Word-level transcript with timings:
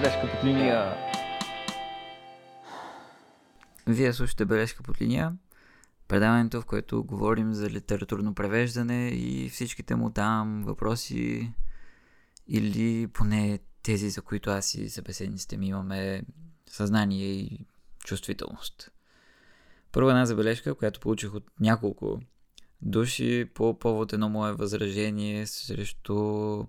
бележка 0.00 0.30
под 0.30 0.44
линия. 0.44 0.96
Вие 3.86 4.12
слушате 4.12 4.44
Бележка 4.44 4.82
под 4.82 5.00
линия, 5.00 5.32
предаването, 6.08 6.60
в 6.60 6.64
което 6.64 7.04
говорим 7.04 7.54
за 7.54 7.70
литературно 7.70 8.34
превеждане 8.34 9.08
и 9.08 9.48
всичките 9.48 9.94
му 9.94 10.10
там 10.10 10.62
въпроси 10.64 11.52
или 12.48 13.06
поне 13.06 13.58
тези, 13.82 14.10
за 14.10 14.22
които 14.22 14.50
аз 14.50 14.74
и 14.74 14.90
събеседниците 14.90 15.56
ми 15.56 15.66
имаме 15.68 16.22
съзнание 16.66 17.26
и 17.26 17.66
чувствителност. 18.04 18.90
Първа 19.92 20.10
една 20.10 20.26
забележка, 20.26 20.74
която 20.74 21.00
получих 21.00 21.34
от 21.34 21.44
няколко 21.60 22.20
души 22.82 23.50
по 23.54 23.78
повод 23.78 24.12
едно 24.12 24.28
мое 24.28 24.52
възражение 24.52 25.46
срещу 25.46 26.64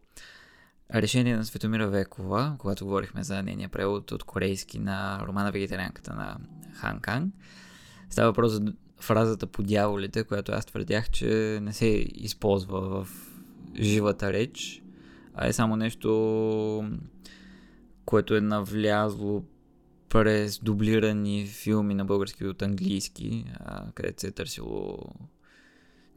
решение 0.93 1.38
на 1.38 1.45
Светомира 1.45 1.88
Векова, 1.88 2.55
когато 2.59 2.85
говорихме 2.85 3.23
за 3.23 3.43
нейния 3.43 3.70
превод 3.70 4.11
от 4.11 4.23
корейски 4.23 4.79
на 4.79 5.20
романа 5.27 5.52
Вегетарианката 5.52 6.13
на 6.13 6.38
Хан 6.73 6.99
Кан. 6.99 7.31
Става 8.09 8.29
въпрос 8.29 8.52
за 8.52 8.73
фразата 8.99 9.48
по 9.48 9.63
дяволите, 9.63 10.23
която 10.23 10.52
аз 10.52 10.65
твърдях, 10.65 11.09
че 11.09 11.59
не 11.62 11.73
се 11.73 11.85
използва 12.15 12.81
в 12.81 13.07
живата 13.79 14.34
реч, 14.34 14.84
а 15.34 15.48
е 15.48 15.53
само 15.53 15.75
нещо, 15.75 16.90
което 18.05 18.35
е 18.35 18.41
навлязло 18.41 19.43
през 20.09 20.59
дублирани 20.59 21.48
филми 21.48 21.93
на 21.93 22.05
български 22.05 22.45
от 22.45 22.62
английски, 22.62 23.45
където 23.93 24.21
се 24.21 24.27
е 24.27 24.31
търсило 24.31 24.98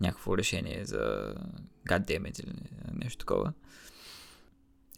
някакво 0.00 0.38
решение 0.38 0.84
за 0.84 1.34
goddammit 1.88 2.40
или 2.40 2.52
нещо 2.94 3.18
такова. 3.18 3.52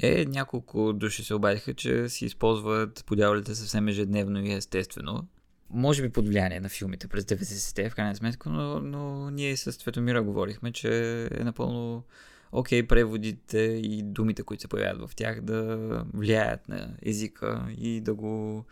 Е, 0.02 0.24
няколко 0.24 0.92
души 0.92 1.24
се 1.24 1.34
обадиха, 1.34 1.74
че 1.74 2.08
си 2.08 2.24
използват 2.24 3.04
подявалите 3.06 3.54
съвсем 3.54 3.88
ежедневно 3.88 4.46
и 4.46 4.52
естествено. 4.52 5.26
Може 5.70 6.02
би 6.02 6.08
под 6.08 6.28
влияние 6.28 6.60
на 6.60 6.68
филмите 6.68 7.08
през 7.08 7.24
90-те, 7.24 7.90
в 7.90 7.94
крайна 7.94 8.16
сметка, 8.16 8.50
но, 8.50 8.80
но 8.80 9.30
ние 9.30 9.56
с 9.56 9.72
Цветомира 9.72 10.22
говорихме, 10.22 10.72
че 10.72 11.22
е 11.30 11.44
напълно 11.44 12.04
окей 12.52 12.82
okay, 12.82 12.86
преводите 12.86 13.58
и 13.58 14.02
думите, 14.02 14.42
които 14.42 14.60
се 14.60 14.68
появяват 14.68 15.10
в 15.10 15.14
тях, 15.14 15.40
да 15.40 15.76
влияят 16.14 16.68
на 16.68 16.94
езика 17.02 17.66
и 17.78 18.00
да 18.00 18.14
го 18.14 18.64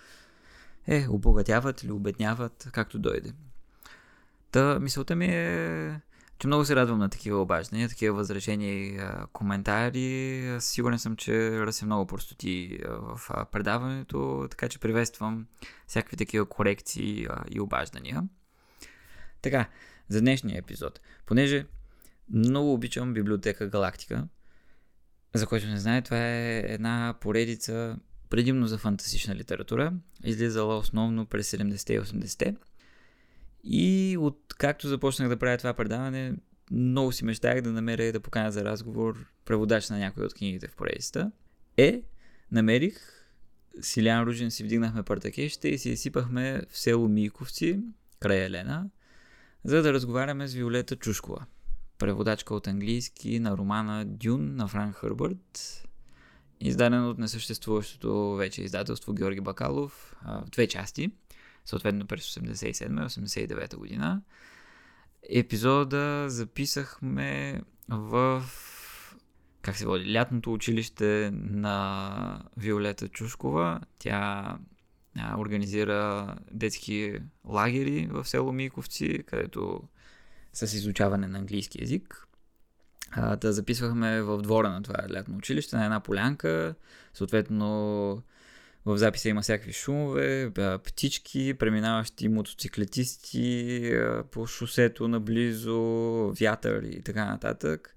е, 0.87 1.07
обогатяват 1.09 1.83
или 1.83 1.93
обедняват, 1.93 2.69
както 2.73 2.99
дойде. 2.99 3.33
Та, 4.51 4.79
мисълта 4.81 5.17
ми 5.17 5.27
е 5.27 6.01
че 6.43 6.47
много 6.47 6.65
се 6.65 6.77
радвам 6.77 6.99
на 6.99 7.09
такива 7.09 7.43
обаждания, 7.43 7.89
такива 7.89 8.17
възражения 8.17 8.75
и 8.75 9.01
коментари. 9.33 10.57
Сигурен 10.61 10.99
съм, 10.99 11.17
че 11.17 11.61
ръся 11.67 11.87
много 11.87 12.07
простоти 12.07 12.79
в 12.89 13.21
предаването, 13.53 14.47
така 14.51 14.69
че 14.69 14.79
приветствам 14.79 15.47
всякакви 15.87 16.17
такива 16.17 16.47
корекции 16.47 17.27
и 17.51 17.61
обаждания. 17.61 18.23
Така, 19.43 19.69
за 20.09 20.21
днешния 20.21 20.59
епизод. 20.59 21.01
Понеже 21.27 21.67
много 22.35 22.73
обичам 22.73 23.15
библиотека 23.15 23.69
Галактика, 23.69 24.29
за 25.35 25.47
който 25.47 25.67
не 25.67 25.79
знае, 25.79 26.03
това 26.03 26.19
е 26.19 26.59
една 26.59 27.15
поредица 27.21 27.97
предимно 28.31 28.67
за 28.67 28.79
фантастична 28.79 29.35
литература, 29.35 29.93
излизала 30.25 30.77
основно 30.77 31.27
през 31.27 31.51
70-те 31.51 31.95
и 31.95 32.01
80-те 32.01 32.57
и 33.65 34.17
от 34.21 34.55
както 34.59 34.89
започнах 34.89 35.29
да 35.29 35.37
правя 35.37 35.59
това 35.59 35.75
предаване, 35.75 36.35
много 36.71 37.13
си 37.13 37.25
мечтах 37.25 37.61
да 37.61 37.73
намеря 37.73 38.05
и 38.05 38.13
да 38.13 38.21
поканя 38.21 38.53
за 38.53 38.65
разговор 38.65 39.27
преводач 39.45 39.91
на 39.91 39.99
някои 39.99 40.25
от 40.25 40.35
книгите 40.35 40.69
в 40.69 40.77
поредицата. 40.77 41.33
Е, 41.77 42.03
намерих, 42.53 42.99
Силян 43.81 44.23
Ружин 44.25 44.51
си 44.51 44.65
вдигнахме 44.65 45.03
партакещите 45.03 45.69
и 45.69 45.79
си 45.79 45.91
изсипахме 45.91 46.63
в 46.71 46.79
село 46.79 47.09
Мийковци, 47.09 47.81
край 48.21 48.45
Елена, 48.45 48.91
за 49.65 49.83
да 49.83 49.93
разговаряме 49.93 50.49
с 50.49 50.55
Виолета 50.55 50.97
Чушкова, 50.97 51.47
преводачка 51.99 52.55
от 52.55 52.67
английски 52.67 53.41
на 53.41 53.57
романа 53.57 54.05
Дюн 54.05 54.57
на 54.57 54.69
Франк 54.69 54.97
Хърбърт, 54.97 55.83
издаден 56.61 57.09
от 57.09 57.19
несъществуващото 57.19 58.35
вече 58.35 58.63
издателство 58.63 59.15
Георги 59.15 59.41
Бакалов 59.41 60.17
в 60.25 60.51
две 60.51 60.67
части– 60.67 61.11
съответно 61.65 62.07
през 62.07 62.35
87-89 62.35 63.77
година. 63.77 64.23
Епизода 65.31 66.25
записахме 66.29 67.61
в 67.89 68.45
как 69.63 69.77
се 69.77 69.87
води, 69.87 70.15
лятното 70.15 70.53
училище 70.53 71.31
на 71.33 72.43
Виолета 72.57 73.09
Чушкова. 73.09 73.81
Тя 73.99 74.57
организира 75.39 76.35
детски 76.51 77.19
лагери 77.45 78.09
в 78.11 78.25
село 78.25 78.53
Миковци, 78.53 79.23
където 79.27 79.83
с 80.53 80.75
изучаване 80.75 81.29
на 81.29 81.39
английски 81.39 81.81
язик. 81.81 82.27
А, 83.11 83.37
да 83.37 83.53
записвахме 83.53 84.23
в 84.23 84.43
двора 84.43 84.71
на 84.71 84.83
това 84.83 85.07
лятно 85.13 85.37
училище, 85.37 85.77
на 85.77 85.85
една 85.85 86.01
полянка. 86.01 86.75
Съответно, 87.15 88.23
в 88.87 88.99
записа 88.99 89.29
има 89.29 89.43
всякакви 89.43 89.73
шумове, 89.73 90.51
птички, 90.85 91.55
преминаващи 91.59 92.29
мотоциклетисти 92.29 93.93
по 94.31 94.47
шосето 94.47 95.09
наблизо, 95.09 95.81
вятър 96.41 96.83
и 96.83 97.03
така 97.03 97.25
нататък. 97.25 97.97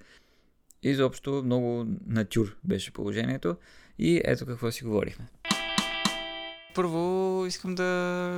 Изобщо 0.83 1.41
много 1.45 1.85
натюр 2.07 2.55
беше 2.63 2.91
положението 2.91 3.57
и 3.99 4.21
ето 4.25 4.45
какво 4.45 4.71
си 4.71 4.83
говорихме. 4.83 5.25
Първо 6.75 7.43
искам 7.47 7.75
да 7.75 7.83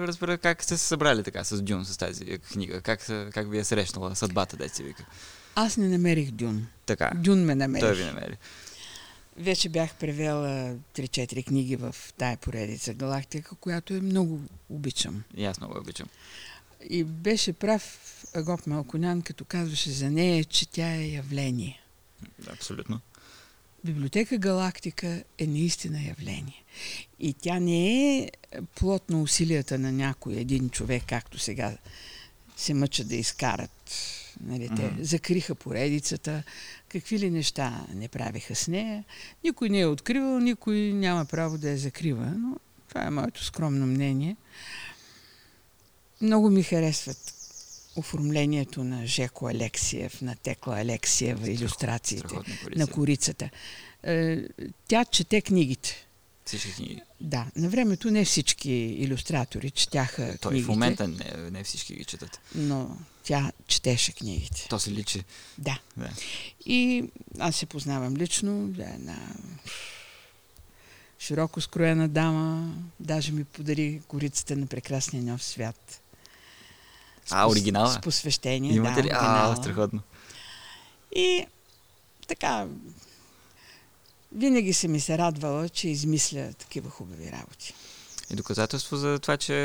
разбера 0.08 0.38
как 0.38 0.64
сте 0.64 0.78
се 0.78 0.88
събрали 0.88 1.24
така 1.24 1.44
с 1.44 1.62
Дюн, 1.62 1.86
с 1.86 1.98
тази 1.98 2.38
книга. 2.38 2.82
Как, 2.82 3.06
как 3.34 3.52
ви 3.52 3.58
е 3.58 3.64
срещнала 3.64 4.16
съдбата, 4.16 4.58
деца 4.58 4.84
вика? 4.84 5.06
Аз 5.56 5.78
не 5.78 5.88
намерих 5.88 6.32
Дюн. 6.32 6.68
Така. 6.86 7.12
Дюн 7.16 7.40
ме 7.40 7.56
намери. 7.56 7.82
Той 7.82 7.96
ви 7.96 8.04
намери. 8.04 8.38
Вече 9.38 9.70
бях 9.70 9.96
превела 9.96 10.76
3-4 10.96 11.46
книги 11.46 11.76
в 11.76 11.96
тая 12.18 12.38
поредица 12.38 12.94
Галактика, 12.94 13.56
която 13.56 13.94
е 13.94 14.02
много 14.02 14.42
обичам. 14.70 15.24
И 15.36 15.46
аз 15.46 15.60
много 15.60 15.80
обичам. 15.80 16.08
И 16.90 17.04
беше 17.04 17.54
прав 17.54 18.00
Агоп 18.34 18.68
Малконян, 18.68 19.22
като 19.22 19.46
казваше 19.46 19.92
за 19.92 20.10
нея, 20.10 20.46
че 20.46 20.70
тя 20.70 20.94
е 20.94 21.08
явление. 21.08 21.82
Абсолютно. 22.48 23.00
Библиотека 23.86 24.38
Галактика 24.38 25.24
е 25.38 25.48
наистина 25.48 26.02
явление. 26.04 26.64
И 27.20 27.34
тя 27.34 27.60
не 27.60 28.18
е 28.18 28.32
плод 28.76 29.10
на 29.10 29.22
усилията 29.22 29.80
на 29.80 29.92
някой 29.92 30.36
един 30.36 30.70
човек, 30.70 31.04
както 31.08 31.40
сега 31.40 31.78
се 32.58 32.74
мъчат 32.74 33.08
да 33.08 33.16
изкарат. 33.16 33.92
Нали, 34.44 34.70
те 34.70 34.82
mm-hmm. 34.82 35.02
закриха 35.02 35.56
поредицата, 35.56 36.44
какви 36.90 37.20
ли 37.20 37.30
неща 37.30 37.86
не 37.94 38.08
правиха 38.08 38.56
с 38.56 38.68
нея. 38.68 39.04
Никой 39.44 39.70
не 39.70 39.80
е 39.80 39.86
откривал, 39.86 40.40
никой 40.40 40.76
няма 40.94 41.26
право 41.26 41.58
да 41.58 41.70
я 41.70 41.78
закрива, 41.78 42.26
но 42.26 42.56
това 42.90 43.04
е 43.04 43.10
моето 43.10 43.44
скромно 43.44 43.88
мнение. 43.88 44.36
Много 46.22 46.50
ми 46.50 46.64
харесват 46.64 47.34
оформлението 47.96 48.84
на 48.84 49.06
Жеко 49.06 49.48
Алексиев, 49.48 50.22
на 50.22 50.36
Текла 50.36 50.80
Алексиева, 50.80 51.52
иллюстрациите 51.52 52.36
на 52.76 52.88
корицата. 52.88 53.50
Е, 54.04 54.44
тя 54.88 55.06
чете 55.06 55.42
книгите. 55.42 56.07
Всички 56.48 56.74
книги. 56.74 57.02
Да, 57.22 57.46
на 57.56 57.70
времето 57.70 58.12
не 58.12 58.26
всички 58.26 58.70
иллюстратори 58.72 59.72
четяха 59.72 60.38
Той 60.42 60.52
книгите. 60.52 60.66
в 60.66 60.70
момента 60.70 61.08
не, 61.08 61.50
не 61.52 61.64
всички 61.64 61.96
ги 61.96 62.06
четат. 62.06 62.40
Но 62.56 62.98
тя 63.24 63.52
четеше 63.68 64.12
книгите. 64.12 64.68
То 64.70 64.80
се 64.80 64.92
личи. 64.92 65.24
Да. 65.58 65.80
да. 65.98 66.10
И 66.66 67.10
аз 67.40 67.56
се 67.56 67.66
познавам 67.66 68.18
лично, 68.18 68.68
да, 68.68 68.84
една 68.84 69.18
широко 71.20 71.62
скроена 71.62 72.08
дама, 72.08 72.74
даже 73.00 73.32
ми 73.32 73.44
подари 73.44 74.02
корицата 74.08 74.56
на 74.56 74.68
прекрасния 74.68 75.24
нов 75.24 75.44
свят. 75.44 76.02
С, 77.26 77.32
а, 77.32 77.50
оригинала? 77.50 77.92
С 77.92 78.02
посвещение, 78.02 78.74
Имате 78.74 79.02
да, 79.02 79.08
ли? 79.08 79.10
А, 79.14 79.56
страхотно. 79.56 80.02
И 81.16 81.46
така, 82.28 82.68
винаги 84.38 84.74
се 84.74 84.88
ми 84.88 85.00
се 85.00 85.18
радвала, 85.18 85.70
че 85.70 85.90
измисля 85.90 86.54
такива 86.54 86.90
хубави 86.90 87.32
работи. 87.32 87.74
И 88.32 88.36
доказателство 88.36 88.98
за 88.98 89.20
това, 89.20 89.38
че 89.38 89.56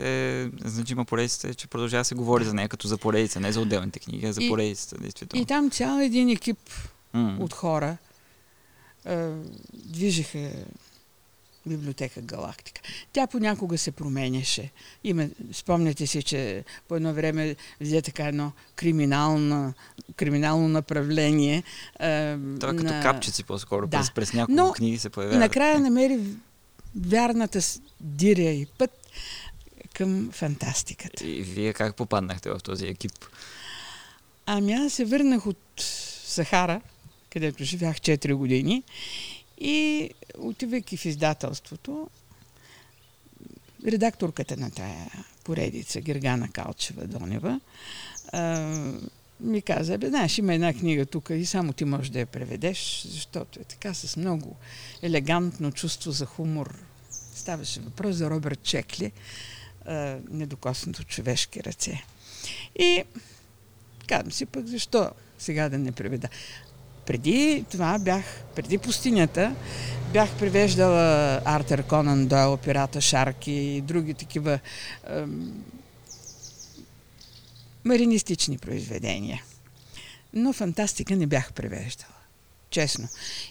е 0.00 0.50
значима 0.64 1.04
поредица, 1.04 1.48
е, 1.48 1.54
че 1.54 1.66
продължава 1.66 2.00
да 2.00 2.04
се 2.04 2.14
говори 2.14 2.44
за 2.44 2.54
нея 2.54 2.68
като 2.68 2.88
за 2.88 2.98
поредица, 2.98 3.40
не 3.40 3.52
за 3.52 3.60
отделните 3.60 3.98
книги, 3.98 4.26
а 4.26 4.32
за 4.32 4.40
поредицата, 4.48 4.98
действително. 4.98 5.42
И 5.42 5.46
там 5.46 5.70
цял 5.70 5.98
един 5.98 6.28
екип 6.28 6.58
mm. 7.14 7.38
от 7.38 7.52
хора 7.52 7.96
е, 9.04 9.30
движеха 9.74 10.50
библиотека 11.66 12.20
Галактика. 12.20 12.80
Тя 13.12 13.26
понякога 13.26 13.78
се 13.78 13.90
променяше. 13.90 14.70
Има, 15.04 15.28
спомняте 15.52 16.06
си, 16.06 16.22
че 16.22 16.64
по 16.88 16.96
едно 16.96 17.14
време 17.14 17.56
взе 17.80 18.02
така 18.02 18.26
едно 18.28 18.52
криминално, 18.76 19.74
криминално 20.16 20.68
направление. 20.68 21.62
Е, 22.00 22.36
Това 22.60 22.72
на... 22.72 22.76
като 22.76 23.02
капчици 23.02 23.44
по-скоро, 23.44 23.86
да. 23.86 23.98
през, 23.98 24.10
през 24.10 24.32
няколко 24.32 24.62
Но, 24.62 24.72
книги 24.72 24.98
се 24.98 25.10
появява. 25.10 25.38
накрая 25.38 25.80
намери 25.80 26.20
вярната 26.96 27.60
диря 28.00 28.50
и 28.50 28.66
път 28.78 28.90
към 29.94 30.30
фантастиката. 30.32 31.26
И 31.26 31.42
вие 31.42 31.72
как 31.72 31.94
попаднахте 31.96 32.50
в 32.50 32.58
този 32.58 32.86
екип? 32.86 33.12
Ами 34.46 34.72
аз 34.72 34.92
се 34.92 35.04
върнах 35.04 35.46
от 35.46 35.58
Сахара, 36.24 36.80
където 37.30 37.64
живях 37.64 37.96
4 37.96 38.34
години 38.34 38.82
и 39.62 40.10
отивайки 40.38 40.96
в 40.96 41.04
издателството, 41.04 42.10
редакторката 43.86 44.56
на 44.56 44.70
тая 44.70 45.10
поредица, 45.44 46.00
Гергана 46.00 46.48
Калчева-Донева, 46.48 47.60
ми 49.40 49.62
каза, 49.62 49.98
бе, 49.98 50.08
знаеш, 50.08 50.38
има 50.38 50.54
една 50.54 50.74
книга 50.74 51.06
тук 51.06 51.30
и 51.30 51.46
само 51.46 51.72
ти 51.72 51.84
можеш 51.84 52.08
да 52.08 52.20
я 52.20 52.26
преведеш, 52.26 53.02
защото 53.08 53.60
е 53.60 53.64
така 53.64 53.94
с 53.94 54.16
много 54.16 54.56
елегантно 55.02 55.72
чувство 55.72 56.10
за 56.10 56.26
хумор. 56.26 56.78
Ставаше 57.34 57.80
въпрос 57.80 58.16
за 58.16 58.30
Робърт 58.30 58.62
Чекли, 58.62 59.12
недокоснато 60.30 61.04
човешки 61.04 61.64
ръце. 61.64 62.04
И 62.78 63.04
казвам 64.06 64.32
си 64.32 64.46
пък, 64.46 64.66
защо 64.66 65.10
сега 65.38 65.68
да 65.68 65.78
не 65.78 65.92
преведа? 65.92 66.28
Преди 67.06 67.64
това 67.70 67.98
бях, 67.98 68.24
преди 68.54 68.78
пустинята, 68.78 69.54
бях 70.12 70.38
превеждала 70.38 71.40
Артер 71.44 71.82
Конан 71.82 72.26
Дойл, 72.26 72.56
Пирата 72.56 73.00
Шарки 73.00 73.52
и 73.52 73.80
други 73.80 74.14
такива 74.14 74.58
ем, 75.06 75.64
маринистични 77.84 78.58
произведения. 78.58 79.42
Но 80.34 80.52
фантастика 80.52 81.16
не 81.16 81.26
бях 81.26 81.52
превеждала. 81.52 82.12
Честно. 82.70 83.08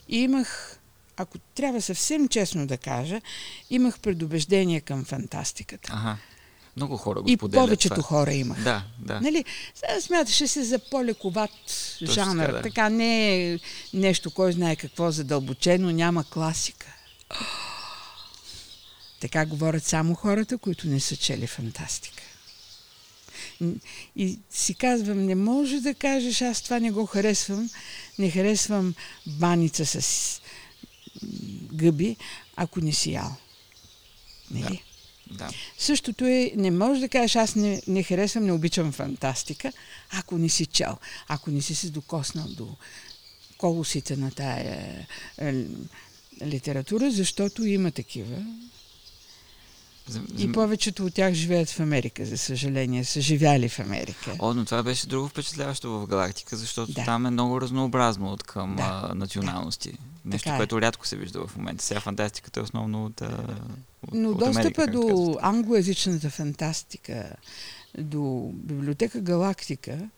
И 0.10 0.18
имах, 0.20 0.80
ако 1.18 1.38
трябва 1.40 1.82
съвсем 1.82 2.28
честно 2.28 2.68
да 2.68 2.78
кажа, 2.78 3.22
имах 3.70 4.00
предубеждение 4.00 4.82
към 4.82 5.06
фантастиката. 5.06 5.92
Ага. 5.94 6.18
Много 6.76 6.98
хора 6.98 7.22
го 7.22 7.30
И 7.30 7.36
споделят 7.36 7.66
повечето 7.66 7.96
това. 7.96 8.08
хора 8.08 8.34
имах. 8.34 8.64
Да, 8.64 8.84
да. 9.00 9.22
Нали, 9.22 9.46
смяташе 10.00 10.48
се 10.48 10.64
за 10.64 10.80
по-лековат 10.80 11.52
жанр. 12.02 12.46
така, 12.46 12.52
да. 12.52 12.62
Така 12.62 12.90
не 12.90 13.52
е 13.54 13.60
нещо, 13.94 14.32
кой 14.32 14.52
знае 14.54 14.76
какво 14.76 15.12
задълбочено, 15.12 15.92
няма 15.92 16.24
класика. 16.24 16.88
Така 19.20 19.46
говорят 19.46 19.84
само 19.84 20.16
хората, 20.16 20.58
които 20.58 20.88
не 20.88 21.00
са 21.00 21.16
чели 21.16 21.48
фантастика. 21.48 22.24
И 24.16 24.40
си 24.52 24.74
казвам, 24.74 25.26
не 25.26 25.36
може 25.36 25.80
да 25.80 25.94
кажеш, 25.94 26.42
аз 26.42 26.62
това 26.62 26.80
не 26.80 26.92
го 26.92 27.06
харесвам, 27.06 27.70
не 28.20 28.32
харесвам 28.32 28.96
баница 29.26 29.86
с 29.86 30.42
гъби, 31.74 32.16
ако 32.56 32.82
не 32.82 32.94
си 32.94 33.12
ял. 33.12 33.36
Нали? 34.52 34.64
да. 34.64 34.91
Същото 35.78 36.26
е, 36.26 36.52
не 36.56 36.72
можеш 36.72 37.02
да 37.02 37.10
кажеш, 37.10 37.36
аз 37.36 37.56
не, 37.56 37.82
не 37.88 38.04
харесвам, 38.04 38.46
не 38.46 38.52
обичам 38.52 38.92
фантастика, 38.92 39.72
ако 40.12 40.38
не 40.38 40.50
си 40.50 40.66
чел, 40.66 40.98
ако 41.28 41.52
не 41.52 41.62
си 41.62 41.76
се 41.76 41.90
докоснал 41.90 42.48
до 42.48 42.68
колосите 43.58 44.18
на 44.18 44.32
тая 44.32 45.08
е, 45.38 45.66
литература, 46.46 47.12
защото 47.12 47.66
има 47.66 47.92
такива. 47.92 48.46
И 50.38 50.52
повечето 50.52 51.06
от 51.06 51.14
тях 51.14 51.34
живеят 51.34 51.70
в 51.70 51.80
Америка, 51.80 52.26
за 52.26 52.38
съжаление. 52.38 53.04
Са 53.06 53.22
живяли 53.22 53.70
в 53.70 53.80
Америка. 53.80 54.36
О, 54.40 54.54
но 54.54 54.66
това 54.66 54.84
беше 54.84 55.08
друго 55.08 55.28
впечатляващо 55.28 56.00
в 56.00 56.08
Галактика, 56.08 56.58
защото 56.58 56.92
Да. 56.92 57.06
там 57.06 57.26
е 57.26 57.30
много 57.30 57.62
разнообразно 57.62 58.32
от 58.32 58.44
към 58.44 58.76
Да. 58.76 59.08
а, 59.12 59.16
националности. 59.16 59.98
Нещо, 60.26 60.44
Така 60.44 60.56
е. 60.56 60.60
което 60.60 60.82
рядко 60.82 61.08
се 61.08 61.16
вижда 61.16 61.48
в 61.48 61.58
момента. 61.58 61.86
Сега 61.86 62.00
фантастиката 62.00 62.60
е 62.60 62.64
основно 62.64 63.06
от, 63.06 63.22
а, 63.22 63.56
от, 64.08 64.14
Но 64.14 64.30
от 64.30 64.38
достъпа 64.40 64.60
Америка, 64.60 64.88
до 64.88 65.38
англоязичната 65.42 66.30
фантастика, 66.30 67.30
до 67.98 68.50
библиотека 68.54 69.22
Галактика, 69.22 70.10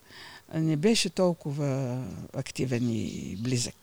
не 0.54 0.78
беше 0.78 1.10
толкова 1.10 2.02
активен 2.34 2.90
и 2.90 3.38
близък. 3.40 3.76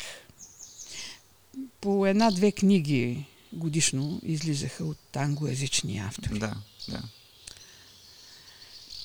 По 1.81 2.07
една-две 2.07 2.53
книги 2.53 3.25
годишно 3.53 4.21
излизаха 4.23 4.85
от 4.85 5.17
англоязични 5.17 5.99
автори. 5.99 6.39
Да, 6.39 6.55
да. 6.89 7.03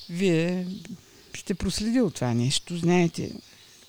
Вие 0.09 0.67
сте 1.37 1.55
проследил 1.55 2.09
това 2.09 2.33
нещо, 2.33 2.77
знаете, 2.77 3.31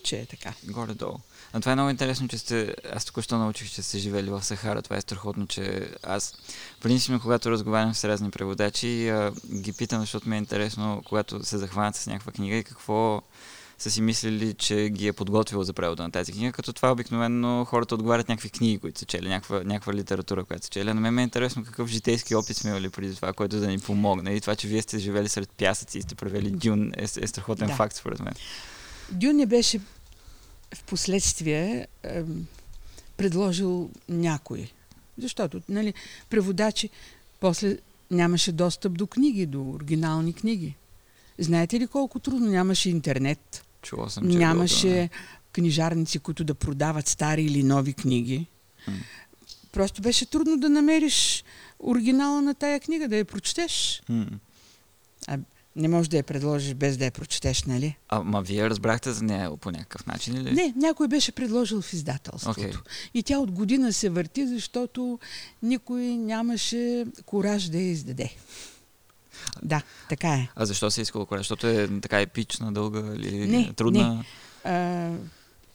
че 0.03 0.19
е 0.19 0.25
така. 0.25 0.53
Горе-долу. 0.63 1.17
А 1.53 1.59
това 1.59 1.71
е 1.71 1.75
много 1.75 1.89
интересно, 1.89 2.27
че 2.27 2.37
сте... 2.37 2.75
Аз 2.93 3.05
току-що 3.05 3.37
научих, 3.37 3.71
че 3.71 3.81
сте 3.81 3.99
живели 3.99 4.29
в 4.29 4.43
Сахара. 4.43 4.81
Това 4.81 4.97
е 4.97 5.01
страхотно, 5.01 5.47
че 5.47 5.89
аз... 6.03 6.33
Принципно, 6.81 7.19
когато 7.19 7.51
разговарям 7.51 7.95
с 7.95 8.03
разни 8.03 8.31
преводачи, 8.31 9.09
а, 9.09 9.33
ги 9.61 9.73
питам, 9.73 9.99
защото 9.99 10.29
ми 10.29 10.35
е 10.35 10.39
интересно, 10.39 11.01
когато 11.05 11.43
се 11.43 11.57
захванат 11.57 11.95
с 11.95 12.07
някаква 12.07 12.31
книга 12.31 12.55
и 12.55 12.63
какво 12.63 13.21
са 13.77 13.91
си 13.91 14.01
мислили, 14.01 14.53
че 14.53 14.89
ги 14.89 15.07
е 15.07 15.13
подготвило 15.13 15.63
за 15.63 15.73
превода 15.73 16.03
на 16.03 16.11
тази 16.11 16.31
книга, 16.31 16.51
като 16.51 16.73
това 16.73 16.91
обикновено 16.91 17.65
хората 17.65 17.95
отговарят 17.95 18.29
някакви 18.29 18.49
книги, 18.49 18.79
които 18.79 18.99
са 18.99 19.05
чели, 19.05 19.29
някаква, 19.29 19.63
някаква 19.63 19.93
литература, 19.93 20.43
която 20.43 20.65
са 20.65 20.69
чели. 20.69 20.93
На 20.93 21.01
мен 21.01 21.13
ме 21.13 21.21
е 21.21 21.23
интересно 21.23 21.63
какъв 21.65 21.89
житейски 21.89 22.35
опит 22.35 22.57
сме 22.57 22.69
имали 22.69 22.89
преди 22.89 23.15
това, 23.15 23.33
който 23.33 23.59
да 23.59 23.67
ни 23.67 23.79
помогне. 23.79 24.33
И 24.33 24.41
това, 24.41 24.55
че 24.55 24.67
вие 24.67 24.81
сте 24.81 24.99
живели 24.99 25.29
сред 25.29 25.49
пясъци 25.49 25.97
и 25.97 26.01
сте 26.01 26.15
превели 26.15 26.51
Дюн 26.51 26.91
е, 26.97 27.03
е 27.03 27.27
страхотен 27.27 27.67
Да. 27.67 27.75
факт, 27.75 27.95
според 27.95 28.19
мен. 28.19 28.33
Дюн 29.11 29.35
не 29.35 29.45
беше 29.45 29.79
в 30.75 30.83
последствие 30.83 31.87
ем, 32.03 32.47
предложил 33.17 33.89
някой. 34.09 34.71
Защото, 35.17 35.61
нали, 35.69 35.93
преводачи 36.29 36.89
после 37.39 37.77
нямаше 38.11 38.51
достъп 38.51 38.97
до 38.97 39.07
книги, 39.07 39.45
до 39.45 39.69
оригинални 39.69 40.33
книги. 40.33 40.75
Знаете 41.39 41.79
ли 41.79 41.87
колко 41.87 42.19
трудно 42.19 42.49
нямаше 42.49 42.89
интернет? 42.89 43.66
Чувал 43.87 44.09
съм, 44.09 44.31
че 44.31 44.35
е 44.35 44.39
Нямаше 44.39 45.09
книжарници, 45.51 46.19
които 46.19 46.43
да 46.43 46.53
продават 46.53 47.07
стари 47.07 47.43
или 47.43 47.63
нови 47.63 47.93
книги. 47.93 48.45
М. 48.87 48.93
Просто 49.71 50.01
беше 50.01 50.25
трудно 50.25 50.57
да 50.57 50.69
намериш 50.69 51.43
оригинала 51.79 52.41
на 52.41 52.53
тая 52.53 52.79
книга, 52.79 53.07
да 53.07 53.17
я 53.17 53.25
прочетеш. 53.25 54.01
М. 54.09 54.25
Не 55.75 55.87
можеш 55.87 56.09
да 56.09 56.17
я 56.17 56.23
предложиш 56.23 56.73
без 56.73 56.97
да 56.97 57.05
я 57.05 57.11
прочетеш, 57.11 57.63
нали? 57.63 57.97
А, 58.09 58.23
ма 58.23 58.41
вие 58.41 58.69
разбрахте 58.69 59.11
за 59.11 59.23
нея 59.23 59.57
по 59.57 59.71
някакъв 59.71 60.05
начин 60.05 60.35
или? 60.35 60.51
Не, 60.51 60.73
някой 60.75 61.07
беше 61.07 61.31
предложил 61.31 61.81
в 61.81 61.93
издателството. 61.93 62.59
Окей. 62.59 62.71
И 63.13 63.23
тя 63.23 63.39
от 63.39 63.51
година 63.51 63.93
се 63.93 64.09
върти, 64.09 64.47
защото 64.47 65.19
никой 65.63 66.01
нямаше 66.01 67.05
кораж 67.25 67.69
да 67.69 67.77
я 67.77 67.91
издаде. 67.91 68.35
Да, 69.63 69.81
така 70.09 70.27
е. 70.29 70.47
А 70.55 70.65
защо 70.65 70.91
се 70.91 71.01
искало 71.01 71.25
кораж? 71.25 71.39
Защото 71.39 71.67
е 71.67 71.99
така 72.01 72.21
епична, 72.21 72.73
дълга 72.73 73.15
или 73.15 73.47
Не, 73.47 73.73
трудна? 73.73 74.23
А, 74.63 75.11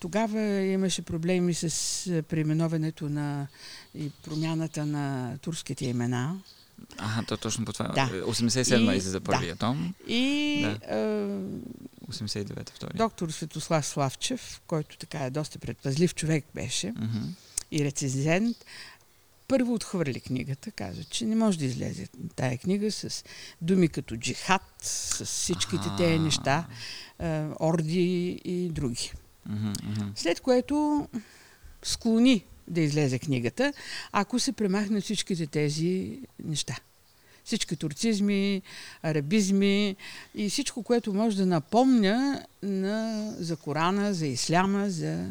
тогава 0.01 0.41
имаше 0.53 1.03
проблеми 1.03 1.55
с 1.55 1.65
а, 2.09 2.23
преименуването 2.23 3.09
на 3.09 3.47
и 3.95 4.11
промяната 4.25 4.87
на 4.87 5.37
турските 5.39 5.87
имена. 5.87 6.37
Ага, 6.99 7.27
то 7.27 7.37
точно 7.37 7.65
по 7.65 7.73
това. 7.73 7.89
Да. 7.89 8.11
87-ма 8.27 8.93
И- 8.93 8.97
излиза 8.97 9.21
първия 9.21 9.57
том, 9.57 9.95
И 10.09 10.61
Да. 10.63 10.79
а, 10.89 10.97
89-та 12.09 12.73
втория. 12.75 12.95
доктор 12.97 13.31
Светослав 13.31 13.87
Славчев, 13.87 14.61
който 14.67 14.99
така 14.99 15.19
е 15.19 15.31
доста 15.31 15.59
предпазлив 15.59 16.15
човек 16.15 16.45
беше 16.55 16.87
Мгм. 16.91 17.19
и 17.73 17.85
рецензент, 17.85 18.57
първо 19.49 19.75
отхвърли 19.75 20.21
книгата, 20.21 20.71
каза, 20.71 21.05
че 21.05 21.25
не 21.25 21.37
може 21.37 21.59
да 21.59 21.65
излезе 21.65 22.07
тая 22.37 22.59
книга 22.59 22.93
с 22.93 23.25
думи 23.61 23.89
като 23.89 24.17
джихад, 24.17 24.63
с 24.83 25.25
всичките 25.25 25.89
тези 25.99 26.19
неща, 26.19 26.67
орди 27.61 28.41
и 28.45 28.69
други. 28.69 29.13
След 30.15 30.41
което 30.41 31.09
склони 31.83 32.45
да 32.69 32.81
излезе 32.81 33.19
книгата, 33.19 33.73
ако 34.13 34.39
се 34.39 34.53
премахнат 34.53 35.05
всичките 35.05 35.47
тези 35.47 36.21
неща. 36.45 36.77
Всички 37.45 37.77
турцизми, 37.77 38.63
арабизми 39.03 39.97
и 40.35 40.51
всичко, 40.51 40.83
което 40.83 41.15
може 41.15 41.37
да 41.37 41.47
напомня 41.47 42.47
на, 42.63 43.27
за 43.39 43.57
Корана, 43.57 44.15
за 44.15 44.27
Исляма, 44.27 44.91
за 44.91 45.31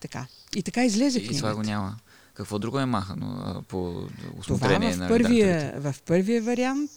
така. 0.00 0.26
И 0.56 0.62
така 0.62 0.84
излезе 0.84 1.18
И 1.18 1.22
това 1.22 1.30
книгата. 1.30 1.54
го 1.54 1.62
няма. 1.62 1.96
Какво 2.38 2.58
друго 2.58 2.78
е 2.78 2.86
махано 2.86 3.62
по 3.68 3.92
Това 3.92 4.08
осмотрение 4.38 4.92
в 4.92 4.98
на 4.98 5.08
първия, 5.08 5.56
редакторите? 5.56 5.92
в 5.92 6.02
първия 6.02 6.42
вариант 6.42 6.90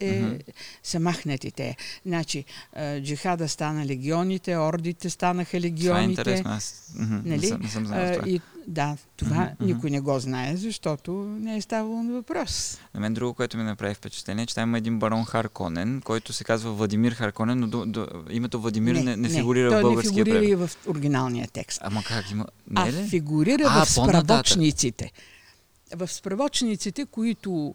е, 0.00 0.20
Мгм. 0.20 0.34
са 0.82 1.00
махнати 1.00 1.50
те. 1.50 1.76
Значи, 2.06 2.44
а, 2.72 3.00
джихада 3.00 3.48
стана 3.48 3.86
легионите, 3.86 4.56
ордите 4.56 5.10
станаха 5.10 5.48
Това 5.50 5.58
е 5.58 5.62
легионите. 5.62 6.10
интересно. 6.10 6.50
Аз 6.50 6.92
не, 6.96 7.20
Нали? 7.26 7.46
съм, 7.46 7.60
не 7.62 7.68
съм 7.68 7.86
знал 7.86 8.00
А, 8.02 8.12
това. 8.12 8.28
и, 8.28 8.40
да, 8.66 8.96
това 9.16 9.34
мгм. 9.54 9.66
никой 9.66 9.90
не 9.90 10.00
го 10.00 10.18
знае, 10.18 10.56
защото 10.56 11.12
не 11.40 11.56
е 11.56 11.60
ставало 11.60 12.02
на 12.02 12.12
въпрос. 12.12 12.78
На 12.94 13.00
мен 13.00 13.14
друго, 13.14 13.34
което 13.34 13.56
ми 13.56 13.62
направи 13.62 13.94
впечатление, 13.94 14.42
е, 14.42 14.46
че 14.46 14.54
там 14.54 14.68
има 14.68 14.78
един 14.78 14.98
барон 14.98 15.24
Харконен, 15.24 16.00
който 16.00 16.32
се 16.32 16.44
казва 16.44 16.72
Владимир 16.72 17.12
Харконен, 17.12 17.60
но 17.60 17.66
до, 17.66 17.86
до, 17.86 18.06
името 18.30 18.60
Владимир 18.60 18.94
не, 18.94 19.16
не, 19.16 19.28
фигурира 19.28 19.70
той 19.70 19.78
в 19.78 19.82
българския 19.82 20.12
не 20.14 20.24
фигурира 20.24 20.40
превод. 20.40 20.70
и 20.70 20.76
в 20.76 20.88
оригиналния 20.88 21.48
текст. 21.48 21.80
Ама 21.82 22.02
как 22.04 22.30
има? 22.30 22.46
Не 22.70 22.80
а 22.80 22.88
е 22.88 22.92
ли? 22.92 23.08
фигурира 23.08 23.64
А, 23.66 23.84
в 23.84 23.90
справочниците. 23.90 25.12
в 25.96 26.08
справочниците, 26.08 27.06
които 27.06 27.74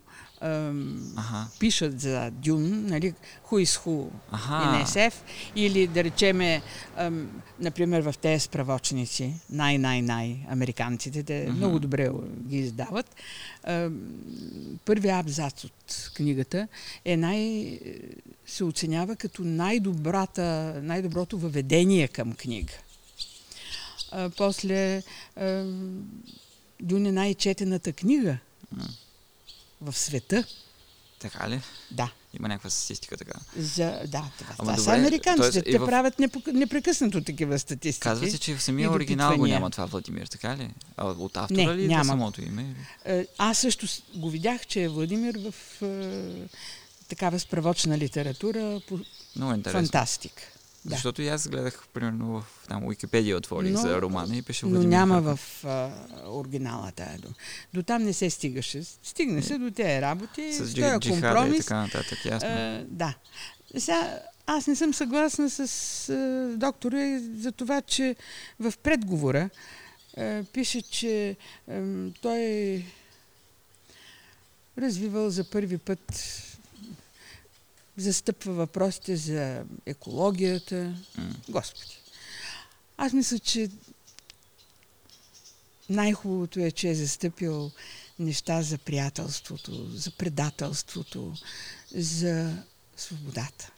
Аха. 1.15 1.47
пишат 1.59 1.99
за 1.99 2.31
Дюн, 2.31 2.85
нали, 2.85 3.13
who 3.49 3.65
is 3.65 3.79
who 3.79 4.09
in 4.33 4.85
SF, 4.85 5.13
или 5.55 5.87
да 5.87 6.03
речеме, 6.03 6.61
ам, 6.97 7.41
например, 7.59 8.01
в 8.01 8.15
тези 8.21 8.39
справочници, 8.39 9.33
най-най-най, 9.49 10.37
американците, 10.49 11.23
те 11.23 11.45
Мгм. 11.47 11.57
много 11.57 11.79
добре 11.79 12.09
ги 12.47 12.57
издават. 12.57 13.15
Ам, 13.63 13.99
първият 14.85 15.19
абзац 15.25 15.63
от 15.63 16.11
книгата 16.15 16.67
е 17.05 17.17
най, 17.17 17.79
се 18.45 18.63
оценява 18.63 19.15
като 19.15 19.43
най-добрата, 19.43 20.43
най-доброто 20.83 21.37
въведение 21.37 22.07
към 22.07 22.33
книга. 22.33 22.73
А, 24.11 24.29
после 24.29 25.03
ам, 25.35 26.03
Дюн 26.81 27.05
е 27.05 27.11
най-четената 27.11 27.93
книга 27.93 28.37
М. 28.71 28.83
в 29.83 29.97
света. 29.97 30.43
Така 31.19 31.49
ли? 31.49 31.61
Да. 31.91 32.11
Има 32.33 32.47
някаква 32.47 32.69
статистика 32.69 33.17
така. 33.17 33.39
За, 33.57 33.99
да, 34.07 34.23
това, 34.37 34.53
Ама 34.57 34.71
това 34.71 34.75
са 34.75 34.83
добре, 34.83 34.95
американците. 34.97 35.51
тоест 35.51 35.67
и 35.67 35.71
Те 35.71 35.79
в- 35.79 35.85
правят 35.85 36.13
непрекъснато 36.47 37.23
такива 37.23 37.59
статистики. 37.59 37.99
Казва 38.01 38.29
се, 38.29 38.37
че 38.37 38.55
в 38.55 38.63
самия 38.63 38.91
оригинал 38.91 39.37
го 39.37 39.47
няма 39.47 39.69
това 39.69 39.85
Владимир, 39.85 40.27
така 40.27 40.57
ли? 40.57 40.69
А 40.97 41.05
от 41.05 41.37
автора 41.37 41.57
Не, 41.57 41.75
ли 41.75 41.85
е 41.85 41.87
няма. 41.87 42.05
самото 42.05 42.41
име? 42.41 42.75
Е, 43.05 43.25
Аз 43.37 43.57
също 43.57 43.85
го 44.15 44.29
видях, 44.29 44.67
че 44.67 44.81
е 44.81 44.89
Владимир 44.89 45.35
в 45.41 45.53
е, 45.81 46.47
такава 47.07 47.39
справочна 47.39 47.97
литература 47.97 48.81
по 48.87 48.99
Много 49.35 49.53
интересно. 49.53 49.79
фантастик. 49.79 50.31
Да. 50.85 50.89
Защото 50.89 51.21
и 51.21 51.27
аз 51.27 51.47
гледах, 51.47 51.87
примерно, 51.89 52.27
в 52.31 52.67
там 52.67 52.83
Уикипедия 52.83 53.37
отворих 53.37 53.71
Но- 53.71 53.79
за 53.79 54.01
романа 54.01 54.37
и 54.37 54.41
пише 54.41 54.65
Но 54.65 54.69
Владимир 54.69 54.89
няма 54.89 55.15
Харков. 55.15 55.39
в 55.53 55.65
а, 55.65 55.91
оригинала 56.27 56.91
тая 56.91 57.17
дума. 57.17 57.33
До 57.73 57.83
там 57.83 58.03
не 58.03 58.13
се 58.13 58.29
стигаше. 58.29 58.83
Стигне 59.03 59.41
се 59.41 59.57
до 59.57 59.71
тези 59.71 60.01
работи, 60.01 60.53
С 60.53 60.63
джи- 60.65 60.73
джихада 60.99 61.07
и 61.07 61.11
компромис. 61.11 61.57
така 61.57 61.75
нататък, 61.77 62.25
ясно. 62.25 62.49
А, 62.49 62.85
да. 62.87 63.15
Сега, 63.73 64.19
аз 64.47 64.67
не 64.67 64.75
съм 64.75 64.93
съгласна 64.93 65.49
с 65.49 65.59
а, 66.09 66.13
доктора 66.57 66.97
за 67.33 67.51
това, 67.51 67.81
че 67.81 68.15
в 68.59 68.73
предговора 68.73 69.49
а, 70.17 70.43
пише, 70.45 70.81
че 70.81 71.35
а, 71.67 71.81
той 72.21 72.83
развивал 74.77 75.29
за 75.29 75.43
първи 75.43 75.77
път 75.77 76.13
застъпва 77.97 78.53
въпросите 78.53 79.15
за 79.15 79.63
екологията. 79.85 80.95
М. 81.17 81.35
Господи. 81.49 81.97
Аз 82.97 83.13
мисля, 83.13 83.39
че 83.39 83.69
най-хубавото 85.89 86.59
е, 86.59 86.71
че 86.71 86.89
е 86.89 86.95
застъпил 86.95 87.71
неща 88.19 88.61
за 88.61 88.77
приятелството, 88.77 89.89
за 89.89 90.11
предателството, 90.11 91.33
за 91.95 92.57
свободата. 92.97 93.71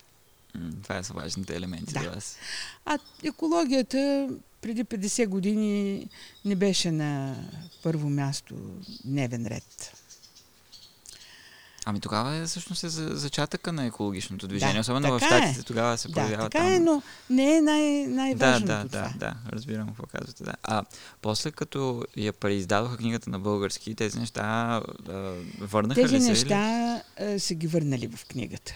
М, 0.54 0.70
Това 0.82 1.02
са 1.02 1.12
важните 1.12 1.56
елементи 1.56 1.92
Да. 1.92 2.00
за 2.02 2.10
вас. 2.10 2.36
А 2.84 2.98
екологията 3.24 4.28
преди 4.60 4.84
50 4.84 5.26
години 5.26 6.06
не 6.44 6.56
беше 6.56 6.90
на 6.90 7.36
първо 7.82 8.10
място 8.10 8.54
дневен 9.04 9.46
ред. 9.46 9.92
Ами 11.88 12.00
тогава 12.00 12.34
е 12.34 12.44
всъщност 12.44 12.84
е 12.84 12.88
за 12.88 13.08
зачатъка 13.08 13.72
на 13.72 13.84
екологичното 13.84 14.48
движение. 14.48 14.74
Да, 14.74 14.80
Особено 14.80 15.08
в 15.10 15.22
е. 15.22 15.26
Штатите 15.26 15.62
тогава 15.62 15.98
се 15.98 16.08
Да, 16.08 16.14
появява 16.14 16.42
така 16.42 16.58
там. 16.58 16.66
е, 16.66 16.78
но 16.78 17.02
не 17.30 17.56
е 17.56 17.62
най- 17.62 18.02
Да, 18.02 18.08
най-важното 18.08 18.66
да, 18.66 18.84
това. 18.84 19.00
да, 19.00 19.14
да, 19.16 19.34
разбирам 19.50 19.86
какво 19.86 20.02
казвате. 20.08 20.44
Да. 20.44 20.54
А 20.62 20.84
после 21.22 21.50
като 21.50 22.04
я 22.16 22.32
преиздадоха 22.32 22.96
книгата 22.96 23.30
на 23.30 23.38
български, 23.38 23.94
тези 23.94 24.18
неща 24.18 24.42
а, 24.42 24.82
върнаха 25.60 26.00
Тези 26.02 26.14
ли 26.14 26.20
се? 26.22 26.28
неща 26.28 26.56
а, 27.20 27.38
са 27.38 27.54
ги 27.54 27.66
върнали 27.66 28.06
в 28.08 28.26
книгата, 28.26 28.72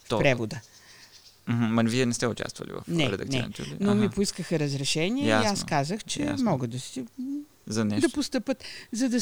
в 0.00 0.08
То- 0.08 0.18
превода. 0.18 0.60
Мгм, 1.48 1.64
Ма 1.64 1.82
вие 1.82 2.06
не 2.06 2.14
сте 2.14 2.26
участвали 2.26 2.70
в 2.72 2.82
Не, 2.88 3.10
редакционното 3.10 3.62
ли? 3.62 3.76
Но 3.80 3.94
ми 3.94 4.06
Аха. 4.06 4.14
поискаха 4.14 4.58
разрешение 4.58 5.24
и 5.24 5.28
Ясно, 5.28 5.52
аз 5.52 5.64
казах, 5.64 6.04
че 6.04 6.22
ясно. 6.22 6.50
могат 6.50 6.70
да 6.70 6.80
си 6.80 7.04
За 7.66 7.84
нещо. 7.84 8.08
да 8.08 8.14
постъпат, 8.14 8.64
за 8.92 9.08
да 9.08 9.20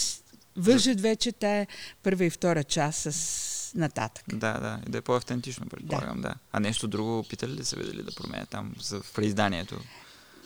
вържат 0.56 1.00
вече 1.00 1.32
тая 1.32 1.66
първа 2.02 2.24
и 2.24 2.30
втора 2.30 2.64
част 2.64 3.12
с 3.12 3.72
нататък. 3.74 4.24
Да, 4.28 4.52
да, 4.52 4.80
и 4.86 4.90
да 4.90 4.98
е 4.98 5.00
по-автентично, 5.00 5.66
предполагам, 5.66 6.20
да. 6.20 6.34
А 6.52 6.60
нещо 6.60 6.88
друго 6.88 7.24
питали 7.28 7.52
ли 7.52 7.64
са 7.64 7.76
ви 7.76 7.84
дали 7.84 8.02
да 8.02 8.14
променят 8.14 8.48
там 8.48 8.74
за, 8.80 9.00
в 9.00 9.12
преизданието? 9.12 9.80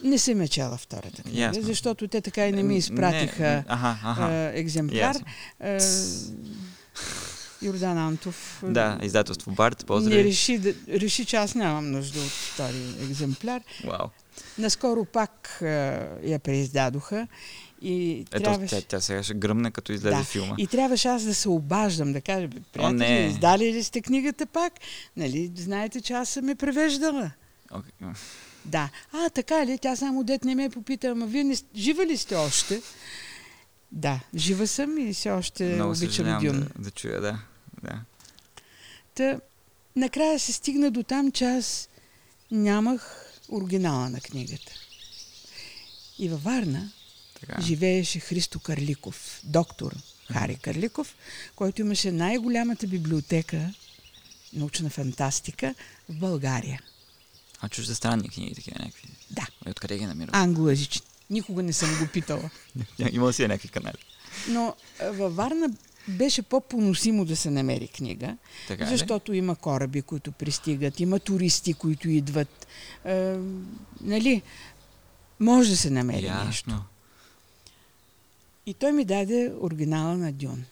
Не 0.05 0.19
съм 0.19 0.43
я 0.43 0.49
чела 0.49 0.77
втората 0.77 1.23
книга, 1.23 1.41
Ясно. 1.41 1.63
защото 1.63 2.09
те 2.09 2.21
така 2.21 2.47
и 2.47 2.53
не 2.53 2.63
ми 2.63 2.77
изпратиха 2.77 3.43
Не, 3.43 3.65
аха, 3.69 3.97
аха. 4.05 4.23
а, 4.25 4.53
екземпляр. 4.55 5.17
А, 5.61 5.79
Йордан 7.63 7.99
Антов 7.99 8.63
Да, 8.67 8.99
издателство 9.03 9.51
Барт, 9.53 9.79
не 9.81 9.87
поздрави. 9.87 10.25
реши, 10.25 10.59
да, 10.59 10.75
реши, 10.89 11.25
че 11.25 11.37
аз 11.37 11.55
нямам 11.55 11.91
нужда 11.91 12.19
от 12.21 12.27
втори 12.31 12.95
екземпляр. 13.03 13.63
Вау. 13.85 14.07
Наскоро 14.59 15.05
пак 15.05 15.63
а, 15.63 15.67
я 16.25 16.39
преиздадоха 16.39 17.29
и 17.83 18.21
Ето, 18.33 18.43
трябваше... 18.43 18.77
тя, 18.77 18.87
тя 18.89 19.01
сега 19.01 19.23
ще 19.23 19.35
гръмне, 19.35 19.71
като 19.71 19.93
излезе 19.93 20.17
Да. 20.17 20.25
филма. 20.25 20.55
И 20.59 20.67
трябваше 20.67 21.09
аз 21.09 21.23
да 21.23 21.35
се 21.35 21.49
обаждам, 21.49 22.13
да 22.13 22.21
кажа, 22.21 22.49
«Бе, 22.49 22.61
приятели, 22.73 22.97
не. 22.99 23.27
издали 23.27 23.73
ли 23.73 23.85
сте 23.85 24.01
книгата 24.01 24.47
пак? 24.47 24.73
Нали, 25.17 25.53
знаете, 25.57 26.01
че 26.01 26.13
аз 26.13 26.29
съм 26.29 26.49
я 26.49 26.57
превеждала. 26.57 27.31
Окей. 27.71 27.93
Да. 28.65 28.91
А, 29.13 29.31
така 29.31 29.67
ли? 29.67 29.79
Тя 29.79 29.97
само 29.97 30.25
дет 30.25 30.45
не 30.45 30.55
ме 30.55 30.71
попита, 30.71 31.09
ама 31.09 31.27
вие 31.27 31.45
не, 31.45 31.57
жива 31.77 32.07
ли 32.07 32.17
сте 32.17 32.35
още? 32.37 32.83
Да, 33.93 34.21
жива 34.35 34.67
съм 34.67 34.99
и 34.99 35.15
все 35.15 35.31
още 35.31 35.65
Много 35.65 35.93
обичам 35.93 36.39
Дюн. 36.41 36.61
да, 36.61 36.83
да 36.83 36.91
чуя, 36.91 37.21
да. 37.21 37.39
да. 37.83 38.01
Та, 39.15 39.41
накрая 39.97 40.39
се 40.39 40.53
стигна 40.53 40.91
до 40.91 41.03
там, 41.03 41.33
че 41.33 41.45
аз 41.45 41.89
нямах 42.51 43.23
оригинала 43.49 44.11
на 44.11 44.21
книгата. 44.21 44.73
И 46.19 46.29
във 46.29 46.43
Варна 46.45 46.91
Така. 47.41 47.61
живееше 47.63 48.21
Христо 48.21 48.61
Карликов, 48.61 49.41
доктор 49.45 49.97
Хари 50.33 50.57
Карликов, 50.57 51.15
който 51.57 51.81
имаше 51.81 52.13
най-голямата 52.13 52.87
библиотека 52.87 53.73
научна 54.53 54.91
фантастика 54.91 55.75
в 56.09 56.15
България. 56.15 56.81
А 57.61 57.69
чуждестранни 57.69 58.29
книги, 58.29 58.55
такива 58.55 58.77
някакви. 58.79 59.09
Да, 59.31 59.47
И 59.67 59.71
откъде 59.71 59.99
ги 59.99 60.07
намират? 60.07 60.35
англоязични. 60.35 61.07
Никога 61.31 61.63
не 61.63 61.73
съм 61.73 61.99
го 61.99 62.07
питала. 62.07 62.51
Има 63.13 63.33
си 63.33 63.43
някакви 63.43 63.69
канали. 63.69 63.97
Но 64.49 64.75
във 65.03 65.37
Варна 65.37 65.69
беше 66.09 66.43
по-поносимо 66.43 67.25
да 67.25 67.37
се 67.37 67.51
намери 67.51 67.89
книга, 67.89 68.37
Така 68.69 68.83
е 68.83 68.87
ли? 68.87 68.91
защото 68.91 69.33
има 69.33 69.57
кораби, 69.57 70.03
които 70.03 70.33
пристигат, 70.33 71.01
има 71.01 71.21
туристи, 71.21 71.75
които 71.75 72.11
идват. 72.11 72.67
Е, 73.05 73.37
нали, 74.01 74.43
може 75.41 75.71
да 75.71 75.77
се 75.77 75.91
намери 75.91 76.31
нещо. 76.47 76.83
И 78.67 78.75
той 78.75 78.93
ми 78.93 79.05
даде 79.05 79.53
оригинала 79.61 80.17
на 80.17 80.33
Дюн. 80.33 80.65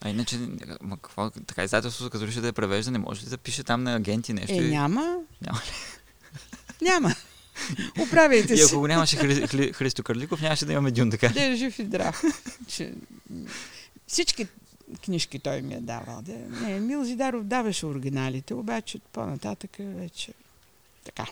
А 0.00 0.08
иначе, 0.08 0.38
ма 0.80 0.96
какво, 0.96 1.30
така 1.30 1.64
издателството, 1.64 2.10
като 2.10 2.26
реши 2.26 2.40
да 2.40 2.46
я 2.46 2.52
превежда, 2.52 2.90
не 2.90 2.98
може 2.98 3.26
ли 3.26 3.30
да 3.30 3.38
пише 3.38 3.64
там 3.64 3.82
на 3.82 3.96
агенти 3.96 4.32
нещо? 4.32 4.52
Е, 4.52 4.56
и... 4.56 4.70
няма. 4.70 5.18
Няма 5.40 5.60
Няма. 6.82 7.14
Оправяйте 8.00 8.54
И 8.54 8.58
се. 8.58 8.64
ако 8.64 8.80
го 8.80 8.86
нямаше 8.86 9.16
Хри... 9.16 9.46
Хри... 9.46 9.72
Христо 9.72 10.02
Карликов, 10.02 10.40
нямаше 10.40 10.64
да 10.64 10.72
имаме 10.72 10.90
Дюн, 10.90 11.10
така. 11.10 11.28
Да 11.28 11.44
е 11.44 11.56
жив 11.56 11.78
и 11.78 11.84
здрав. 11.84 12.22
Че... 12.68 12.92
Всички 14.06 14.46
книжки 15.04 15.38
той 15.38 15.62
ми 15.62 15.74
е 15.74 15.80
давал. 15.80 16.22
Да. 16.22 16.32
Не, 16.32 16.80
Мил 16.80 17.04
Зидаров 17.04 17.44
даваше 17.44 17.86
оригиналите, 17.86 18.54
обаче 18.54 18.98
по-нататък 19.12 19.70
вече 19.78 20.32
така. 21.04 21.26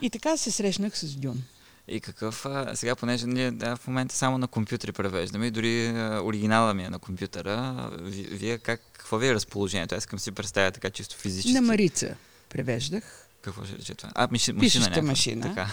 И 0.00 0.10
така 0.10 0.36
се 0.36 0.50
срещнах 0.50 0.98
с 0.98 1.14
Дюн. 1.16 1.42
И 1.90 2.00
какъв, 2.00 2.46
а, 2.46 2.76
сега, 2.76 2.96
понеже 2.96 3.26
ние 3.26 3.50
да, 3.50 3.76
в 3.76 3.86
момента 3.86 4.14
само 4.14 4.38
на 4.38 4.48
компютри 4.48 4.92
превеждаме 4.92 5.46
и 5.46 5.50
дори 5.50 5.86
а, 5.88 6.20
оригинала 6.20 6.74
ми 6.74 6.84
е 6.84 6.90
на 6.90 6.98
компютъра, 6.98 7.50
а, 7.78 7.90
ви- 7.92 8.22
вие 8.24 8.58
как, 8.58 8.80
какво 8.92 9.18
ви 9.18 9.28
е 9.28 9.34
разположението? 9.34 9.94
Аз 9.94 10.02
искам 10.02 10.18
си 10.18 10.32
представя 10.32 10.70
така 10.70 10.90
чисто 10.90 11.16
физически. 11.16 11.52
На 11.52 11.60
Марица 11.62 12.16
превеждах. 12.48 13.26
Какво 13.42 13.64
ще 13.64 13.76
рече 13.76 13.94
това? 13.94 14.12
А, 14.14 14.28
миши, 14.28 14.52
машина 14.52 14.60
Пишеща 14.60 14.90
някаква. 14.90 15.02
машина. 15.02 15.42
Така. 15.44 15.70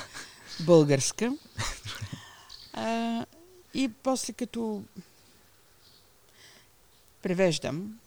българска. 0.60 1.34
А, 2.74 3.26
и 3.74 3.90
после 3.94 4.34
като 4.34 4.84
превеждам, 7.24 8.00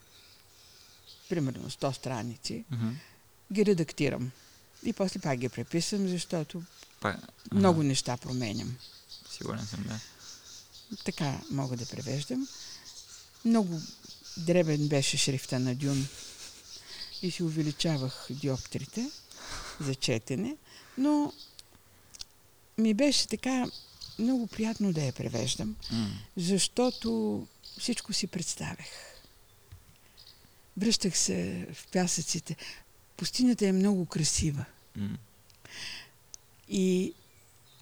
примерно 1.29 1.69
100 1.69 1.91
страници, 1.91 2.63
Мгм. 2.71 2.89
ги 3.53 3.65
редактирам. 3.65 4.31
И 4.83 4.93
после 4.93 5.19
пак 5.19 5.37
ги 5.37 5.49
преписвам, 5.49 6.07
защото 6.07 6.61
Много 7.51 7.83
неща 7.83 8.17
променям. 8.17 8.77
Сигурен 9.31 9.65
съм, 9.65 9.83
да. 9.83 9.99
Така 11.03 11.39
мога 11.51 11.77
да 11.77 11.85
превеждам. 11.85 12.47
Много 13.45 13.81
дребен 14.37 14.87
беше 14.87 15.17
шрифта 15.17 15.59
на 15.59 15.75
Дюн 15.75 16.07
и 17.21 17.31
си 17.31 17.43
увеличавах 17.43 18.27
диоптрите 18.29 19.11
за 19.79 19.95
четене, 19.95 20.57
но 20.97 21.33
ми 22.77 22.93
беше 22.93 23.27
така 23.27 23.65
много 24.19 24.47
приятно 24.47 24.93
да 24.93 25.03
я 25.03 25.13
превеждам, 25.13 25.75
защото 26.37 27.47
всичко 27.79 28.13
си 28.13 28.27
представях. 28.27 28.87
Връщах 30.77 31.17
се 31.17 31.67
в 31.73 31.87
пясъците. 31.87 32.55
Пустинята 33.17 33.67
е 33.67 33.71
много 33.71 34.05
красива. 34.05 34.65
М. 34.95 35.17
И 36.73 37.13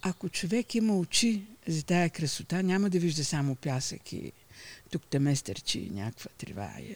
ако 0.01 0.29
човек 0.29 0.75
има 0.75 0.97
очи 0.97 1.43
за 1.67 1.83
тая 1.83 2.09
красота, 2.09 2.63
няма 2.63 2.89
да 2.89 2.99
вижда 2.99 3.25
само 3.25 3.55
пясък 3.55 4.13
и 4.13 4.31
тук 4.91 5.03
те 5.09 5.19
местърчи 5.19 5.89
някаква 5.93 6.29
трива 6.37 6.69
е 6.79 6.95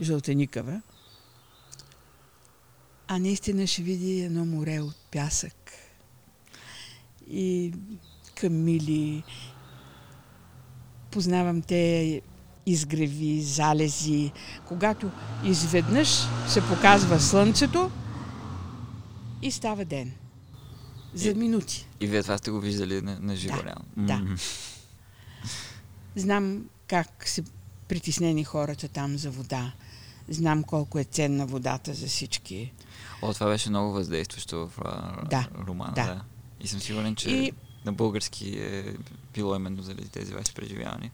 жълтеникава, 0.00 0.82
а 3.08 3.18
наистина 3.18 3.66
ще 3.66 3.82
види 3.82 4.20
едно 4.20 4.44
море 4.44 4.80
от 4.80 4.96
пясък 5.10 5.72
и 7.30 7.72
камили. 8.34 9.22
Познавам 11.10 11.62
те 11.62 12.22
изгреви, 12.66 13.42
залези. 13.42 14.32
Когато 14.68 15.10
изведнъж 15.44 16.08
се 16.48 16.68
показва 16.68 17.20
слънцето 17.20 17.90
и 19.42 19.50
става 19.50 19.84
ден. 19.84 20.12
За 21.14 21.30
И- 21.30 21.34
минути. 21.34 21.86
И 22.00 22.06
вие 22.06 22.22
това 22.22 22.38
сте 22.38 22.50
го 22.50 22.60
виждали 22.60 23.00
на, 23.00 23.20
на 23.20 23.36
живо, 23.36 23.56
Да, 23.56 23.64
реално. 23.64 23.84
да. 23.96 24.36
Знам 26.16 26.64
как 26.86 27.28
са 27.28 27.42
притеснени 27.88 28.44
хората 28.44 28.88
там 28.88 29.18
за 29.18 29.30
вода. 29.30 29.72
Знам 30.28 30.62
колко 30.62 30.98
е 30.98 31.04
ценна 31.04 31.46
водата 31.46 31.94
за 31.94 32.06
всички. 32.06 32.72
О, 33.22 33.34
това 33.34 33.46
беше 33.46 33.70
много 33.70 33.92
въздействащо 33.92 34.66
в 34.68 34.78
а, 34.80 35.24
Да, 35.24 35.48
романа. 35.66 35.92
да. 35.94 36.04
Да. 36.04 36.22
И 36.60 36.68
съм 36.68 36.80
сигурен, 36.80 37.14
че 37.14 37.30
И- 37.30 37.52
на 37.84 37.92
български 37.92 38.48
е 38.50 38.94
било 39.34 39.56
именно 39.56 39.82
заради 39.82 40.08
тези 40.08 40.32
ваши 40.32 40.54
преживявания. 40.54 41.12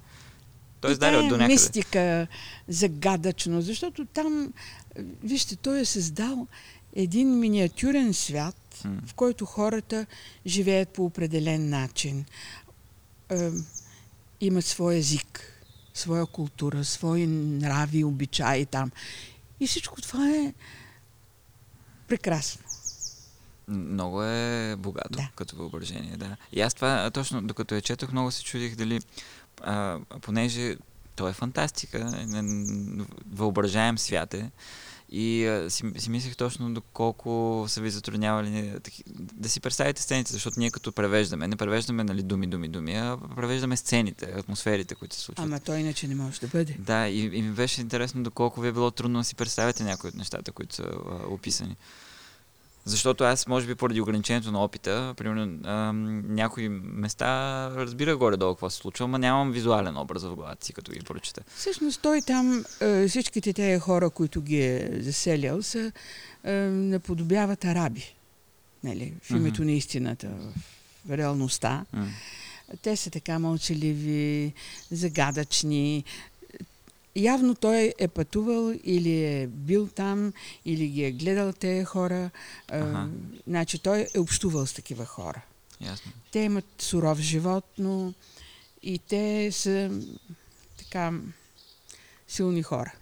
Тоест, 0.80 1.02
от 1.02 1.11
до 1.11 1.14
някъде. 1.14 1.47
мистика, 1.47 2.26
загадъчно, 2.68 3.62
защото 3.62 4.04
там, 4.04 4.52
вижте, 5.23 5.56
той 5.56 5.80
е 5.80 5.85
създал 5.85 6.47
един 6.97 7.38
миниатюрен 7.38 8.15
свят, 8.15 8.57
в 9.07 9.15
който 9.15 9.47
хората 9.47 10.07
живеят 10.47 10.88
по 10.88 11.05
определен 11.05 11.69
начин. 11.69 12.25
Е, 13.31 13.50
имат 14.41 14.65
свой 14.65 14.97
език, 14.97 15.53
своя 15.95 16.26
култура, 16.26 16.85
свои 16.85 17.26
нрави, 17.26 18.05
обичаи 18.05 18.67
там. 18.67 18.91
И 19.61 19.67
всичко 19.67 20.00
това 20.00 20.31
е 20.31 20.55
прекрасно. 22.09 22.62
Много 23.69 24.23
е 24.23 24.76
богато 24.79 25.09
Да. 25.11 25.29
като 25.37 25.57
въображение, 25.57 26.17
да. 26.17 26.37
И 26.53 26.61
аз 26.61 26.75
това, 26.75 27.11
точно 27.11 27.43
докато 27.43 27.75
я 27.75 27.81
четох, 27.81 28.12
много 28.12 28.31
се 28.31 28.43
чудих 28.43 28.76
дали, 28.76 29.00
а, 29.61 29.99
понеже 30.23 30.76
то 31.17 31.29
е 31.29 31.33
фантастика, 31.33 32.05
не- 32.05 33.05
въображаем 33.31 33.99
свят 33.99 34.35
е, 34.35 34.50
и 35.08 35.46
а, 35.46 35.70
си, 35.70 35.84
си 35.96 36.10
мислех 36.10 36.36
точно 36.36 36.75
доколко 36.75 37.64
са 37.68 37.80
ви 37.80 37.90
затруднявали 37.90 38.72
да 39.14 39.48
си 39.48 39.60
представите 39.60 40.02
сцените, 40.02 40.32
защото 40.32 40.60
ние 40.60 40.70
като 40.70 40.92
превеждаме, 40.92 41.48
не 41.48 41.56
превеждаме 41.56 42.04
нали, 42.04 42.22
думи, 42.22 42.46
думи, 42.46 42.68
думи, 42.68 42.94
а 42.94 43.18
превеждаме 43.36 43.76
сцените, 43.76 44.25
атмосферите, 44.25 44.94
които 44.94 45.14
се 45.14 45.20
случват. 45.20 45.46
Ама 45.46 45.60
той 45.60 45.78
иначе 45.78 46.08
не 46.08 46.14
може 46.14 46.40
да 46.40 46.46
бъде. 46.46 46.76
Да, 46.78 47.08
и, 47.08 47.20
и 47.20 47.42
ми 47.42 47.50
беше 47.50 47.80
интересно 47.80 48.22
доколко 48.22 48.60
ви 48.60 48.68
е 48.68 48.72
било 48.72 48.90
трудно 48.90 49.18
да 49.18 49.25
си 49.25 49.34
представите 49.34 49.84
някои 49.84 50.08
от 50.08 50.16
нещата, 50.16 50.52
които 50.52 50.75
са 50.75 50.82
а, 50.82 51.26
описани. 51.28 51.76
Защото 52.88 53.25
аз, 53.25 53.47
може 53.47 53.66
би 53.66 53.75
поради 53.75 54.00
ограничението 54.00 54.52
на 54.52 54.65
опита, 54.65 55.15
примерно 55.17 55.47
някои 56.28 56.69
места 56.69 57.26
разбира 57.76 58.17
горе-долу 58.17 58.54
какво 58.54 58.71
се 58.71 58.76
случва, 58.76 59.08
но 59.08 59.19
нямам 59.19 59.52
визуален 59.52 59.97
образ 59.97 60.23
в 60.23 60.34
главата 60.34 60.67
си, 60.67 60.73
като 60.73 60.93
ги 60.93 61.00
прочета. 61.00 61.43
Всъщност 61.56 62.00
той 62.02 62.23
там, 62.23 62.65
е, 62.80 63.08
всичките 63.08 63.52
тези 63.52 63.80
хора, 63.80 64.10
които 64.10 64.41
ги 64.43 64.60
е 64.60 64.91
заселял, 65.00 65.63
са, 65.63 65.93
е, 66.45 66.52
наподобяват 66.71 67.65
араби. 67.65 68.15
Нали, 68.84 69.15
в 69.23 69.30
името 69.30 69.63
Мгм. 69.63 69.71
на 69.71 69.73
истината, 69.76 70.28
в 71.08 71.10
реалността. 71.19 71.84
М. 71.93 72.06
Те 72.82 72.97
са 72.97 73.10
така 73.10 73.39
мълчаливи, 73.39 74.52
загадъчни. 74.91 76.04
Явно 77.17 77.55
той 77.55 77.95
е 77.99 78.09
пътувал 78.09 78.75
или 78.85 79.25
е 79.25 79.47
бил 79.47 79.87
там, 79.87 80.33
или 80.65 80.89
ги 80.89 81.05
е 81.05 81.13
гледал 81.13 81.52
тези 81.52 81.85
хора. 81.85 82.31
Аха. 82.69 83.09
значи 83.47 83.79
той 83.79 84.07
е 84.15 84.21
общувал 84.21 84.67
с 84.67 84.73
такива 84.73 85.07
хора. 85.07 85.43
Ясно. 85.81 86.13
Те 86.33 86.39
имат 86.39 86.65
суров 86.79 87.19
живот, 87.19 87.65
но 87.79 88.13
и 88.83 88.99
те 88.99 89.52
са 89.52 90.00
така 90.79 91.13
силни 92.29 92.63
хора. 92.63 92.93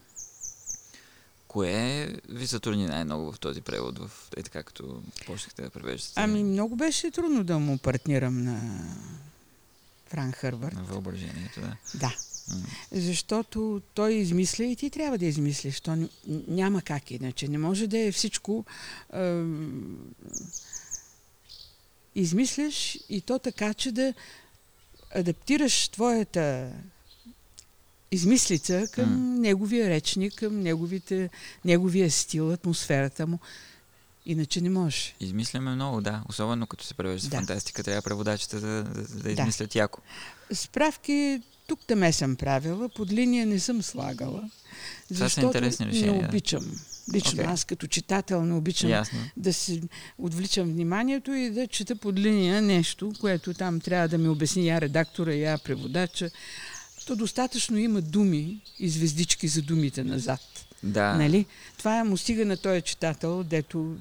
Кое 1.48 2.08
ви 2.28 2.46
затрудни 2.46 2.86
най-много 2.86 3.32
в 3.32 3.38
този 3.38 3.60
превод, 3.60 3.98
в, 3.98 4.10
е 4.36 4.42
така 4.42 4.62
като 4.62 5.02
почнахте 5.26 5.62
да 5.62 5.70
превеждате 5.70 6.12
Ами 6.16 6.44
много 6.44 6.76
беше 6.76 7.10
трудно 7.10 7.44
да 7.44 7.58
му 7.58 7.78
партнирам 7.78 8.44
на 8.44 8.60
Франк 10.06 10.34
Хърбърт. 10.36 10.74
на 10.74 10.84
въображението, 10.84 11.60
да. 11.60 11.76
Да. 11.94 12.14
Защото 12.92 13.82
той 13.94 14.12
измисля 14.12 14.64
и 14.64 14.76
ти 14.76 14.90
трябва 14.90 15.18
да 15.18 15.26
измислиш. 15.26 15.80
То 15.80 16.08
няма 16.48 16.82
как 16.82 17.10
иначе. 17.10 17.48
Не 17.48 17.58
може 17.58 17.86
да 17.86 17.98
е 17.98 18.12
всичко. 18.12 18.64
Е, 19.14 19.42
измисляш 22.14 22.98
и 23.08 23.20
то 23.20 23.38
така, 23.38 23.74
че 23.74 23.92
да 23.92 24.14
адаптираш 25.14 25.88
твоята 25.88 26.72
измислица 28.10 28.86
към 28.92 29.10
М. 29.10 29.40
неговия 29.40 29.88
речник, 29.90 30.34
към 30.34 30.60
неговите, 30.60 31.30
неговия 31.64 32.10
стил, 32.10 32.52
атмосферата 32.52 33.26
му. 33.26 33.38
Иначе 34.26 34.60
не 34.60 34.70
можеш. 34.70 35.14
Измисляме 35.20 35.74
много, 35.74 36.00
да. 36.00 36.22
Особено 36.28 36.66
като 36.66 36.84
се 36.84 36.94
превежда 36.94 37.28
Да. 37.28 37.36
фантастика, 37.36 37.84
трябва 37.84 38.02
преводачите 38.02 38.60
да, 38.60 38.84
да, 38.84 39.02
да 39.02 39.22
Да. 39.22 39.30
измислят 39.30 39.74
яко. 39.74 40.00
Справки 40.52 41.42
тук 41.66 41.80
таме 41.86 42.12
съм 42.12 42.36
правила, 42.36 42.88
под 42.88 43.12
линия 43.12 43.46
не 43.46 43.58
съм 43.58 43.82
слагала. 43.82 44.50
Защото 45.10 45.60
решения, 45.60 46.12
не 46.12 46.26
обичам. 46.28 46.80
Лично 47.14 47.32
Окей. 47.32 47.44
аз 47.44 47.64
като 47.64 47.86
читател 47.86 48.44
не 48.44 48.54
обичам 48.54 48.90
Ясно. 48.90 49.18
да 49.36 49.52
си 49.52 49.82
отвличам 50.18 50.68
вниманието 50.68 51.32
и 51.32 51.50
да 51.50 51.66
чета 51.66 51.96
под 51.96 52.18
линия 52.18 52.62
нещо, 52.62 53.12
което 53.20 53.54
там 53.54 53.80
трябва 53.80 54.08
да 54.08 54.18
ми 54.18 54.28
обясни 54.28 54.68
я 54.68 54.80
редактора, 54.80 55.32
я 55.32 55.58
преводача. 55.58 56.30
То 57.06 57.16
достатъчно 57.16 57.78
има 57.78 58.00
думи 58.00 58.60
и 58.78 58.88
звездички 58.88 59.48
за 59.48 59.62
думите 59.62 60.04
назад. 60.04 60.40
Да. 60.82 61.14
Нали? 61.14 61.46
Това 61.78 62.04
му 62.04 62.16
стига 62.16 62.44
на 62.44 62.56
този 62.56 62.82
читател, 62.82 63.44
дето 63.44 63.96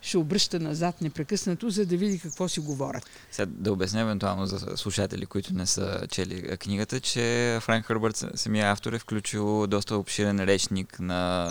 ще 0.00 0.18
обръща 0.18 0.60
назад 0.60 1.00
непрекъснато, 1.00 1.70
за 1.70 1.86
да 1.86 1.96
види 1.96 2.18
какво 2.18 2.48
си 2.48 2.60
говорят. 2.60 3.06
Сега 3.30 3.52
да 3.54 3.72
обясня 3.72 4.00
евентуално 4.00 4.46
за 4.46 4.76
слушатели, 4.76 5.26
които 5.26 5.54
не 5.54 5.66
са 5.66 6.06
чели 6.10 6.56
книгата, 6.56 7.00
че 7.00 7.58
Франк 7.62 7.86
Хърбърт, 7.86 8.24
самия 8.34 8.70
автор, 8.70 8.92
е 8.92 8.98
включил 8.98 9.66
доста 9.66 9.96
обширен 9.96 10.40
речник 10.40 11.00
на 11.00 11.50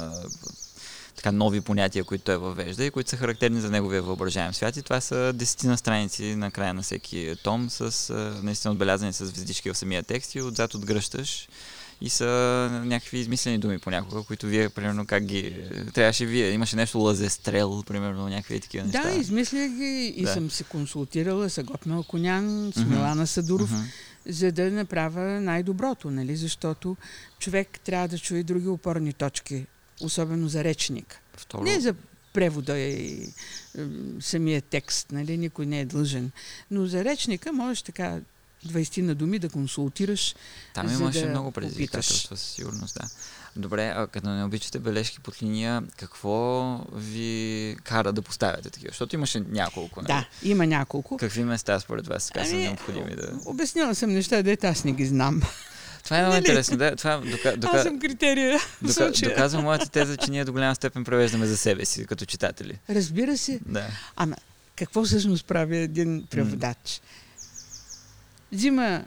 така 1.15 1.31
нови 1.31 1.61
понятия, 1.61 2.03
които 2.03 2.23
той 2.23 2.37
въвежда 2.37 2.85
и 2.85 2.91
които 2.91 3.09
са 3.09 3.17
характерни 3.17 3.61
за 3.61 3.69
неговия 3.69 4.01
въображаем 4.01 4.53
свят. 4.53 4.77
И 4.77 4.81
това 4.81 5.01
са 5.01 5.33
десетина 5.33 5.77
страници 5.77 6.35
на 6.35 6.51
края 6.51 6.73
на 6.73 6.81
всеки 6.81 7.35
том, 7.43 7.69
с 7.69 8.13
наистина 8.43 8.71
отбелязани 8.71 9.13
с 9.13 9.25
звездички 9.25 9.71
в 9.71 9.77
самия 9.77 10.03
текст 10.03 10.35
и 10.35 10.41
отзад 10.41 10.73
отгръщаш 10.73 11.47
и 12.01 12.09
са 12.09 12.25
някакви 12.85 13.19
измислени 13.19 13.57
думи 13.57 13.79
понякога, 13.79 14.23
които 14.23 14.45
вие, 14.47 14.69
примерно, 14.69 15.05
как 15.05 15.25
ги... 15.25 15.55
Трябваше 15.93 16.25
вие, 16.25 16.51
имаше 16.51 16.75
нещо 16.75 16.99
лазестрел, 16.99 17.83
примерно, 17.87 18.29
някакви 18.29 18.59
такива 18.59 18.85
неща. 18.85 19.01
Да, 19.03 19.11
измислях 19.11 19.69
ги 19.69 20.13
и 20.17 20.23
Да. 20.23 20.33
съм 20.33 20.51
се 20.51 20.63
консултирала 20.63 21.49
с 21.49 21.57
Агот 21.57 21.79
Конян, 22.07 22.71
с. 22.75 22.79
Милана 22.79 23.27
Садуров, 23.27 23.71
Мгм. 23.71 23.81
за 24.25 24.51
да 24.51 24.71
направя 24.71 25.41
най-доброто, 25.41 26.11
нали? 26.11 26.35
защото 26.35 26.97
човек 27.39 27.79
трябва 27.79 28.07
да 28.07 28.17
чуе 28.17 28.43
други 28.43 28.67
опорни 28.67 29.13
точки, 29.13 29.65
особено 30.01 30.47
за 30.47 30.63
речник. 30.63 31.19
Второ, 31.37 31.63
Не 31.63 31.79
за 31.79 31.93
превода 32.33 32.77
и 32.79 33.27
самия 34.19 34.61
текст, 34.61 35.11
нали? 35.11 35.37
никой 35.37 35.65
не 35.65 35.79
е 35.79 35.85
длъжен. 35.85 36.31
Но 36.71 36.85
за 36.85 37.03
речника 37.03 37.53
можеш 37.53 37.81
така 37.81 38.19
20 38.65 39.01
на 39.01 39.15
думи 39.15 39.39
да 39.39 39.49
консултираш. 39.49 40.35
Там 40.73 40.93
имаше 40.93 41.21
да 41.21 41.29
много 41.29 41.51
предизвикателства, 41.51 42.37
със 42.37 42.51
сигурност, 42.51 42.95
да. 42.95 43.07
Добре, 43.55 43.93
а 43.95 44.07
като 44.07 44.29
не 44.29 44.43
обичате 44.43 44.79
бележки 44.79 45.19
под 45.19 45.43
линия, 45.43 45.83
какво 45.97 46.81
ви 46.93 47.75
кара 47.83 48.13
да 48.13 48.21
поставяте 48.21 48.69
такива? 48.69 48.89
Защото 48.91 49.15
имаше 49.15 49.39
няколко. 49.39 50.01
нали? 50.01 50.07
Да, 50.07 50.27
има 50.43 50.65
няколко. 50.65 51.17
Какви 51.17 51.43
места 51.43 51.79
според 51.79 52.07
вас 52.07 52.27
така 52.27 52.45
са 52.45 52.51
Ами, 52.53 52.63
необходими 52.63 53.15
да... 53.15 53.39
Обяснила 53.45 53.95
съм 53.95 54.13
неща, 54.13 54.41
дето 54.41 54.67
аз 54.67 54.83
не 54.83 54.91
ги 54.91 55.05
знам. 55.05 55.41
Това 56.03 56.17
е 56.17 56.21
много 56.21 56.33
нали? 56.33 56.45
интересно. 56.45 56.77
Да, 56.77 56.95
това 56.95 57.17
дока, 57.17 57.57
дока, 57.57 57.77
Аз 57.77 57.83
съм 57.83 57.99
критерия 57.99 58.59
дока, 58.81 59.11
доказва 59.23 59.61
моята 59.61 59.89
теза, 59.89 60.17
че 60.17 60.31
ние 60.31 60.45
до 60.45 60.51
голяма 60.51 60.75
степен 60.75 61.03
превеждаме 61.03 61.45
за 61.45 61.57
себе 61.57 61.85
си, 61.85 62.05
като 62.05 62.25
читатели. 62.25 62.79
Разбира 62.89 63.37
се. 63.37 63.59
Да. 63.65 63.87
Ама, 64.15 64.35
какво 64.75 65.03
всъщност 65.03 65.45
прави 65.45 65.77
един 65.77 66.27
преводач. 66.29 67.01
Взима 68.51 69.05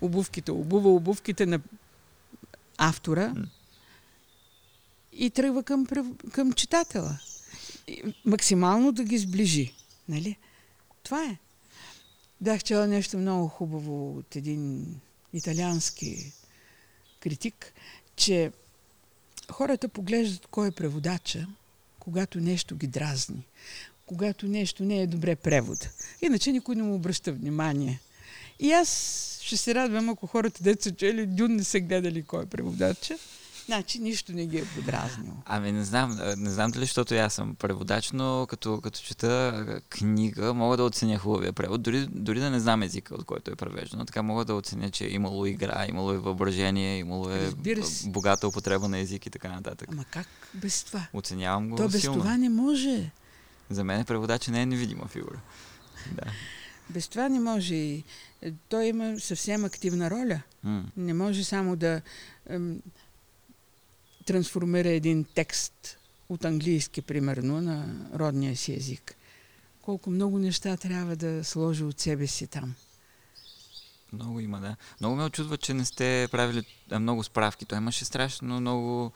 обувките, 0.00 0.52
обува 0.52 0.90
обувките 0.90 1.46
на 1.46 1.60
автора 2.78 3.34
и 5.12 5.30
тръгва 5.30 5.62
към, 5.62 5.86
към 6.32 6.52
читателя. 6.52 7.18
И 7.88 8.14
максимално 8.24 8.92
да 8.92 9.04
ги 9.04 9.18
сближи. 9.18 9.74
Нали? 10.08 10.36
Това 11.02 11.24
е. 11.24 11.38
Бях 12.40 12.62
чела 12.62 12.86
нещо 12.86 13.18
много 13.18 13.48
хубаво 13.48 14.18
от 14.18 14.36
един 14.36 14.94
италиански 15.32 16.32
критик, 17.20 17.72
че 18.16 18.52
хората 19.50 19.88
поглеждат 19.88 20.46
кой 20.46 20.68
е 20.68 20.70
преводача, 20.70 21.46
когато 21.98 22.40
нещо 22.40 22.76
ги 22.76 22.86
дразни, 22.86 23.46
когато 24.06 24.46
нещо 24.46 24.84
не 24.84 25.00
е 25.00 25.06
добре 25.06 25.36
превод. 25.36 25.88
Иначе 26.22 26.52
никой 26.52 26.76
не 26.76 26.82
му 26.82 26.94
обръща 26.94 27.32
внимание. 27.32 28.00
И 28.60 28.72
аз 28.72 28.88
ще 29.42 29.56
се 29.56 29.74
радвам, 29.74 30.08
ако 30.08 30.26
хората, 30.26 30.62
деца 30.62 30.90
чели, 30.90 31.26
Дюн 31.26 31.52
не 31.52 31.64
са 31.64 31.80
гледали 31.80 32.22
кой 32.22 32.42
е 32.42 32.46
преводача, 32.46 33.18
значи 33.66 33.98
нищо 33.98 34.32
не 34.32 34.46
ги 34.46 34.58
е 34.58 34.64
подразнило. 34.64 35.34
Ами 35.44 35.72
не 35.72 35.84
знам, 35.84 36.18
не 36.36 36.50
знам 36.50 36.70
дали 36.70 36.84
защото 36.84 37.14
аз 37.14 37.34
съм 37.34 37.54
преводач, 37.54 38.10
но 38.12 38.46
като, 38.50 38.80
като 38.80 39.00
чета 39.00 39.64
книга, 39.88 40.54
мога 40.54 40.76
да 40.76 40.84
оценя 40.84 41.18
хубавия 41.18 41.52
превод, 41.52 41.82
дори, 41.82 42.06
дори 42.10 42.40
да 42.40 42.50
не 42.50 42.60
знам 42.60 42.82
езика, 42.82 43.14
от 43.14 43.24
който 43.24 43.50
е 43.50 43.56
превеждано. 43.56 44.04
Така 44.04 44.22
мога 44.22 44.44
да 44.44 44.54
оценя, 44.54 44.90
че 44.90 45.04
е 45.04 45.10
имало 45.10 45.46
игра, 45.46 45.86
имало 45.88 46.12
е 46.12 46.18
въображение, 46.18 46.98
имало 46.98 47.30
е 47.30 47.50
богата 48.06 48.48
употреба 48.48 48.88
на 48.88 48.98
език 48.98 49.26
и 49.26 49.30
така 49.30 49.48
нататък. 49.48 49.88
Ама 49.92 50.04
как 50.10 50.26
без 50.54 50.84
това? 50.84 51.06
Оценявам 51.12 51.68
го 51.70 51.76
То 51.76 51.88
без 51.88 52.00
силно. 52.00 52.18
това 52.18 52.36
не 52.36 52.48
може. 52.48 53.10
За 53.74 53.84
мен 53.84 54.04
преводача 54.04 54.50
не 54.50 54.62
е 54.62 54.66
невидима 54.66 55.08
фигура. 55.08 55.40
Да. 56.12 56.32
Без 56.90 57.08
това 57.08 57.28
не 57.28 57.40
може. 57.40 57.74
И, 57.74 58.04
е, 58.42 58.52
той 58.68 58.84
има 58.84 59.20
съвсем 59.20 59.64
активна 59.64 60.10
роля. 60.10 60.40
М. 60.64 60.84
Не 60.96 61.14
може 61.14 61.44
само 61.44 61.76
да 61.76 62.02
ем, 62.48 62.82
трансформира 64.26 64.88
един 64.88 65.24
текст 65.34 65.98
от 66.28 66.44
английски, 66.44 67.02
примерно, 67.02 67.60
на 67.60 67.94
родния 68.14 68.56
си 68.56 68.74
език. 68.74 69.14
Колко 69.82 70.10
много 70.10 70.38
неща 70.38 70.76
трябва 70.76 71.16
да 71.16 71.44
сложи 71.44 71.84
от 71.84 72.00
себе 72.00 72.26
си 72.26 72.46
там. 72.46 72.74
Много 74.12 74.40
има, 74.40 74.60
да. 74.60 74.76
Много 75.00 75.16
ме 75.16 75.24
очудва, 75.24 75.56
че 75.56 75.74
не 75.74 75.84
сте 75.84 76.28
правили 76.30 76.64
а, 76.90 76.98
много 76.98 77.22
справки. 77.22 77.64
Той 77.64 77.78
имаше 77.78 78.04
страшно 78.04 78.60
много 78.60 79.12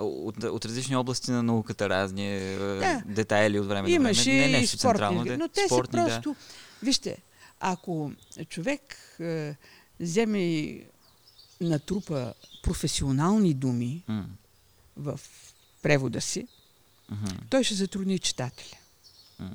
от, 0.00 0.44
от 0.44 0.64
различни 0.64 0.96
области 0.96 1.30
на 1.30 1.42
науката 1.42 1.88
разни 1.88 2.36
е, 2.36 2.56
Да. 2.58 3.02
детайли 3.06 3.60
от 3.60 3.66
време 3.68 3.90
Имаше 3.90 4.30
на 4.30 4.36
време. 4.36 4.48
Не 4.50 4.56
и 4.56 4.60
нещо 4.60 4.76
централно, 4.76 5.18
спортни, 5.18 5.30
да. 5.30 5.38
но 5.38 5.48
те 5.48 5.66
спортни, 5.66 6.00
са 6.00 6.06
просто... 6.06 6.36
Вижте, 6.82 7.16
ако 7.60 8.12
човек 8.48 8.96
е, 9.20 9.56
вземе 10.00 10.76
натрупа 11.60 12.34
професионални 12.62 13.54
думи 13.54 14.04
Да. 14.06 14.12
М. 14.12 14.26
в 14.96 15.20
превода 15.82 16.20
си, 16.20 16.48
Мгм. 17.10 17.26
той 17.50 17.64
ще 17.64 17.74
затрудни 17.74 18.18
читателя. 18.18 18.78
М. 19.38 19.50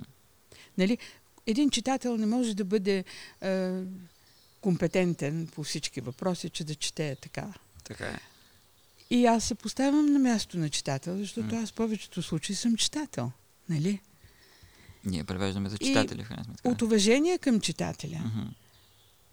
Нали? 0.77 0.97
Един 1.47 1.69
читател 1.69 2.17
не 2.17 2.25
може 2.25 2.53
да 2.55 2.65
бъде 2.65 3.03
е, 3.41 3.71
компетентен 4.61 5.47
по 5.55 5.63
всички 5.63 6.01
въпроси, 6.01 6.49
че 6.49 6.63
да 6.63 6.75
чете 6.75 7.17
така. 7.21 7.53
Така 7.83 8.05
е. 8.05 8.19
И 9.13 9.25
аз 9.25 9.43
се 9.43 9.55
поставям 9.55 10.05
на 10.05 10.19
място 10.19 10.57
на 10.57 10.69
читател, 10.69 11.17
защото 11.17 11.55
аз 11.55 11.69
в 11.69 11.73
повечето 11.73 12.21
случаи 12.21 12.55
съм 12.55 12.75
читател. 12.75 13.31
Нали? 13.69 13.99
Ние 15.05 15.23
превеждаме 15.23 15.69
за 15.69 15.77
читатели, 15.77 16.23
в 16.23 16.27
крайна 16.27 16.43
сметка. 16.43 16.69
От 16.69 16.81
уважение 16.81 17.37
към 17.37 17.59
читателя 17.59 18.19
Мгм. 18.25 18.47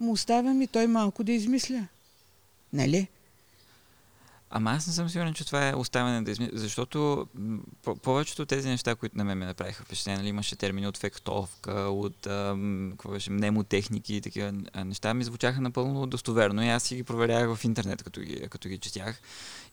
му 0.01 0.13
оставям 0.13 0.63
и 0.63 0.67
той 0.67 0.87
малко 0.87 1.25
да 1.25 1.33
измисля. 1.33 1.87
Нали? 2.73 3.09
Ама 4.53 4.71
аз 4.71 4.87
не 4.87 4.93
съм 4.93 5.09
сигурен, 5.09 5.35
че 5.35 5.47
това 5.47 5.69
е 5.69 5.75
оставяне 5.75 6.23
да 6.23 6.31
измисля, 6.31 6.59
защото 6.59 7.27
повечето 8.03 8.47
тези 8.47 8.69
неща, 8.69 8.95
които 8.95 9.19
на 9.19 9.25
мен 9.25 9.39
ме 9.39 9.47
направиха 9.47 9.85
впечатление, 9.85 10.19
нали, 10.19 10.29
имаше 10.29 10.57
термини 10.57 10.87
от 10.87 10.99
фехтовка, 10.99 11.73
от 11.73 12.27
ам, 12.27 12.93
беше, 13.11 13.31
мнемотехники 13.31 14.15
и 14.15 14.21
такива 14.21 14.53
неща, 14.85 15.15
ми 15.15 15.25
звучаха 15.25 15.61
напълно 15.61 16.07
достоверно 16.07 16.65
и 16.65 16.69
аз 16.69 16.83
си 16.83 16.97
ги 16.97 17.03
проверях 17.03 17.55
в 17.55 17.65
интернет, 17.65 18.03
като 18.03 18.21
ги, 18.21 18.49
като 18.51 18.69
ги 18.69 18.79
четях 18.79 19.21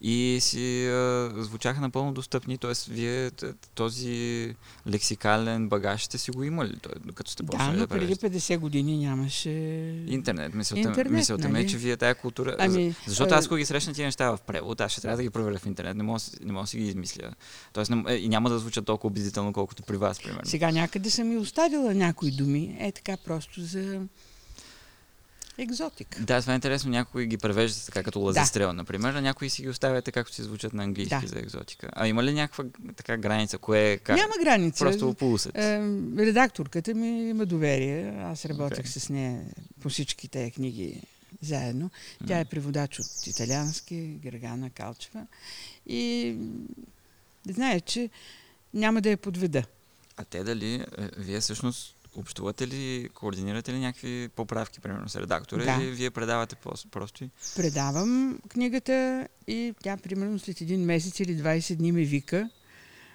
и 0.02 0.38
си 0.42 0.88
а, 0.88 1.32
звучаха 1.38 1.82
напълно 1.82 2.14
достъпни, 2.14 2.58
т.е. 2.58 2.72
вие 2.90 3.32
този 3.76 4.56
лексикален 4.88 5.70
багаж 5.70 6.04
сте 6.06 6.18
си 6.18 6.32
го 6.32 6.44
имали, 6.44 6.80
т.е. 6.80 7.00
докато 7.00 7.32
сте 7.32 7.44
Да, 7.44 7.52
почнали 7.52 7.74
но 7.74 7.80
да 7.80 7.88
преди 7.88 8.16
превеждате. 8.16 8.56
50 8.56 8.58
години 8.58 8.98
нямаше... 8.98 9.50
Интернет, 10.08 10.54
мисълта, 10.54 10.80
Интернет, 10.80 11.14
мисълта 11.14 11.48
ми 11.50 11.60
е, 11.60 11.62
нали? 11.62 11.70
че 11.70 11.78
вие 11.78 11.98
тая 11.98 12.16
култура... 12.16 12.56
Ами, 12.60 12.96
защото 13.08 13.34
аз, 13.34 13.46
ако 13.46 13.56
ги 13.56 13.66
срещна 13.66 13.94
тия 13.94 14.06
неща 14.06 14.32
в 14.32 14.40
превод, 14.48 14.67
аз 14.80 14.92
ще 14.92 15.02
трябва 15.02 15.18
да 15.18 15.24
ги 15.24 15.30
проверя 15.30 15.60
в 15.60 15.66
интернет, 15.66 15.98
не 15.98 16.04
мога, 16.04 16.20
да 16.20 16.46
не 16.46 16.52
мога 16.52 16.64
да 16.64 16.68
си 16.68 16.78
ги 16.78 16.88
измисля. 16.88 17.34
Тоест, 17.74 17.92
не, 17.92 18.04
е, 18.08 18.16
и 18.16 18.30
няма 18.30 18.50
да 18.50 18.60
звучат 18.60 18.86
толкова 18.86 19.08
убедително, 19.08 19.54
колкото 19.54 19.84
при 19.84 19.98
вас, 19.98 20.20
примерно. 20.24 20.46
Сега 20.46 20.72
някъде 20.72 21.10
съм 21.10 21.32
и 21.32 21.38
оставила 21.38 21.94
някои 21.94 22.32
думи, 22.32 22.78
е 22.80 22.92
така 22.92 23.18
просто 23.18 23.62
за 23.62 24.02
екзотик. 25.58 26.22
Да, 26.22 26.42
това 26.42 26.54
е 26.54 26.56
интересно. 26.56 26.92
Някои 26.92 27.26
ги 27.26 27.38
превеждат 27.38 27.86
така 27.86 28.04
като 28.04 28.20
лазестрел, 28.20 28.74
например, 28.74 29.14
а 29.14 29.22
някои 29.22 29.50
си 29.50 29.62
ги 29.62 29.70
оставят 29.70 30.06
така, 30.06 30.20
както 30.20 30.36
си 30.36 30.44
звучат 30.44 30.74
на 30.74 30.84
английски 30.84 31.16
Да. 31.22 31.28
за 31.28 31.40
екзотика. 31.40 31.90
А 31.94 32.08
има 32.08 32.24
ли 32.24 32.34
някаква 32.34 32.64
така 32.96 33.18
граница? 33.18 33.58
Кое 33.58 33.92
е 33.92 33.98
как? 33.98 34.18
Няма 34.18 34.34
граница. 34.44 34.86
Просто 34.86 35.14
полусът. 35.14 35.58
Е, 35.58 35.80
редакторката 36.18 36.94
ми 36.94 37.30
има 37.30 37.46
доверие. 37.46 38.20
Аз 38.24 38.46
работех 38.46 38.80
Окей. 38.80 38.92
с 38.92 39.10
нея 39.10 39.42
по 39.82 39.90
всички 39.90 40.28
тези 40.28 40.52
книги 40.52 41.02
заедно. 41.42 41.90
Тя 42.28 42.40
е 42.40 42.46
преводач 42.46 43.00
от 43.00 43.28
италиански, 43.28 44.02
Гергана 44.02 44.70
Калчева. 44.70 45.28
И 45.86 46.36
знае, 47.50 47.82
че 47.82 48.10
няма 48.74 49.02
да 49.02 49.10
я 49.10 49.18
подведа. 49.18 49.64
А 50.18 50.24
те 50.26 50.44
дали, 50.44 50.74
е, 50.74 50.86
вие 51.18 51.40
всъщност 51.40 51.98
общувате 52.16 52.68
ли, 52.68 53.10
координирате 53.14 53.74
ли 53.74 53.80
някакви 53.80 54.30
поправки, 54.36 54.80
примерно 54.80 55.10
с 55.10 55.16
редактора, 55.16 55.64
Да. 55.64 55.84
или 55.84 55.92
вие 55.92 56.12
предавате 56.12 56.56
просто 56.92 57.24
и... 57.24 57.30
Предавам 57.56 58.40
книгата 58.50 59.28
и 59.48 59.74
тя 59.84 59.98
примерно 59.98 60.40
след 60.40 60.62
един 60.62 60.86
месец 60.86 61.20
или 61.20 61.38
20 61.42 61.76
дни 61.76 61.92
ме 61.92 62.04
вика, 62.04 62.50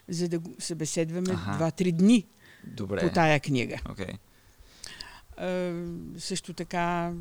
за 0.08 0.28
да 0.28 0.40
събеседваме 0.58 1.32
Аха. 1.32 1.64
2-3 1.64 1.92
дни 1.92 2.26
Добре. 2.66 3.00
по 3.00 3.14
тая 3.14 3.40
книга. 3.40 3.76
Окей. 3.90 4.14
Е, 5.38 5.74
също 6.18 6.54
така 6.54 7.12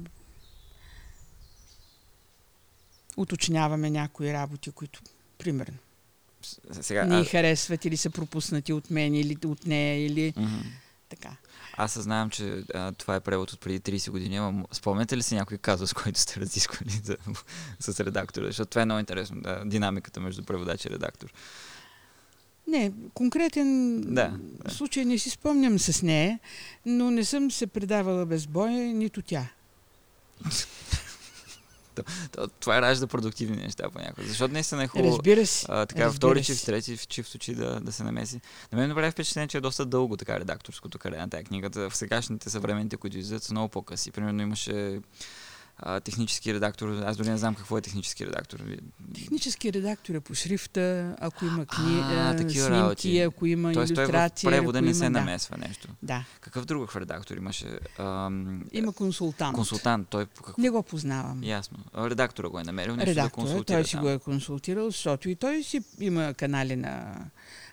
уточняваме 3.18 3.90
някои 3.90 4.34
работи, 4.34 4.72
които 4.72 5.02
примерно 5.38 5.78
Сега, 6.72 7.06
не 7.06 7.20
а, 7.20 7.26
харесват 7.26 7.86
или 7.86 7.98
са 7.98 8.10
пропуснати 8.10 8.74
от 8.74 8.90
мен 8.90 9.16
или 9.16 9.38
от 9.46 9.66
нея 9.66 10.06
или 10.06 10.34
мгм. 10.38 10.60
така. 11.10 11.36
Аз 11.78 11.92
съзнавам, 11.92 12.30
че 12.30 12.64
а, 12.74 12.92
това 12.92 13.16
е 13.16 13.20
превод 13.20 13.52
от 13.52 13.60
преди 13.60 13.80
30 13.80 14.12
години, 14.12 14.38
ама 14.38 14.66
спомняте 14.72 15.18
ли 15.18 15.24
си 15.24 15.36
някой 15.36 15.58
казус, 15.58 15.94
който 16.04 16.20
сте 16.20 16.40
разисквали 16.40 17.02
за, 17.04 17.18
с 17.80 18.00
редактора? 18.00 18.46
Защото 18.46 18.70
това 18.70 18.82
е 18.82 18.86
много 18.86 19.00
интересно, 19.00 19.42
да, 19.42 19.64
динамиката 19.66 20.20
между 20.20 20.44
преводач 20.44 20.86
и 20.86 20.90
редактор. 20.90 21.34
Не, 22.68 22.92
конкретен 23.14 24.02
Да, 24.02 24.34
да. 24.64 24.72
случай 24.72 25.06
не 25.06 25.18
си 25.18 25.30
спомням 25.30 25.80
с 25.80 26.02
нея, 26.02 26.40
но 26.86 27.12
не 27.12 27.26
съм 27.26 27.52
се 27.52 27.68
предавала 27.68 28.26
без 28.26 28.48
бой, 28.48 28.72
нито 28.72 29.22
тя. 29.22 29.48
То- 32.32 32.48
Това 32.48 32.82
ражда 32.82 33.08
продуктивни 33.08 33.58
неща 33.58 33.90
понякога. 33.90 34.28
Защото 34.28 34.54
наистина 34.54 34.84
е 34.84 34.88
хубаво. 34.88 35.10
Разбира 35.10 35.46
се. 35.46 35.66
А, 35.70 35.86
така, 35.86 36.06
разбира 36.06 36.18
втори 36.18 36.44
се. 36.44 36.54
чифт, 36.54 36.66
трети 36.66 36.98
чифт 36.98 37.36
очи 37.36 37.56
да, 37.56 37.80
да 37.80 37.92
се 37.92 38.04
намеси. 38.04 38.42
На 38.72 38.78
мен 38.78 38.90
ми 38.90 38.96
прави 38.96 39.12
впечатление, 39.12 39.48
че 39.48 39.58
е 39.58 39.62
доста 39.62 39.86
дълго 39.86 40.18
така 40.18 40.40
редакторското 40.40 41.00
каре 41.00 41.18
на 41.18 41.30
тази 41.30 41.44
книгата. 41.44 41.90
В 41.90 41.96
сегашните 41.96 42.50
съвременните, 42.50 42.98
които 42.98 43.18
излизат, 43.18 43.44
са 43.44 43.54
много 43.54 43.70
по-къси. 43.70 44.12
Примерно 44.12 44.42
имаше 44.42 45.00
а, 45.82 46.00
технически 46.00 46.54
редактор. 46.54 46.90
Аз 47.06 47.18
дори 47.18 47.30
не 47.30 47.38
знам 47.38 47.56
какво 47.56 47.78
е 47.78 47.82
технически 47.82 48.26
редактор. 48.26 48.60
Технически 49.16 49.74
редактор 49.74 50.14
е 50.14 50.20
по 50.20 50.34
шрифта, 50.36 51.16
ако 51.20 51.46
има 51.46 51.66
кни... 51.66 52.00
А, 52.00 52.30
а, 52.30 52.36
такива 52.36 52.66
снимки, 52.66 52.82
работи. 52.82 53.20
ако 53.20 53.46
има 53.46 53.74
Тоест 53.74 53.96
той 53.96 54.06
в 54.06 54.30
превода 54.44 54.82
не 54.82 54.88
има, 54.88 54.96
се 54.96 55.04
да. 55.04 55.10
намесва 55.10 55.58
нещо. 55.58 55.88
Да, 56.04 56.26
Какъв 56.42 56.66
друг 56.66 56.96
редактор 56.96 57.38
имаше? 57.38 57.80
Ам, 57.98 58.64
има 58.72 58.94
консултант. 58.94 59.56
консултант. 59.56 60.08
Той 60.10 60.26
по 60.26 60.44
какво? 60.44 60.62
Не 60.62 60.70
го 60.70 60.84
познавам. 60.84 61.44
Ясно. 61.44 61.78
Редактора 61.98 62.50
го 62.50 62.60
е 62.60 62.64
намерил, 62.64 62.96
нещо 62.96 63.06
да 63.06 63.12
Редактора, 63.12 63.44
консултира 63.44 63.78
той 63.78 63.86
си 63.86 63.92
там. 63.92 64.02
го 64.02 64.10
е 64.10 64.20
консултирал, 64.20 64.86
защото 64.86 65.30
и 65.30 65.36
той 65.36 65.64
си 65.64 65.82
има 66.00 66.34
канали 66.34 66.76
на 66.76 67.16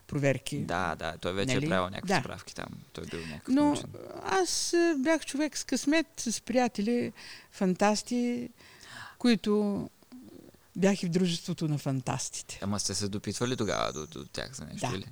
проверки. 0.08 0.58
Да, 0.58 0.94
да, 0.94 1.14
той 1.16 1.32
вече 1.32 1.54
Нали? 1.54 1.66
е 1.66 1.68
правил 1.68 1.84
някакви 1.84 2.08
Да. 2.08 2.20
справки 2.20 2.54
там. 2.54 2.66
Той 2.92 3.06
бил 3.06 3.20
някакъв 3.22 3.54
Но 3.54 3.64
научен. 3.64 3.90
аз 4.24 4.74
а, 4.74 4.94
бях 4.98 5.26
човек 5.26 5.58
с 5.58 5.64
късмет, 5.64 6.06
с 6.18 6.40
приятели, 6.40 7.12
фантасти, 7.52 8.48
които 9.18 9.90
бях 10.76 11.02
и 11.02 11.06
в 11.06 11.10
дружеството 11.10 11.68
на 11.68 11.78
фантастите. 11.78 12.58
Ама 12.62 12.80
сте 12.80 12.94
се 12.94 13.08
допитвали 13.08 13.56
тогава 13.56 13.92
до, 13.92 14.06
до 14.08 14.24
тях 14.24 14.52
за 14.52 14.64
нещо 14.64 14.88
Да. 14.90 14.96
или? 14.96 15.06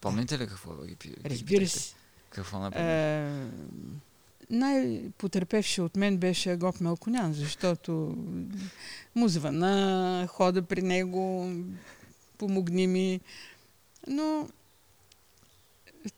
Помните 0.00 0.38
ли 0.38 0.46
какво 0.46 0.76
ги 0.76 0.96
пи? 0.96 1.08
ги 1.08 1.16
Разбира 1.24 1.68
се. 1.68 1.94
Какво 2.30 2.58
направи? 2.58 2.86
Е, 2.86 3.46
най-потерпевши 4.50 5.80
от 5.80 5.96
мен 5.96 6.16
беше 6.16 6.50
Агоп 6.50 6.80
Мелконян, 6.80 7.32
защото 7.32 7.92
му 9.14 9.28
звъна, 9.28 9.74
хода 10.26 10.62
при 10.62 10.82
него, 10.82 11.52
помогни 12.38 12.86
ми. 12.86 13.20
Но 14.06 14.48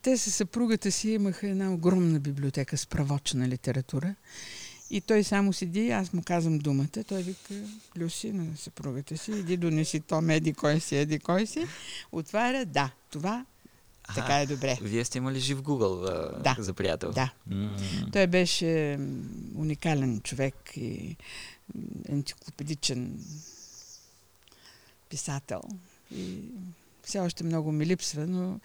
те 0.01 0.17
със 0.17 0.35
съпругата 0.35 0.91
си 0.91 1.09
имаха 1.09 1.47
една 1.47 1.73
огромна 1.73 2.19
библиотека 2.19 2.77
с 2.77 2.87
правочна 2.87 3.47
литература. 3.47 4.15
И 4.91 5.01
той 5.01 5.23
само 5.23 5.53
седи, 5.53 5.91
аз 5.91 6.13
му 6.13 6.23
казвам 6.23 6.59
думата, 6.59 7.03
той 7.07 7.23
вика, 7.23 7.53
Люси 7.97 8.31
на 8.31 8.57
съпругата 8.57 9.17
си, 9.17 9.31
иди 9.31 9.57
донеси 9.57 9.99
то 9.99 10.21
еди 10.29 10.53
кой 10.53 10.79
си, 10.79 10.95
еди 10.95 11.19
кой 11.19 11.47
си. 11.47 11.67
Отваря, 12.11 12.65
да, 12.65 12.91
това 13.11 13.45
а, 14.03 14.15
така 14.15 14.39
е 14.39 14.45
добре. 14.45 14.77
Вие 14.81 15.05
сте 15.05 15.17
имали 15.17 15.39
жив 15.39 15.61
Google 15.61 16.09
а, 16.09 16.41
да. 16.41 16.55
за 16.59 16.73
приятел? 16.73 17.11
Да. 17.11 17.33
Mm-hmm. 17.49 18.13
Той 18.13 18.27
беше 18.27 18.99
уникален 19.55 20.21
човек 20.21 20.55
и 20.75 21.15
енциклопедичен 22.09 23.19
писател. 25.09 25.61
И 26.15 26.41
все 27.03 27.19
още 27.19 27.43
много 27.43 27.71
ми 27.71 27.85
липсва, 27.85 28.27
но 28.27 28.59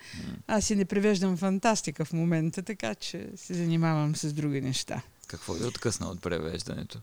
аз 0.46 0.64
си 0.64 0.76
не 0.76 0.84
превеждам 0.84 1.36
фантастика 1.36 2.04
в 2.04 2.12
момента, 2.12 2.62
така 2.62 2.94
че 2.94 3.28
се 3.36 3.54
занимавам 3.54 4.16
с 4.16 4.32
други 4.32 4.60
неща. 4.60 5.02
Какво 5.26 5.52
ви 5.52 5.64
откъсна 5.64 6.06
от 6.06 6.22
превеждането? 6.22 7.00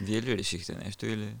Вие 0.00 0.22
ли 0.22 0.38
решихте 0.38 0.74
нещо 0.74 1.06
или... 1.06 1.34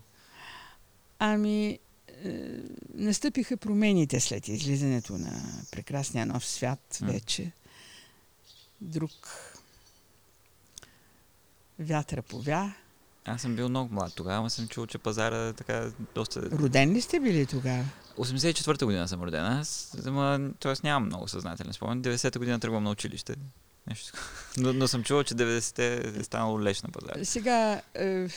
Ами, 1.18 1.78
е, 2.24 2.58
настъпиха 2.94 3.56
промените 3.56 4.20
след 4.20 4.48
излизането 4.48 5.18
на 5.18 5.42
прекрасния 5.70 6.26
нов 6.26 6.46
свят 6.46 6.98
вече. 7.02 7.52
Друг 8.80 9.12
вятъра 11.78 12.22
повя. 12.22 12.74
Аз 13.24 13.42
съм 13.42 13.56
бил 13.56 13.68
много 13.68 13.94
млад 13.94 14.12
тогава, 14.14 14.50
съм 14.50 14.68
чул, 14.68 14.86
че 14.86 14.98
пазара 14.98 15.48
е 15.48 15.52
така 15.52 15.90
доста... 16.14 16.50
Роден 16.50 16.92
ли 16.92 17.00
сте 17.00 17.20
били 17.20 17.46
тогава? 17.46 17.84
84-та 18.16 18.86
година 18.86 19.08
съм 19.08 19.22
роден. 19.22 19.44
Аз, 19.44 19.96
т.е. 20.60 20.74
нямам 20.84 21.06
много 21.06 21.28
съзнателен 21.28 21.72
спомен. 21.72 22.02
90-та 22.02 22.38
година 22.38 22.60
тръгвам 22.60 22.84
на 22.84 22.90
училище. 22.90 23.34
Нещо. 23.86 24.12
Но, 24.56 24.72
но 24.72 24.88
съм 24.88 25.02
чувал, 25.02 25.24
че 25.24 25.34
90-те 25.34 26.18
е 26.20 26.24
станало 26.24 26.62
леч 26.62 26.82
на 26.82 26.88
пазара. 26.88 27.24
Сега, 27.24 27.82
е, 27.94 28.28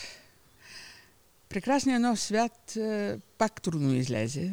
прекрасният 1.49 2.01
нов 2.01 2.19
свят 2.19 2.75
е, 2.75 3.17
пак 3.37 3.61
трудно 3.61 3.93
излезе. 3.93 4.51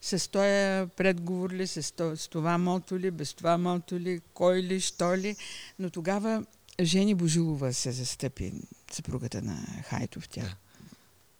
С 0.00 0.30
този 0.30 0.90
предговор 0.96 1.50
ли, 1.50 1.66
с, 1.66 1.94
то, 1.94 2.16
с 2.16 2.28
това 2.28 2.58
мото 2.58 2.98
ли, 2.98 3.10
без 3.10 3.34
това 3.34 3.58
мото 3.58 4.00
ли, 4.00 4.20
кой 4.34 4.62
ли, 4.62 4.80
що 4.80 5.16
ли. 5.16 5.36
Но 5.78 5.90
тогава 5.90 6.44
Жени 6.80 7.14
Божилова 7.14 7.72
се 7.72 7.92
застъпи, 7.92 8.52
съпругата 8.94 9.42
на 9.42 9.66
Хайтов. 9.82 10.28
Тя 10.28 10.42
да. 10.42 10.56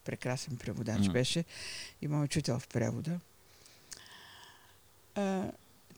прекрасен 0.05 0.57
преводач 0.57 1.03
mm. 1.03 1.13
беше. 1.13 1.45
Има 2.03 2.23
учител 2.23 2.59
в 2.59 2.69
превода. 2.69 3.21
А, 5.15 5.51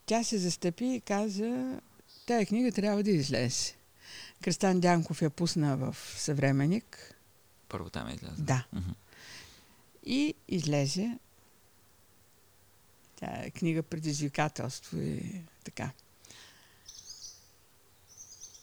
тя 0.06 0.24
се 0.24 0.38
застъпи 0.38 0.84
и 0.84 1.00
каза, 1.00 1.80
тая 2.26 2.46
книга 2.46 2.72
трябва 2.72 3.02
да 3.02 3.10
излезе. 3.10 3.74
Кристан 4.42 4.80
Дянков 4.80 5.22
я 5.22 5.30
пусна 5.30 5.76
в 5.76 5.96
съвременник. 6.16 7.14
Първо 7.68 7.90
там 7.90 8.08
е 8.08 8.12
излезе. 8.12 8.42
Да. 8.42 8.66
Mm-hmm. 8.74 8.94
И 10.06 10.34
излезе. 10.48 11.18
Тя 13.16 13.26
е 13.26 13.50
книга 13.50 13.82
предизвикателство 13.82 15.00
и 15.00 15.42
така. 15.64 15.90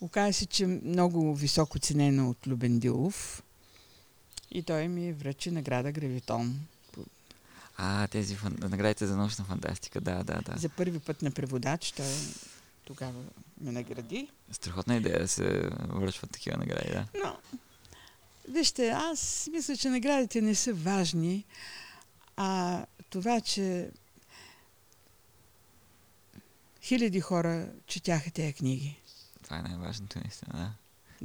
Оказа 0.02 0.32
се, 0.32 0.46
че 0.46 0.66
много 0.66 1.34
високо 1.34 1.78
ценена 1.78 2.30
от 2.30 2.46
Любен 2.46 2.78
Дилов 2.78 3.42
и 4.50 4.62
той 4.62 4.88
ми 4.88 5.12
връчи 5.12 5.50
награда 5.50 5.92
Гравитон. 5.92 6.60
А, 7.76 8.06
тези 8.06 8.34
фан... 8.34 8.56
наградите 8.60 9.06
за 9.06 9.16
научна 9.16 9.44
фантастика, 9.44 10.00
да, 10.00 10.24
да, 10.24 10.40
да. 10.42 10.58
За 10.58 10.68
първи 10.68 10.98
път 10.98 11.22
на 11.22 11.30
преводач 11.30 11.92
той 11.92 12.14
тогава 12.84 13.24
ме 13.60 13.72
награди. 13.72 14.28
Страхотна 14.52 14.96
идея 14.96 15.18
да 15.18 15.28
се 15.28 15.70
връчват 15.88 16.30
такива 16.30 16.56
награди, 16.56 16.90
да. 16.90 17.06
Но, 17.24 17.36
вижте, 18.48 18.88
аз 18.88 19.48
мисля, 19.52 19.76
че 19.76 19.88
наградите 19.88 20.40
не 20.40 20.54
са 20.54 20.74
важни, 20.74 21.44
а 22.36 22.84
това, 23.10 23.40
че 23.40 23.90
хиляди 26.82 27.20
хора 27.20 27.68
четяха 27.86 28.30
тези 28.30 28.52
книги. 28.52 29.01
Това 29.52 29.60
е 29.60 29.68
най-важното, 29.68 30.18
наистина, 30.18 30.52
да. 30.54 30.72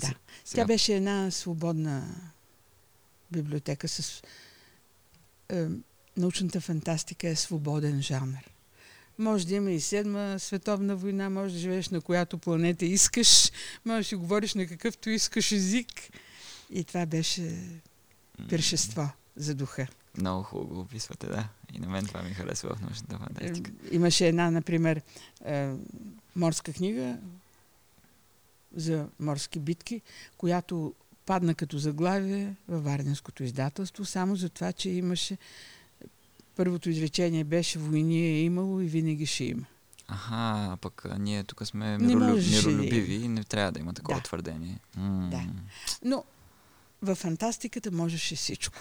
Да. 0.07 0.13
Сега... 0.45 0.61
Тя 0.61 0.67
беше 0.67 0.95
една 0.95 1.31
свободна 1.31 2.15
библиотека 3.31 3.87
с... 3.87 4.21
Е, 5.49 5.67
научната 6.17 6.61
фантастика 6.61 7.27
е 7.27 7.35
свободен 7.35 8.01
жанр. 8.01 8.49
Може 9.17 9.47
да 9.47 9.55
има 9.55 9.71
и 9.71 9.79
седма 9.79 10.35
световна 10.39 10.95
война, 10.95 11.29
може 11.29 11.53
да 11.53 11.59
живееш 11.59 11.89
на 11.89 12.01
която 12.01 12.37
планета 12.37 12.85
искаш, 12.85 13.51
може 13.85 14.09
да 14.09 14.17
говориш 14.17 14.53
на 14.53 14.67
какъвто 14.67 15.09
искаш 15.09 15.51
език. 15.51 15.87
И 16.69 16.83
това 16.83 17.05
беше 17.05 17.63
пиршество 18.49 19.09
за 19.35 19.55
духа. 19.55 19.87
Много 20.17 20.43
хубаво 20.43 20.75
го 20.75 20.81
описвате, 20.81 21.27
да. 21.27 21.49
И 21.73 21.79
на 21.79 21.89
мен 21.89 22.05
това 22.05 22.21
ми 22.21 22.33
харесва 22.33 22.75
в 22.75 22.81
научната 22.81 23.17
фантастика. 23.17 23.71
Е, 23.71 23.95
имаше 23.95 24.27
една, 24.27 24.51
например, 24.51 25.01
е, 25.45 25.73
морска 26.35 26.73
книга 26.73 27.17
за 28.77 29.07
морски 29.19 29.59
битки, 29.59 30.01
която 30.37 30.93
падна 31.25 31.55
като 31.55 31.77
заглавие 31.77 32.55
във 32.67 32.83
Варненското 32.83 33.43
издателство, 33.43 34.05
само 34.05 34.35
за 34.35 34.49
това, 34.49 34.73
че 34.73 34.89
имаше 34.89 35.37
първото 36.55 36.89
изречение 36.89 37.43
беше 37.43 37.79
войни 37.79 38.19
е 38.19 38.41
имало 38.41 38.81
и 38.81 38.85
винаги 38.85 39.25
ще 39.25 39.43
има. 39.43 39.65
Аха, 40.07 40.77
пък 40.81 41.05
ние 41.19 41.43
тук 41.43 41.65
сме 41.65 41.97
миролюб... 41.97 42.39
миролюбиви 42.51 43.13
и 43.13 43.27
не 43.27 43.43
трябва 43.43 43.71
да 43.71 43.79
има 43.79 43.93
такова 43.93 44.17
да. 44.17 44.23
твърдение. 44.23 44.79
М- 44.95 45.29
да. 45.31 45.41
Но 46.03 46.23
в 47.01 47.15
фантастиката 47.15 47.91
можеше 47.91 48.35
всичко. 48.35 48.79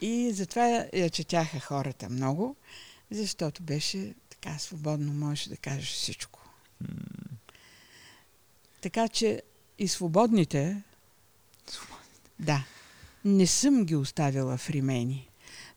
И 0.00 0.32
затова 0.32 0.86
я 0.94 1.10
четяха 1.10 1.60
хората 1.60 2.10
много, 2.10 2.56
защото 3.10 3.62
беше 3.62 4.14
така 4.30 4.58
свободно, 4.58 5.12
можеше 5.12 5.48
да 5.48 5.56
кажеш 5.56 5.92
всичко. 5.92 6.40
М- 6.80 6.88
така 8.84 9.08
че 9.08 9.42
и 9.78 9.88
свободните, 9.88 10.82
свободните, 11.66 12.30
да, 12.38 12.64
не 13.24 13.46
съм 13.46 13.84
ги 13.84 13.96
оставила 13.96 14.56
в 14.56 14.70
римени. 14.70 15.28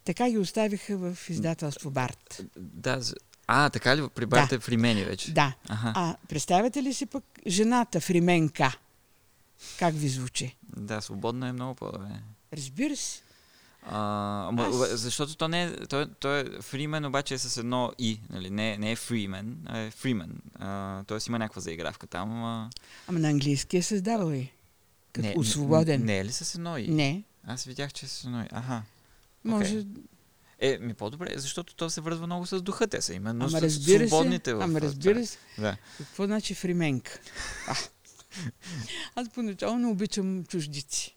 Така 0.03 0.29
ги 0.29 0.37
оставиха 0.37 0.97
в 0.97 1.29
издателство 1.29 1.91
Барт. 1.91 2.41
Да, 2.57 3.01
а, 3.47 3.69
така 3.69 3.97
ли? 3.97 4.09
При 4.09 4.25
Барт 4.25 4.49
да. 4.49 4.55
е 4.55 4.59
в 4.59 4.69
Римени 4.69 5.03
вече? 5.03 5.33
Да. 5.33 5.55
Ага. 5.69 5.93
А 5.95 6.15
представяте 6.29 6.83
ли 6.83 6.93
си 6.93 7.05
пък 7.05 7.23
жената 7.47 7.99
в 7.99 8.09
Рименка? 8.09 8.77
Как 9.79 9.95
ви 9.95 10.09
звучи? 10.09 10.57
Да, 10.77 11.01
свободно 11.01 11.45
е 11.45 11.51
много 11.51 11.75
по-добре. 11.75 12.21
Разбира 12.53 12.95
се. 12.95 13.21
А, 13.89 14.47
ама, 14.47 14.63
Аз... 14.63 14.99
Защото 14.99 15.35
то 15.35 15.47
не 15.47 15.63
е, 15.63 15.75
то, 15.85 16.07
то 16.19 16.35
е 16.35 16.45
Фримен, 16.61 17.05
обаче 17.05 17.33
е 17.33 17.37
с 17.37 17.57
едно 17.57 17.91
и, 17.99 18.19
нали? 18.29 18.49
Не, 18.49 18.77
не 18.77 18.91
е 18.91 18.95
Фримен, 18.95 19.57
а 19.65 19.79
е 19.79 19.91
Фримен. 19.91 20.41
А, 20.59 21.03
тоест 21.03 21.27
има 21.27 21.39
някаква 21.39 21.61
заигравка 21.61 22.07
там. 22.07 22.31
Ама, 22.31 22.69
ама 23.07 23.19
на 23.19 23.29
английски 23.29 23.77
е 23.77 23.81
създавал 23.81 24.31
и. 24.31 24.51
Като 25.11 25.39
не, 25.39 25.45
свободен. 25.45 25.99
Не, 25.99 26.05
не 26.05 26.19
е 26.19 26.25
ли 26.25 26.31
с 26.31 26.55
едно 26.55 26.77
и? 26.77 26.87
Не. 26.87 27.23
Аз 27.47 27.63
видях, 27.63 27.93
че 27.93 28.05
е 28.05 28.09
с 28.09 28.23
едно 28.23 28.41
и. 28.41 28.47
Аха. 28.51 28.83
Може. 29.43 29.75
Okay. 29.75 29.87
Е, 30.59 30.77
ми 30.77 30.93
по-добре, 30.93 31.33
защото 31.35 31.75
то 31.75 31.89
се 31.89 32.01
вързва 32.01 32.25
много 32.25 32.45
с 32.45 32.61
духа. 32.61 32.87
Те 32.87 33.01
са 33.01 33.13
именно 33.13 33.45
ама 33.45 33.61
разбира 33.61 34.07
свободните 34.07 34.49
се, 34.49 34.55
в 34.55 34.61
Ама 34.61 34.81
разбира 34.81 35.25
се. 35.25 35.37
Да. 35.57 35.77
Какво 35.97 36.25
значи 36.25 36.53
фрименка? 36.53 37.19
Аз 39.15 39.29
поначало 39.29 39.77
не 39.77 39.87
обичам 39.87 40.45
чуждици. 40.45 41.16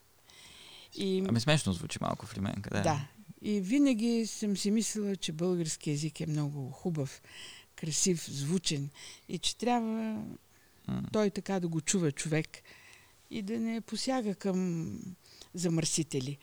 И... 0.94 1.24
Ами 1.28 1.40
смешно 1.40 1.72
звучи 1.72 1.98
малко 2.00 2.26
фрименка, 2.26 2.70
да. 2.70 2.82
Да. 2.82 3.08
И 3.42 3.60
винаги 3.60 4.26
съм 4.26 4.56
си 4.56 4.70
мислила, 4.70 5.16
че 5.16 5.32
български 5.32 5.90
язик 5.90 6.20
е 6.20 6.26
много 6.26 6.70
хубав, 6.70 7.22
красив, 7.76 8.30
звучен 8.30 8.90
и 9.28 9.38
че 9.38 9.56
трябва 9.56 10.24
mm. 10.88 11.12
той 11.12 11.30
така 11.30 11.60
да 11.60 11.68
го 11.68 11.80
чува 11.80 12.12
човек 12.12 12.48
и 13.30 13.42
да 13.42 13.60
не 13.60 13.80
посяга 13.80 14.34
към 14.34 14.92
замърсители, 15.54 16.38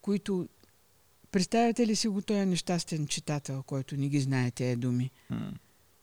които 0.00 0.48
Представяте 1.30 1.86
ли 1.86 1.96
си 1.96 2.08
го 2.08 2.22
този 2.22 2.46
нещастен 2.46 3.06
читател, 3.06 3.62
който 3.62 3.96
не 3.96 4.08
ги 4.08 4.20
знае 4.20 4.50
тези 4.50 4.76
думи? 4.76 5.10
Mm. 5.32 5.54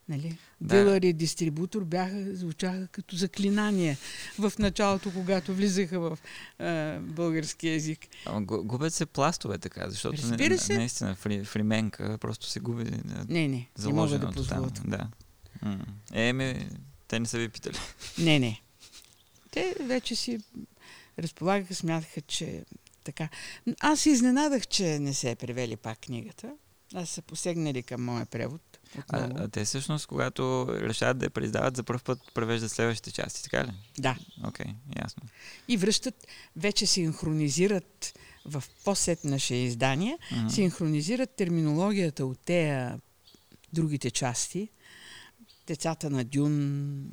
Нали? 0.08 0.38
Да. 0.60 0.76
Дилър 0.76 1.02
и 1.02 1.12
дистрибутор 1.12 1.84
бяха, 1.84 2.36
звучаха 2.36 2.88
като 2.92 3.16
заклинание 3.16 3.96
в 4.38 4.52
началото, 4.58 5.12
когато 5.12 5.54
влизаха 5.54 6.00
в 6.00 6.18
а, 6.58 6.98
български 7.00 7.68
язик. 7.68 8.06
Ама 8.26 8.42
губят 8.42 8.94
се 8.94 9.06
пластове 9.06 9.58
така, 9.58 9.90
защото 9.90 10.22
Разбира 10.22 10.58
се. 10.58 10.76
наистина 10.76 11.14
фри, 11.14 11.44
фрименка 11.44 12.18
просто 12.18 12.46
се 12.46 12.60
губи 12.60 12.84
не, 12.84 13.48
не, 13.48 13.68
не 13.84 13.92
мога 13.92 14.18
да 14.18 14.30
позволя 14.30 14.70
Да. 14.84 15.08
М. 15.62 15.86
Еми, 16.12 16.68
те 17.08 17.20
не 17.20 17.26
са 17.26 17.38
ви 17.38 17.48
питали. 17.48 17.76
Не, 18.18 18.38
не. 18.38 18.60
Те 19.50 19.74
вече 19.80 20.16
си 20.16 20.40
разполагаха, 21.18 21.74
смятаха, 21.74 22.20
че 22.20 22.64
така. 23.04 23.28
Аз 23.80 24.06
изненадах, 24.06 24.66
че 24.66 24.98
не 24.98 25.14
се 25.14 25.30
е 25.30 25.36
превели 25.36 25.76
пак 25.76 26.00
книгата. 26.00 26.54
Аз 26.94 27.08
са 27.10 27.22
посегнали 27.22 27.82
към 27.82 28.04
моя 28.04 28.26
превод. 28.26 28.62
А, 29.08 29.18
а 29.36 29.48
те 29.48 29.64
всъщност, 29.64 30.06
когато 30.06 30.66
решават 30.70 31.18
да 31.18 31.26
я 31.26 31.30
преиздават, 31.30 31.76
за 31.76 31.82
първ 31.82 32.00
път 32.04 32.18
превеждат 32.34 32.70
следващите 32.70 33.10
части, 33.10 33.42
така 33.42 33.64
ли? 33.64 33.72
Да. 33.98 34.16
Окей, 34.44 34.66
ясно. 35.02 35.22
И 35.68 35.76
връщат, 35.76 36.26
вече 36.56 36.86
синхронизират 36.86 38.18
в 38.44 38.64
по-сетнаше 38.84 39.54
издания, 39.54 40.18
Мгм. 40.32 40.48
синхронизират 40.48 41.30
терминологията 41.30 42.26
от 42.26 42.38
тея 42.38 43.00
другите 43.72 44.10
части. 44.10 44.68
Децата 45.66 46.10
на 46.10 46.24
Дюн 46.24 47.06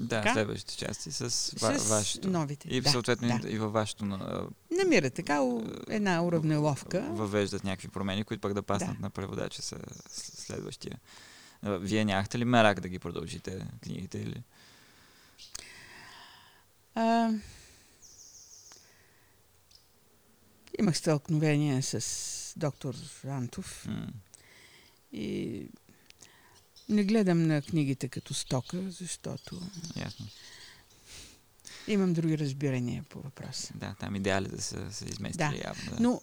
Да, 0.00 0.08
така? 0.20 0.32
следващите 0.32 0.76
части 0.76 1.12
с, 1.12 1.20
ва, 1.52 1.78
с 1.78 1.88
вашето. 1.88 2.30
новите. 2.30 2.68
И 2.68 2.80
да, 2.80 2.90
съответно 2.90 3.38
да. 3.38 3.50
и- 3.50 3.58
във 3.58 3.72
вашето 3.72 4.04
на, 4.04 4.46
Намира 4.72 5.10
така 5.10 5.40
една 5.88 6.22
уравнеловка. 6.22 7.00
въвеждат 7.02 7.64
някакви 7.64 7.88
промени, 7.88 8.24
които 8.24 8.40
пък 8.40 8.54
да 8.54 8.62
паснат 8.62 8.96
Да. 8.96 9.02
на 9.02 9.10
преводача 9.10 9.62
с 9.62 9.76
следващия. 10.36 10.98
Вие 11.62 12.04
нямахте 12.04 12.38
ли 12.38 12.44
мерак 12.44 12.80
да 12.80 12.88
ги 12.88 12.98
продължите 12.98 13.66
книгите 13.82 14.18
или? 14.18 14.42
А, 16.94 17.30
имах 20.78 20.96
стълкновение 20.96 21.82
с 21.82 22.04
доктор 22.56 22.94
Антов 23.24 23.86
М, 23.86 24.06
и 25.12 25.66
не 26.88 27.04
гледам 27.04 27.42
на 27.42 27.62
книгите 27.62 28.08
като 28.08 28.34
стока, 28.34 28.82
защото 28.82 29.60
ясно. 29.96 30.26
имам 31.88 32.12
други 32.12 32.38
разбирания 32.38 33.02
по 33.02 33.20
въпроса. 33.20 33.72
Да, 33.74 33.94
там 34.00 34.16
идеалите 34.16 34.60
са 34.62 34.92
се 34.92 35.04
изместили 35.04 35.48
Да. 35.48 35.62
явно. 35.64 35.90
Да. 35.90 35.96
Но 36.00 36.20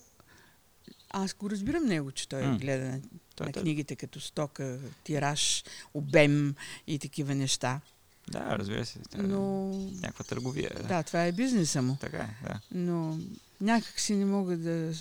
аз 1.09 1.33
го 1.33 1.49
разбирам 1.49 1.85
него, 1.85 2.11
че 2.11 2.27
той 2.27 2.43
М. 2.43 2.57
гледа 2.57 2.85
на, 2.85 3.01
Той- 3.35 3.47
на 3.47 3.53
той- 3.53 3.61
книгите 3.63 3.95
като 3.95 4.19
стока, 4.19 4.79
тираж, 5.03 5.63
обем 5.93 6.55
и 6.87 6.99
такива 6.99 7.35
неща. 7.35 7.81
Да, 8.27 8.57
разбира 8.59 8.85
се. 8.85 8.99
това 8.99 9.23
е 9.23 9.27
Но 9.27 9.67
Някаква 9.91 10.25
търговия. 10.25 10.71
Да. 10.75 10.83
да, 10.83 11.03
това 11.03 11.25
е 11.25 11.31
бизнеса 11.31 11.81
му. 11.81 11.97
Така 12.01 12.17
е, 12.17 12.35
да. 12.43 12.59
Но 12.71 13.19
някак 13.61 13.99
си 13.99 14.15
не 14.15 14.25
мога 14.25 14.57
да 14.57 14.93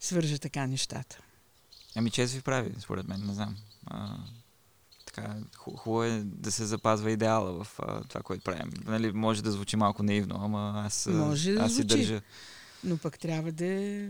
свържа 0.00 0.38
така 0.38 0.66
нещата. 0.66 1.18
Ами 1.94 2.10
чест 2.10 2.34
ви 2.34 2.40
прави, 2.40 2.72
според 2.80 3.08
мен, 3.08 3.26
не 3.26 3.34
знам. 3.34 3.56
А, 3.86 4.16
така, 5.12 5.34
ху- 5.56 5.76
хубаво 5.76 6.04
е 6.04 6.22
да 6.24 6.52
се 6.52 6.64
запазва 6.64 7.10
идеала 7.10 7.64
в 7.64 7.78
а, 7.78 8.04
това, 8.04 8.22
което 8.22 8.44
правим. 8.44 8.72
Нали, 8.84 9.12
може 9.12 9.42
да 9.42 9.52
звучи 9.52 9.76
малко 9.76 10.02
наивно, 10.02 10.34
ама 10.38 10.82
аз, 10.86 11.06
Може 11.06 11.52
да 11.52 11.60
аз 11.60 11.70
си 11.70 11.74
звучи. 11.74 11.86
държа. 11.88 12.20
Но 12.84 12.98
пък 12.98 13.18
трябва 13.18 13.52
да 13.52 13.66
е... 13.66 14.08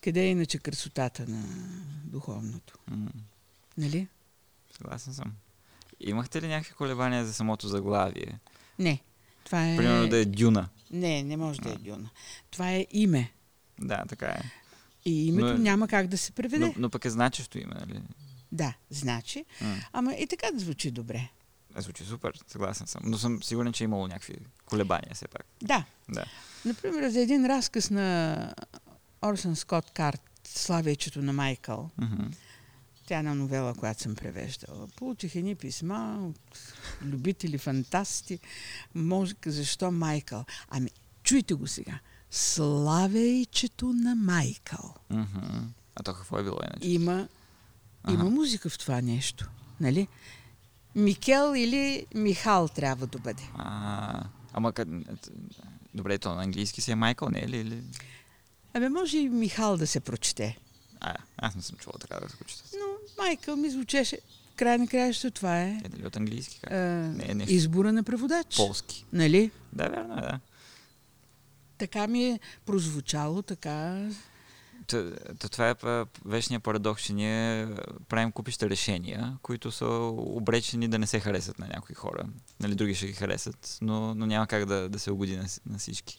Къде 0.00 0.20
е 0.20 0.30
иначе 0.30 0.58
красотата 0.58 1.24
на 1.28 1.42
духовното? 2.04 2.78
М, 2.88 3.08
Нали? 3.78 4.08
съгласен 4.72 5.14
съм. 5.14 5.32
Имахте 6.00 6.42
ли 6.42 6.48
някакви 6.48 6.74
колебания 6.74 7.26
за 7.26 7.34
самото 7.34 7.68
заглавие? 7.68 8.38
Не. 8.78 9.00
Това 9.44 9.68
е... 9.68 9.76
Примерно 9.76 10.08
да 10.08 10.16
е 10.16 10.24
Дюна. 10.24 10.68
Не, 10.90 11.22
не 11.22 11.36
може 11.36 11.60
да 11.60 11.70
е. 11.70 11.74
Дюна. 11.74 12.10
Това 12.50 12.70
е 12.70 12.86
име. 12.90 13.32
Да, 13.80 14.04
така 14.08 14.26
е. 14.26 14.42
И 15.04 15.26
името 15.26 15.46
Но 15.48 15.58
няма 15.58 15.88
как 15.88 16.06
да 16.06 16.18
се 16.18 16.32
преведе. 16.32 16.64
Но, 16.66 16.74
но 16.76 16.90
пък 16.90 17.04
е 17.04 17.10
значещо 17.10 17.58
име, 17.58 17.74
нали? 17.76 18.00
Да, 18.52 18.74
значи. 18.90 19.44
М. 19.60 19.76
Ама 19.92 20.14
и 20.14 20.26
така 20.26 20.50
да 20.52 20.58
звучи 20.58 20.90
добре. 20.90 21.28
Е, 21.76 21.80
звучи 21.80 22.04
супер, 22.04 22.40
съгласен 22.46 22.86
съм. 22.86 23.02
Но 23.04 23.18
съм 23.18 23.42
сигурен, 23.42 23.72
че 23.72 23.84
е 23.84 23.86
имало 23.86 24.06
някакви 24.06 24.34
колебания 24.66 25.14
все 25.14 25.28
пак. 25.28 25.46
Да. 25.62 25.84
Да. 26.08 26.24
Например, 26.64 27.10
за 27.10 27.20
един 27.20 27.46
разказ 27.46 27.90
на 27.90 28.54
Орсън 29.22 29.56
Скот 29.56 29.90
Карт 29.90 30.22
Славечето 30.44 31.22
на 31.22 31.32
Майкъл. 31.32 31.90
Мгм. 31.98 32.26
Тя 33.06 33.16
е 33.16 33.18
една 33.18 33.34
новела, 33.34 33.74
която 33.74 34.02
съм 34.02 34.14
превеждала. 34.14 34.88
Получих 34.88 35.34
едни 35.34 35.54
писма 35.54 36.18
от 36.28 36.74
любители, 37.02 37.58
фантасти. 37.58 38.38
Може, 38.94 39.34
защо 39.46 39.90
Майкъл? 39.90 40.44
Ами, 40.68 40.90
чуйте 41.22 41.54
го 41.54 41.66
сега. 41.66 41.98
Славейчето 42.30 43.92
на 43.92 44.14
Майкъл. 44.14 44.94
Мгм. 45.10 45.72
А 45.96 46.02
то 46.02 46.14
какво 46.14 46.38
е 46.38 46.42
било 46.42 46.58
иначе? 46.62 46.88
Има, 46.88 47.28
има 48.08 48.24
музика 48.24 48.70
в 48.70 48.78
това 48.78 49.00
нещо. 49.00 49.50
Нали? 49.80 50.08
Микел 50.94 51.52
или 51.56 52.06
Михал 52.14 52.68
трябва 52.68 53.06
да 53.06 53.18
бъде. 53.18 53.42
А, 53.54 54.24
ама 54.52 54.72
къд... 54.72 54.88
Добре, 55.94 56.18
то 56.18 56.34
на 56.34 56.42
английски 56.42 56.80
си 56.80 56.90
е 56.90 56.94
Майкъл, 56.94 57.28
не 57.28 57.38
е 57.38 57.48
ли? 57.48 57.56
Или... 57.58 57.82
Абе, 58.74 58.88
може 58.88 59.18
и 59.18 59.28
Михал 59.28 59.76
да 59.76 59.86
се 59.86 60.00
прочете. 60.00 60.58
А, 61.00 61.14
аз 61.36 61.54
не 61.54 61.62
съм 61.62 61.76
чувал 61.76 61.98
така 62.00 62.20
да 62.20 62.28
се 62.28 62.36
чета. 62.46 62.62
Но 62.74 62.86
Майкъл 63.24 63.56
ми 63.56 63.70
звучеше. 63.70 64.18
Край 64.56 64.78
на 64.78 64.86
краища 64.88 65.30
това 65.30 65.62
е 65.62 65.80
Е, 65.84 65.88
дали 65.88 66.06
от 66.06 66.16
английски? 66.16 66.60
Как? 66.60 66.72
а, 66.72 66.76
Не 66.76 67.24
е 67.28 67.34
нещо. 67.34 67.52
избора 67.54 67.92
на 67.92 68.02
преводач. 68.02 68.56
Полски. 68.56 69.04
Нали? 69.12 69.50
Да, 69.72 69.88
верно 69.88 70.18
е, 70.18 70.20
да. 70.20 70.40
Така 71.78 72.06
ми 72.06 72.24
е 72.24 72.40
прозвучало, 72.66 73.42
така 73.42 74.08
Та, 74.86 75.10
та, 75.14 75.48
това 75.48 75.70
е 75.70 76.04
вечният 76.24 76.62
парадокс, 76.62 77.02
че 77.02 77.12
ние 77.12 77.68
правим 78.08 78.32
купища 78.32 78.70
решения, 78.70 79.36
които 79.42 79.72
са 79.72 79.86
обречени 80.16 80.88
да 80.88 80.98
не 80.98 81.06
се 81.06 81.20
харесат 81.20 81.58
на 81.58 81.68
някои 81.68 81.94
хора. 81.94 82.28
Нали, 82.60 82.74
други 82.74 82.94
ще 82.94 83.06
ги 83.06 83.12
харесат, 83.12 83.78
но, 83.80 84.14
но 84.14 84.26
няма 84.26 84.46
как 84.46 84.64
да, 84.64 84.88
да 84.88 84.98
се 84.98 85.10
угоди 85.12 85.36
на, 85.36 85.46
на 85.66 85.78
всички. 85.78 86.18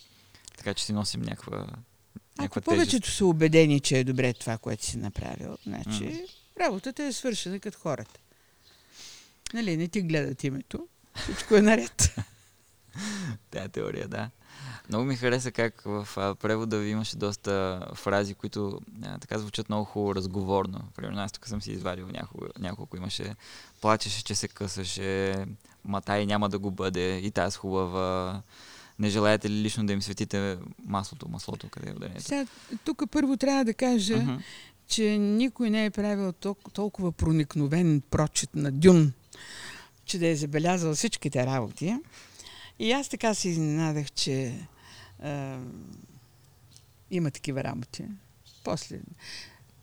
Така 0.57 0.73
че 0.73 0.85
си 0.85 0.93
носим 0.93 1.21
някаква, 1.21 1.67
Ако 2.37 2.61
тежест. 2.61 2.65
повечето 2.65 3.11
са 3.11 3.25
убедени, 3.25 3.79
че 3.79 3.99
е 3.99 4.03
добре 4.03 4.33
това, 4.33 4.57
което 4.57 4.85
си 4.85 4.97
направил, 4.97 5.57
значи 5.63 6.03
М. 6.03 6.65
работата 6.65 7.03
е 7.03 7.13
свършена 7.13 7.59
като 7.59 7.79
хората. 7.79 8.19
Нали, 9.53 9.77
не 9.77 9.87
ти 9.87 10.01
гледат 10.01 10.43
името, 10.43 10.87
всичко 11.15 11.55
е 11.55 11.61
наред. 11.61 12.15
Тя 13.51 13.67
теория, 13.67 14.07
да. 14.07 14.29
Много 14.89 15.05
ми 15.05 15.15
хареса 15.15 15.51
как 15.51 15.81
в 15.81 16.07
а, 16.17 16.35
превода 16.35 16.77
ви 16.77 16.89
имаше 16.89 17.15
доста 17.15 17.81
фрази, 17.93 18.33
които 18.33 18.79
а, 19.03 19.17
така 19.17 19.39
звучат 19.39 19.69
много 19.69 19.85
хубаво 19.85 20.15
разговорно. 20.15 20.79
Примерно 20.95 21.21
аз 21.21 21.31
тук 21.31 21.47
съм 21.47 21.61
си 21.61 21.71
извадил 21.71 22.07
няколко, 22.07 22.45
няколко 22.59 22.97
имаше 22.97 23.35
плачеше, 23.81 24.23
че 24.23 24.35
се 24.35 24.47
късаше, 24.47 25.35
матай 25.85 26.25
няма 26.25 26.49
да 26.49 26.59
го 26.59 26.71
бъде, 26.71 27.17
и 27.17 27.31
тази 27.31 27.57
хубава. 27.57 28.41
Не 28.99 29.09
желаете 29.09 29.49
ли 29.49 29.53
лично 29.53 29.85
да 29.85 29.93
им 29.93 30.01
светите 30.01 30.57
маслото, 30.85 31.29
маслото, 31.29 31.69
къде 31.69 31.89
е 31.89 31.93
ударението? 31.93 32.23
Сега, 32.25 32.45
тук 32.85 33.03
първо 33.11 33.37
трябва 33.37 33.65
да 33.65 33.73
кажа, 33.73 34.17
Мгм. 34.17 34.35
че 34.87 35.03
никой 35.17 35.69
не 35.69 35.85
е 35.85 35.89
правил 35.89 36.31
тол- 36.31 36.71
толкова 36.73 37.11
проникновен 37.11 38.01
прочит 38.01 38.49
на 38.55 38.71
Дюн, 38.71 39.13
че 40.05 40.19
да 40.19 40.27
е 40.27 40.35
забелязал 40.35 40.95
всичките 40.95 41.45
работи. 41.45 41.95
И 42.81 42.91
аз 42.91 43.09
така 43.09 43.33
се 43.33 43.49
изненадах, 43.49 44.11
че 44.11 44.67
а, 45.23 45.57
има 47.11 47.31
такива 47.31 47.63
работи. 47.63 48.03
После. 48.63 48.99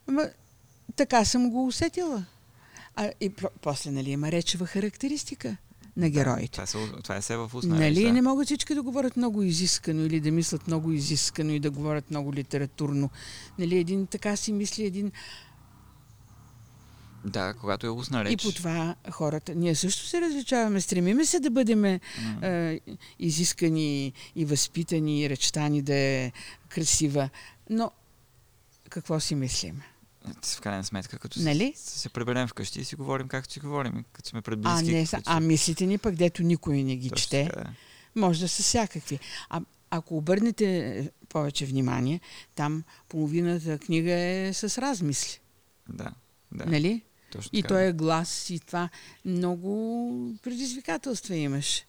Ама, 0.06 0.28
така 0.96 1.24
съм 1.24 1.50
го 1.50 1.66
усетила. 1.66 2.24
А, 2.96 3.10
и 3.20 3.30
после, 3.60 3.90
нали, 3.90 4.10
има 4.10 4.32
речева 4.32 4.66
характеристика 4.66 5.56
на 5.96 6.10
героите. 6.10 6.52
Това, 6.52 6.66
се, 6.66 6.78
това 7.02 7.16
е 7.16 7.22
се 7.22 7.36
в 7.36 7.50
устна 7.54 7.74
Нали, 7.74 8.00
реч, 8.00 8.06
да. 8.06 8.12
не 8.12 8.22
могат 8.22 8.46
всички 8.46 8.74
да 8.74 8.82
говорят 8.82 9.16
много 9.16 9.42
изискано 9.42 10.04
или 10.04 10.20
да 10.20 10.30
мислят 10.30 10.66
много 10.66 10.92
изискано 10.92 11.52
и 11.52 11.60
да 11.60 11.70
говорят 11.70 12.10
много 12.10 12.34
литературно. 12.34 13.10
Нали, 13.58 13.78
един 13.78 14.06
така 14.06 14.36
си 14.36 14.52
мисли, 14.52 14.84
един... 14.84 15.12
Да, 17.24 17.54
когато 17.54 17.86
е 17.86 17.90
устна 17.90 18.24
реч. 18.24 18.44
И 18.44 18.48
по 18.48 18.52
това 18.52 18.94
хората... 19.10 19.54
Ние 19.54 19.74
също 19.74 20.06
се 20.06 20.20
различаваме. 20.20 20.80
Стремиме 20.80 21.24
се 21.24 21.40
да 21.40 21.50
бъдем 21.50 21.80
м, 21.80 21.98
е, 22.42 22.80
изискани 23.18 24.12
и 24.36 24.44
възпитани, 24.44 25.20
и 25.20 25.30
речта 25.30 25.68
ни 25.68 25.82
да 25.82 25.94
е 25.94 26.32
красива. 26.68 27.30
Но 27.70 27.90
какво 28.90 29.20
си 29.20 29.34
мислим? 29.34 29.82
в 30.44 30.60
крайна 30.60 30.84
сметка, 30.84 31.18
като 31.18 31.40
Нали? 31.40 31.72
се, 31.76 31.98
се 31.98 32.08
приберем 32.08 32.48
вкъщи 32.48 32.80
и 32.80 32.84
си 32.84 32.96
говорим 32.96 33.28
както 33.28 33.52
си 33.52 33.60
говорим, 33.60 34.04
като 34.12 34.28
сме 34.28 34.42
пред 34.42 34.58
А, 34.64 34.74
близки. 34.74 34.94
не, 34.94 35.06
като 35.06 35.22
а 35.26 35.40
мислите 35.40 35.86
ни 35.86 35.98
пък, 35.98 36.14
дето 36.14 36.42
никой 36.42 36.82
не 36.82 36.96
ги 36.96 37.10
Точно 37.10 37.22
чете, 37.22 37.48
така, 37.50 37.64
да. 37.64 37.70
може 38.16 38.40
да 38.40 38.48
са 38.48 38.62
всякакви. 38.62 39.18
А 39.50 39.60
ако 39.90 40.16
обърнете 40.16 41.10
повече 41.28 41.66
внимание, 41.66 42.20
там 42.54 42.82
половината 43.08 43.78
книга 43.78 44.12
е 44.12 44.52
с 44.52 44.78
размисли. 44.78 45.38
Да, 45.88 46.10
да. 46.52 46.66
Нали? 46.66 47.02
Точно 47.32 47.50
И 47.52 47.62
така, 47.62 47.74
той 47.74 47.82
е 47.86 47.92
глас 47.92 48.50
и 48.50 48.60
това. 48.60 48.88
Много 49.24 50.34
предизвикателства 50.42 51.36
имаш. 51.36 51.84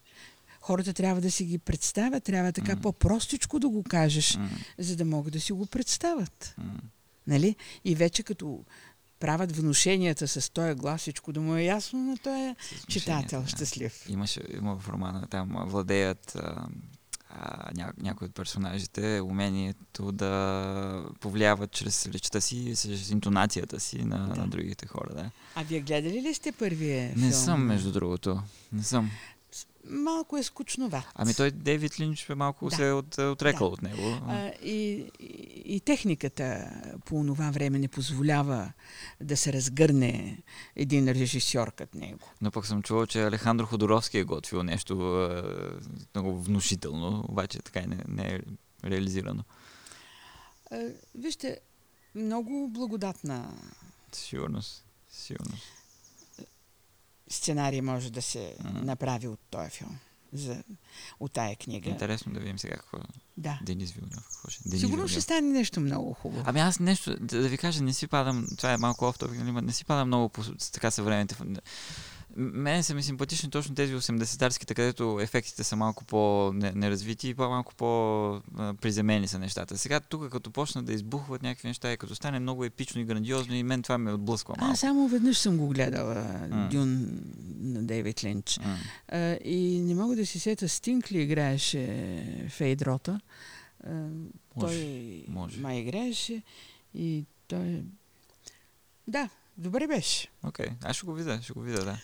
Хората 0.62 0.94
трябва 0.94 1.22
да 1.22 1.32
си 1.32 1.46
ги 1.46 1.58
представят, 1.58 2.24
трябва 2.24 2.52
така 2.52 2.76
М. 2.76 2.82
по-простичко 2.82 3.60
да 3.60 3.70
го 3.70 3.84
кажеш, 3.84 4.36
М, 4.38 4.50
за 4.78 4.96
да 4.96 5.06
могат 5.06 5.34
да 5.34 5.40
си 5.40 5.52
го 5.54 5.66
представят. 5.66 6.56
м. 6.58 6.74
Нали? 7.28 7.56
И 7.86 7.96
вече 7.96 8.24
като 8.24 8.64
правят 9.20 9.56
внушенията 9.56 10.28
с 10.28 10.50
този 10.54 10.74
глас, 10.74 11.02
всичко 11.02 11.32
да 11.34 11.42
му 11.42 11.56
е 11.56 11.64
ясно 11.64 12.00
на 12.00 12.18
този 12.18 12.56
читател, 12.88 13.42
да. 13.42 13.48
щастлив. 13.48 14.10
Имаше, 14.10 14.42
има 14.58 14.80
в 14.80 14.90
романа, 14.90 15.28
там 15.30 15.56
владеят 15.66 16.36
а, 16.36 16.68
а, 17.30 17.72
ня, 17.76 17.94
някои 17.98 18.28
от 18.28 18.36
персонажите 18.36 19.22
умението 19.22 20.12
да 20.12 21.06
повлияват 21.20 21.72
чрез 21.72 22.06
речта 22.06 22.42
си, 22.42 22.74
чрез 22.82 23.10
интонацията 23.10 23.80
си 23.80 24.04
на, 24.06 24.28
да. 24.28 24.42
на 24.42 24.48
другите 24.48 24.88
хора. 24.88 25.10
Да. 25.16 25.32
А 25.56 25.64
вие 25.64 25.80
гледали 25.80 26.22
ли 26.22 26.34
сте 26.34 26.52
първия 26.52 27.10
Не 27.10 27.16
филм? 27.16 27.32
съм, 27.32 27.66
между 27.66 27.92
другото. 27.92 28.42
Не 28.72 28.84
съм. 28.84 29.12
Малко 29.90 30.38
е 30.38 30.44
скучноват. 30.44 31.04
Ами 31.16 31.34
той 31.34 31.52
Дейвид 31.52 32.00
Линч 32.00 32.30
е 32.30 32.36
малко 32.36 32.70
Да. 32.70 32.76
се 32.76 32.88
е 32.88 32.92
от, 32.92 33.18
отрекал 33.18 33.68
Да. 33.68 33.74
от 33.74 33.82
него. 33.82 34.18
А, 34.28 34.52
и, 34.64 35.12
и, 35.66 35.80
техниката 35.80 36.72
по 37.06 37.24
това 37.28 37.52
време 37.52 37.80
не 37.80 37.88
позволява 37.88 38.72
да 39.22 39.38
се 39.38 39.54
разгърне 39.54 40.44
един 40.76 41.08
режисьор 41.10 41.72
като 41.72 41.98
него. 41.98 42.20
Но 42.42 42.52
пък 42.52 42.66
съм 42.66 42.82
чувал, 42.84 43.06
че 43.06 43.24
Алехандро 43.24 43.66
Ходоровски 43.66 44.18
е 44.18 44.24
готвил 44.24 44.64
нещо 44.64 44.94
е, 45.24 45.44
много 46.16 46.42
внушително, 46.42 47.26
обаче 47.28 47.60
така 47.60 47.80
и 47.80 47.88
не, 47.88 47.98
не 48.08 48.36
е 48.36 48.40
реализирано. 48.90 49.44
А, 50.72 50.88
вижте, 51.16 51.60
много 52.16 52.70
благодатна 52.74 53.54
Сигурност. 54.12 54.86
Сигурност. 55.12 55.64
Сценарий 57.30 57.82
може 57.82 58.12
да 58.12 58.22
се 58.22 58.56
М. 58.64 58.72
направи 58.74 59.28
от 59.28 59.40
този 59.42 59.70
филм. 59.70 59.98
За, 60.34 60.64
от 61.20 61.32
тая 61.32 61.56
книга. 61.56 61.90
Интересно 61.90 62.34
да 62.34 62.40
видим 62.40 62.60
сега 62.60 62.76
какво 62.76 62.98
Да. 63.38 63.60
Денис 63.62 63.92
Вилнев. 63.92 64.14
Какво 64.26 64.50
ще? 64.50 64.64
Денис 64.64 64.80
Сигурно 64.80 64.96
Вилнев. 64.98 65.12
ще 65.12 65.22
стане 65.22 65.42
нещо 65.42 65.80
много 65.80 66.14
хубаво. 66.14 66.44
Ами 66.46 66.60
аз 66.60 66.80
нещо, 66.80 67.16
да, 67.18 67.42
да 67.42 67.50
ви 67.50 67.58
кажа, 67.58 67.84
не 67.84 67.94
си 67.94 68.08
падам, 68.08 68.48
това 68.58 68.74
е 68.74 68.78
малко 68.78 69.06
офтоп, 69.06 69.32
нали, 69.34 69.52
не 69.52 69.74
си 69.74 69.86
падам 69.86 70.08
много 70.08 70.30
по 70.30 70.44
с- 70.44 70.72
така 70.72 70.92
съвременните. 70.92 71.36
Мене 72.40 72.84
са 72.84 72.96
ми 72.96 73.04
симпатични 73.04 73.50
точно 73.50 73.76
тези 73.76 73.96
80-тарските, 73.96 74.74
където 74.76 75.20
ефектите 75.22 75.64
са 75.64 75.76
малко 75.76 76.06
по-неразвити 76.06 77.30
и 77.30 77.36
по-малко 77.36 77.76
по-приземени 77.76 79.28
са 79.28 79.40
нещата. 79.40 79.78
Сега 79.78 80.00
тук, 80.00 80.30
като 80.32 80.52
почна 80.52 80.84
да 80.84 80.94
избухват 80.94 81.44
някакви 81.44 81.68
неща 81.68 81.94
и 81.94 81.98
като 81.98 82.16
стане 82.16 82.40
много 82.40 82.66
епично 82.66 83.02
и 83.02 83.06
грандиозно 83.06 83.56
и 83.56 83.64
мен 83.64 83.82
това 83.82 83.98
ме 83.98 84.14
отблъсква 84.14 84.56
малко. 84.58 84.74
Аз 84.74 84.80
само 84.80 85.08
веднъж 85.08 85.38
съм 85.38 85.58
го 85.58 85.68
гледала, 85.68 86.48
М. 86.52 86.70
Дюн 86.72 87.10
на 87.60 87.84
Дейвид 87.84 88.24
Линч. 88.24 88.60
М. 88.64 88.78
А, 89.08 89.38
и 89.44 89.80
не 89.80 89.96
мога 89.96 90.16
да 90.16 90.26
си 90.26 90.40
сета, 90.40 90.70
Стинг 90.70 91.12
ли 91.12 91.22
играеше 91.22 92.48
Фейдрота. 92.50 93.20
А, 93.88 93.90
Може, 94.56 94.76
той 94.76 95.26
може. 95.28 95.60
май 95.62 95.78
играеше 95.78 96.42
и 96.96 97.26
той... 97.48 97.84
Да, 99.08 99.30
добре 99.58 99.88
беше. 99.88 100.28
Окей, 100.44 100.68
аз 100.84 100.96
ще 100.96 101.06
го 101.06 101.14
видя, 101.14 101.40
ще 101.42 101.54
го 101.54 101.62
видя, 101.62 101.86
да. 101.86 101.98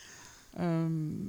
Ам, 0.55 1.19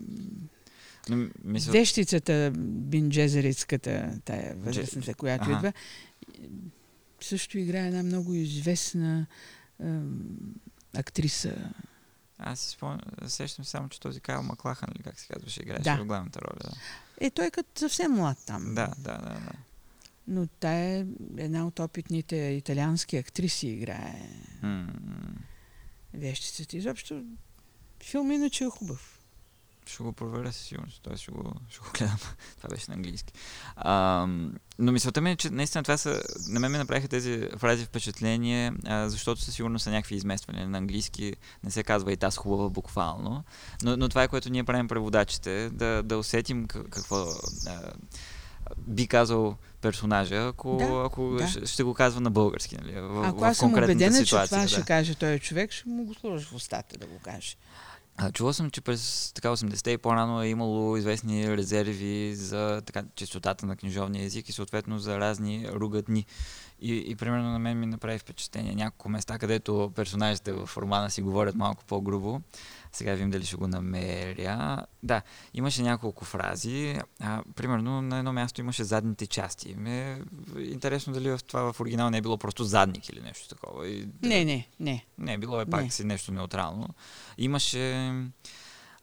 Но, 1.09 1.29
мисля, 1.45 1.73
Вещицата, 1.73 2.53
бинджезерицката, 2.57 4.21
тая 4.25 4.57
възрастната, 4.57 5.15
която 5.15 5.45
Аха. 5.45 5.53
идва, 5.53 5.73
също 7.21 7.59
играе 7.59 7.87
една 7.87 8.03
много 8.03 8.35
известна 8.35 9.27
ам, 9.83 10.29
актриса. 10.95 11.73
аз 12.39 12.61
си 12.61 12.71
спомням, 12.71 13.01
сещам 13.27 13.65
се 13.65 13.71
само, 13.71 13.89
че 13.89 14.01
този 14.01 14.21
Кайл 14.21 14.43
Маклахан, 14.43 14.89
или 14.95 15.03
как 15.03 15.21
се 15.21 15.27
казваше, 15.27 15.63
играеше 15.63 15.83
Да. 15.83 15.97
в 15.97 16.05
главната 16.05 16.41
роля. 16.41 16.59
Да, 16.65 16.71
Е, 17.21 17.31
той 17.31 17.47
е 17.47 17.51
като 17.51 17.81
съвсем 17.81 18.13
млад 18.13 18.39
там. 18.47 18.65
да, 18.65 18.87
да. 18.99 19.13
да, 19.13 19.19
да. 19.19 19.53
Но 20.29 20.47
тая 20.47 20.99
е 20.99 21.07
една 21.37 21.67
от 21.67 21.79
опитните 21.79 22.37
италиански 22.37 23.17
актриси 23.17 23.69
играе 23.69 24.29
М, 24.63 24.87
вещицата. 26.15 26.77
Изобщо 26.77 27.25
филм 28.03 28.33
иначе 28.33 28.65
е 28.65 28.69
хубав. 28.69 29.16
Ще 29.87 30.03
го 30.03 30.13
проверя 30.13 30.53
със 30.53 30.63
сигурност. 30.63 31.01
Той 31.03 31.17
ще 31.17 31.33
го, 31.33 31.53
ще 31.71 31.79
го 31.79 31.87
гледам. 31.99 32.19
Това 32.57 32.69
беше 32.69 32.85
на 32.89 32.95
английски. 32.95 33.33
А, 33.77 34.27
но 34.79 34.93
мисълта 34.93 35.21
ми 35.21 35.31
е, 35.31 35.37
че 35.37 35.51
наистина 35.51 35.83
това 35.85 35.97
са... 35.97 36.23
На 36.49 36.61
мен 36.61 36.73
ми 36.73 36.79
направиха 36.79 37.09
тези 37.09 37.49
фрази 37.57 37.85
впечатление, 37.85 38.73
а, 38.87 39.09
защото 39.09 39.41
със 39.41 39.55
сигурност 39.55 39.83
са 39.83 39.91
някакви 39.91 40.15
измествания. 40.15 40.69
На 40.69 40.79
английски 40.79 41.35
не 41.65 41.71
се 41.71 41.83
казва 41.83 42.13
и 42.13 42.17
таз 42.17 42.37
хубава 42.37 42.69
буквално. 42.69 43.45
Но, 43.83 43.97
но 43.97 44.09
това 44.09 44.23
е 44.23 44.29
което 44.29 44.51
ние 44.51 44.65
правим 44.65 44.89
преводачите. 44.89 45.71
Да, 45.71 46.03
да 46.03 46.19
усетим 46.19 46.67
как- 46.67 46.91
какво 46.91 47.27
а, 47.67 47.93
би 48.79 49.07
казал 49.07 49.57
персонажа, 49.81 50.47
ако, 50.49 50.77
Да, 50.77 51.03
ако 51.07 51.37
да. 51.39 51.49
Ще, 51.49 51.67
ще 51.67 51.83
го 51.83 51.95
казва 51.95 52.21
на 52.21 52.31
български. 52.31 52.77
Нали? 52.77 53.01
В, 53.01 53.23
Ако 53.27 53.41
в 53.41 53.45
аз 53.45 53.57
съм 53.57 53.75
убедена, 53.75 54.25
че 54.25 54.31
това 54.31 54.47
да. 54.47 54.69
ще 54.69 54.83
каже 54.83 55.15
този 55.15 55.39
човек, 55.39 55.73
ще 55.73 55.89
му 55.89 56.05
го 56.05 56.15
сложа 56.15 56.47
в 56.47 56.55
устата 56.55 56.99
да 56.99 57.07
го 57.07 57.19
каже. 57.19 57.57
Чувал 58.33 58.53
съм, 58.53 58.71
че 58.71 58.81
през 58.81 59.33
така 59.35 59.49
80-те 59.49 59.91
и 59.91 59.99
по-рано 59.99 60.43
е 60.43 60.49
имало 60.49 60.97
известни 60.97 61.57
резерви 61.57 62.35
за 62.35 62.83
така, 62.87 63.05
чистотата 63.15 63.67
на 63.67 63.77
книжовния 63.77 64.25
език 64.25 64.49
и 64.49 64.53
съответно 64.53 64.99
за 64.99 65.21
разни 65.21 65.69
ругатни. 65.73 66.27
И, 66.81 67.05
и 67.07 67.17
примерно 67.17 67.51
на 67.51 67.59
мен 67.59 67.81
ми 67.81 67.87
направи 67.87 68.19
впечатление 68.19 68.75
няколко 68.75 69.09
места, 69.09 69.39
където 69.39 69.93
персонажите 69.95 70.53
в 70.53 70.71
романа 70.77 71.11
си 71.11 71.23
говорят 71.23 71.55
малко 71.55 71.85
по-грубо. 71.85 72.41
Сега 72.97 73.13
видим 73.13 73.31
дали 73.31 73.45
ще 73.45 73.57
го 73.57 73.69
намеря. 73.69 74.87
Да, 75.03 75.23
имаше 75.55 75.83
няколко 75.83 76.25
фрази. 76.25 76.99
А, 77.21 77.43
примерно 77.57 78.03
на 78.03 78.19
едно 78.19 78.33
място 78.33 78.61
имаше 78.61 78.85
задните 78.85 79.27
части. 79.27 79.75
Ме 79.75 80.13
е 80.13 80.19
интересно 80.63 81.13
дали 81.13 81.31
в 81.31 81.41
това 81.47 81.73
в 81.73 81.81
оригинал 81.81 82.11
не 82.11 82.19
е 82.19 82.23
било 82.23 82.39
просто 82.39 82.65
задник 82.65 83.09
или 83.09 83.21
нещо 83.21 83.49
такова. 83.49 83.89
И, 83.89 84.09
Не, 84.23 84.45
не, 84.45 84.69
не. 84.81 85.07
не, 85.19 85.39
било 85.39 85.61
е 85.61 85.67
пак 85.67 85.83
Не. 85.83 85.91
си 85.91 86.05
нещо 86.05 86.33
неутрално. 86.33 86.89
Имаше... 87.39 88.13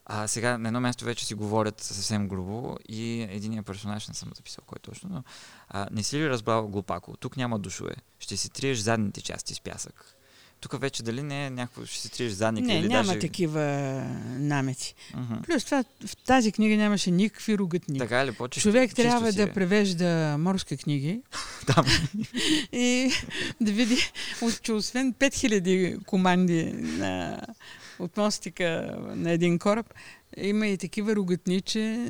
А 0.06 0.28
сега 0.28 0.58
на 0.58 0.70
едно 0.70 0.82
място 0.82 1.06
вече 1.06 1.26
си 1.26 1.34
говорят 1.34 1.82
съвсем 1.82 2.28
грубо 2.28 2.78
и 2.90 3.22
единия 3.22 3.64
персонаж, 3.64 4.08
не 4.08 4.14
съм 4.14 4.32
записал 4.36 4.64
кой 4.68 4.78
точно, 4.82 5.10
но 5.10 5.24
а, 5.70 5.88
не 5.92 6.04
си 6.04 6.18
ли 6.18 6.30
разбрал 6.30 6.68
глупако? 6.68 7.18
Тук 7.18 7.38
няма 7.38 7.60
душове. 7.60 7.96
Ще 8.20 8.38
си 8.38 8.50
триеш 8.50 8.78
задните 8.78 9.22
части 9.22 9.54
с 9.56 9.62
пясък. 9.62 10.16
Тук 10.64 10.82
вече 10.82 11.04
дали 11.04 11.24
не 11.24 11.46
е 11.46 11.50
някакво, 11.50 11.86
ще 11.86 12.00
си 12.00 12.12
триеш 12.12 12.32
задник 12.32 12.66
Не, 12.66 12.80
или 12.80 12.88
няма 12.88 13.08
даже... 13.08 13.20
такива 13.20 13.62
намети. 14.38 14.96
Мгм. 15.16 15.34
Плюс 15.46 15.66
това, 15.66 15.84
в 16.06 16.16
тази 16.18 16.52
книга 16.52 16.76
нямаше 16.76 17.12
никакви 17.12 17.58
ругатни. 17.58 18.00
Така 18.00 18.26
ли? 18.26 18.32
по 18.32 18.48
Човек 18.48 18.96
трябва 18.96 19.32
да 19.32 19.44
е. 19.44 19.54
превежда 19.54 20.36
морски 20.40 20.78
книги 20.78 21.22
Там. 21.68 21.86
и 22.72 23.12
да 23.62 23.72
види, 23.72 23.98
че 24.62 24.74
освен 24.74 25.14
5000 25.14 26.06
команди 26.06 26.64
на, 26.74 27.42
от 28.00 28.18
мостика 28.18 28.98
на 29.16 29.32
един 29.32 29.60
кораб, 29.60 29.94
има 30.38 30.68
и 30.68 30.78
такива 30.78 31.16
ругатни, 31.16 31.62
че 31.62 32.08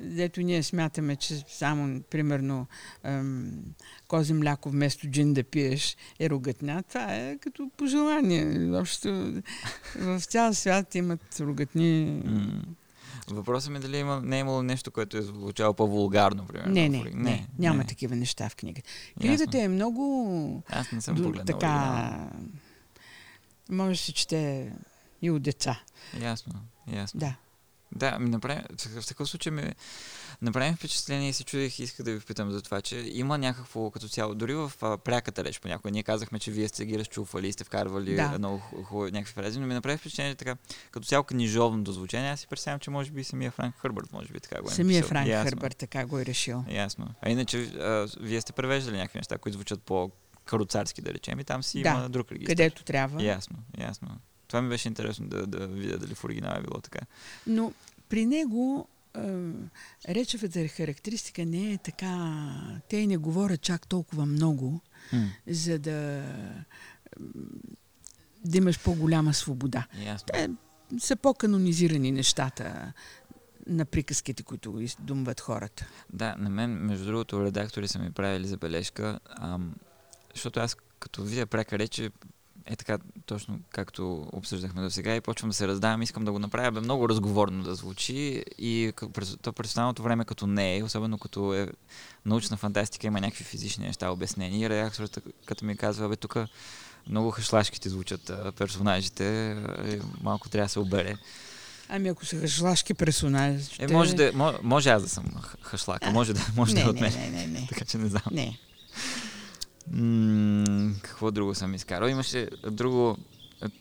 дето 0.00 0.40
ние 0.40 0.62
смятаме, 0.62 1.16
че 1.16 1.44
само, 1.48 2.00
примерно, 2.10 2.66
ем, 3.04 3.52
кози 4.08 4.32
мляко 4.32 4.70
вместо 4.70 5.08
джин 5.08 5.34
да 5.34 5.44
пиеш 5.44 5.96
е 6.20 6.30
ругатня. 6.30 6.82
Това 6.88 7.14
е 7.16 7.38
като 7.38 7.70
пожелание. 7.76 8.72
Общо 8.72 9.32
в 9.96 10.20
цял 10.20 10.54
свят 10.54 10.94
имат 10.94 11.40
ругатни. 11.40 12.22
М. 12.24 12.62
Въпросът 13.30 13.70
ми 13.70 13.76
е 13.76 13.80
дали 13.80 13.96
има, 13.96 14.20
не 14.20 14.36
е 14.36 14.40
имало 14.40 14.62
нещо, 14.62 14.90
което 14.90 15.16
е 15.16 15.22
звучало 15.22 15.74
по-вулгарно, 15.74 16.46
примерно. 16.46 16.72
Не, 16.72 16.88
не, 16.88 16.98
ори- 16.98 17.14
не, 17.14 17.48
няма 17.58 17.84
такива 17.84 18.16
неща 18.16 18.48
в 18.48 18.56
книгата. 18.56 18.88
Книгата 19.20 19.42
Ясно. 19.44 19.60
е 19.60 19.68
много 19.68 20.62
Аз 20.68 20.92
не 20.92 21.00
съм 21.00 21.16
погледнал. 21.16 21.44
така. 21.44 22.30
Може 23.70 23.90
да 23.92 24.04
се 24.04 24.12
чете 24.12 24.72
и 25.22 25.30
от 25.30 25.42
деца. 25.42 25.80
Ясно, 26.20 26.52
ясно. 26.92 27.20
Да. 27.20 27.36
Да, 27.92 28.18
ми 28.18 28.30
направи, 28.30 28.60
в 29.00 29.06
такъв 29.06 29.28
случай 29.28 29.52
ми 29.52 29.72
направи 30.42 30.74
впечатление 30.74 31.28
и 31.28 31.32
се 31.32 31.44
чудех 31.44 31.78
и 31.78 31.82
исках 31.82 32.04
да 32.04 32.12
ви 32.12 32.20
питам 32.20 32.50
за 32.50 32.62
това, 32.62 32.80
че 32.80 32.96
има 33.06 33.38
някакво 33.38 33.90
като 33.90 34.08
цяло, 34.08 34.34
дори 34.34 34.54
в 34.54 34.72
а, 34.80 34.96
пряката 34.98 35.44
реч 35.44 35.60
понякога, 35.60 35.90
ние 35.90 36.02
казахме, 36.02 36.38
че 36.38 36.50
вие 36.50 36.68
сте 36.68 36.86
ги 36.86 36.98
разчуфали 36.98 37.48
и 37.48 37.52
сте 37.52 37.64
вкарвали 37.64 38.14
Да. 38.16 38.38
много 38.38 38.58
ху- 38.60 38.82
хубави 38.82 39.12
някакви 39.12 39.32
фрази, 39.32 39.60
но 39.60 39.66
ми 39.66 39.74
направи 39.74 39.98
впечатление 39.98 40.34
така, 40.34 40.56
като 40.90 41.06
цяло 41.06 41.24
книжовното 41.24 41.92
звучение, 41.92 42.30
аз 42.30 42.40
си 42.40 42.46
представям, 42.46 42.80
че 42.80 42.90
може 42.90 43.10
би 43.10 43.24
самия 43.24 43.50
Франк 43.50 43.74
Хърбърт, 43.76 44.12
може 44.12 44.28
би 44.28 44.40
така 44.40 44.62
го 44.62 44.68
е 44.68 44.72
Самия. 44.72 45.02
Франк 45.04 45.28
Ясно, 45.28 45.50
Хърбърт 45.50 45.76
така 45.76 46.06
го 46.06 46.18
е 46.18 46.26
решил. 46.26 46.64
Ясно. 46.70 47.08
А 47.22 47.30
иначе, 47.30 47.62
а, 47.62 48.08
вие 48.20 48.40
сте 48.40 48.52
превеждали 48.52 48.96
някакви 48.96 49.18
неща, 49.18 49.38
които 49.38 49.56
звучат 49.56 49.82
по 49.82 50.10
каруцарски, 50.44 51.02
да 51.02 51.14
речем, 51.14 51.40
и 51.40 51.44
там 51.44 51.62
си 51.62 51.82
Да, 51.82 51.88
има 51.88 52.08
друг 52.08 52.32
регистр. 52.32 52.50
Където 52.50 52.84
трябва. 52.84 53.22
Ясно, 53.22 53.56
ясно. 53.78 54.08
Това 54.48 54.62
ми 54.62 54.68
беше 54.68 54.88
интересно 54.88 55.26
да, 55.26 55.46
да 55.46 55.66
видя 55.66 55.98
дали 55.98 56.14
в 56.14 56.24
оригинала 56.24 56.58
е 56.58 56.62
било 56.62 56.80
така. 56.80 56.98
Но 57.46 57.72
при 58.08 58.26
него 58.26 58.88
речевата 60.08 60.68
характеристика 60.68 61.46
не 61.46 61.72
е 61.72 61.78
така... 61.78 62.42
Те 62.88 63.06
не 63.06 63.16
говорят 63.16 63.60
чак 63.60 63.86
толкова 63.86 64.26
много, 64.26 64.80
М, 65.12 65.30
за 65.46 65.78
да, 65.78 66.24
да 68.44 68.58
имаш 68.58 68.82
по-голяма 68.82 69.34
свобода. 69.34 69.86
Ясно. 70.04 70.26
Те 70.32 70.50
са 70.98 71.16
по-канонизирани 71.16 72.12
нещата 72.12 72.92
на 73.66 73.84
приказките, 73.84 74.42
които 74.42 74.80
издумват 74.80 75.40
хората. 75.40 75.86
Да, 76.12 76.36
на 76.38 76.50
мен, 76.50 76.70
между 76.70 77.04
другото, 77.04 77.44
редактори 77.44 77.88
са 77.88 77.98
ми 77.98 78.12
правили 78.12 78.46
забележка, 78.46 79.20
ам, 79.28 79.74
защото 80.34 80.60
аз 80.60 80.76
като 80.98 81.24
видя 81.24 81.46
пряка 81.46 81.78
рече, 81.78 82.10
е 82.66 82.76
така, 82.76 82.98
точно 83.26 83.58
както 83.70 84.28
обсъждахме 84.32 84.82
до 84.82 84.90
сега 84.90 85.16
и 85.16 85.20
почвам 85.20 85.50
да 85.50 85.54
се 85.54 85.68
раздавам, 85.68 86.02
искам 86.02 86.24
да 86.24 86.32
го 86.32 86.38
направя 86.38 86.70
бе 86.70 86.80
много 86.80 87.08
разговорно 87.08 87.62
да 87.62 87.74
звучи 87.74 88.44
и 88.58 88.92
през, 89.12 89.36
то 89.42 89.52
през 89.52 89.68
останалото 89.68 90.02
време 90.02 90.24
като 90.24 90.46
не 90.46 90.76
е, 90.76 90.82
особено 90.82 91.18
като 91.18 91.54
е 91.54 91.68
научна 92.26 92.56
фантастика, 92.56 93.06
има 93.06 93.20
някакви 93.20 93.44
физични 93.44 93.86
неща, 93.86 94.10
обяснения 94.10 94.66
и 94.66 94.70
редакторът 94.70 95.18
като 95.46 95.64
ми 95.64 95.76
казва, 95.76 96.08
бе 96.08 96.16
тук 96.16 96.36
много 97.08 97.30
хашлашките 97.30 97.88
звучат 97.88 98.32
персонажите, 98.58 99.50
е, 99.84 99.98
малко 100.22 100.48
трябва 100.48 100.64
да 100.64 100.68
се 100.68 100.78
обере. 100.78 101.16
Ами 101.88 102.08
ако 102.08 102.26
са 102.26 102.36
хашлашки 102.36 102.94
персонажи... 102.94 103.64
Е, 103.78 103.86
може, 103.86 104.14
да, 104.14 104.32
може, 104.34 104.58
може 104.62 104.90
аз 104.90 105.02
да 105.02 105.08
съм 105.08 105.24
хашлака, 105.62 106.10
може 106.10 106.34
да, 106.34 106.46
може 106.56 106.74
не, 106.74 106.80
да 106.82 106.86
е 106.86 106.90
от 106.90 107.00
мен. 107.00 107.12
Не, 107.12 107.30
не, 107.30 107.46
не, 107.46 107.60
не. 107.60 107.66
така 107.66 107.84
че 107.84 107.98
не 107.98 108.08
знам. 108.08 108.22
Не. 108.30 108.58
М- 109.90 110.94
какво 111.02 111.30
друго 111.30 111.54
съм 111.54 111.74
изкарал? 111.74 112.08
Имаше 112.08 112.48
друго, 112.70 113.18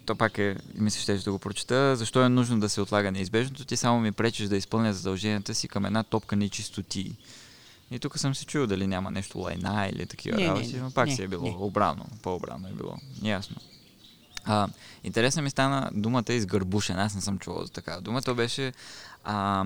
то 0.06 0.16
пак 0.16 0.38
е, 0.38 0.58
мисля, 0.76 1.02
ще 1.02 1.18
да 1.18 1.32
го 1.32 1.40
прочета. 1.40 1.96
Защо 1.96 2.24
е 2.24 2.30
нужно 2.30 2.60
да 2.60 2.70
се 2.70 2.82
отлага 2.82 3.12
неизбежното? 3.12 3.66
Ти 3.66 3.78
само 3.78 4.00
ми 4.00 4.12
пречиш 4.12 4.48
да 4.48 4.58
изпълня 4.58 4.94
задълженията 4.94 5.56
си 5.56 5.68
към 5.68 5.86
една 5.86 6.04
топка 6.04 6.36
нечистоти. 6.36 7.16
И 7.92 8.00
тук 8.00 8.20
съм 8.20 8.36
се 8.36 8.46
чул 8.46 8.68
дали 8.68 8.88
няма 8.88 9.12
нещо 9.12 9.40
лайна 9.40 9.90
или 9.94 10.06
такива 10.06 10.38
не, 10.38 10.48
работи, 10.48 10.74
не, 10.74 10.82
но 10.82 10.92
пак 10.92 11.08
не, 11.08 11.16
си 11.16 11.24
е 11.24 11.28
било 11.28 11.44
не. 11.44 11.56
обрано, 11.60 12.06
по-обрано 12.22 12.68
е 12.68 12.74
било. 12.74 12.98
Ясно. 13.24 13.56
А, 14.46 14.68
интересна 15.04 15.42
ми 15.42 15.50
стана 15.50 15.90
думата 15.94 16.24
изгърбушен. 16.30 17.00
Аз 17.00 17.16
не 17.16 17.22
съм 17.22 17.40
чувал 17.40 17.66
за 17.66 17.72
такава 17.72 18.02
дума. 18.02 18.22
То 18.22 18.36
беше 18.36 18.74
а, 19.24 19.66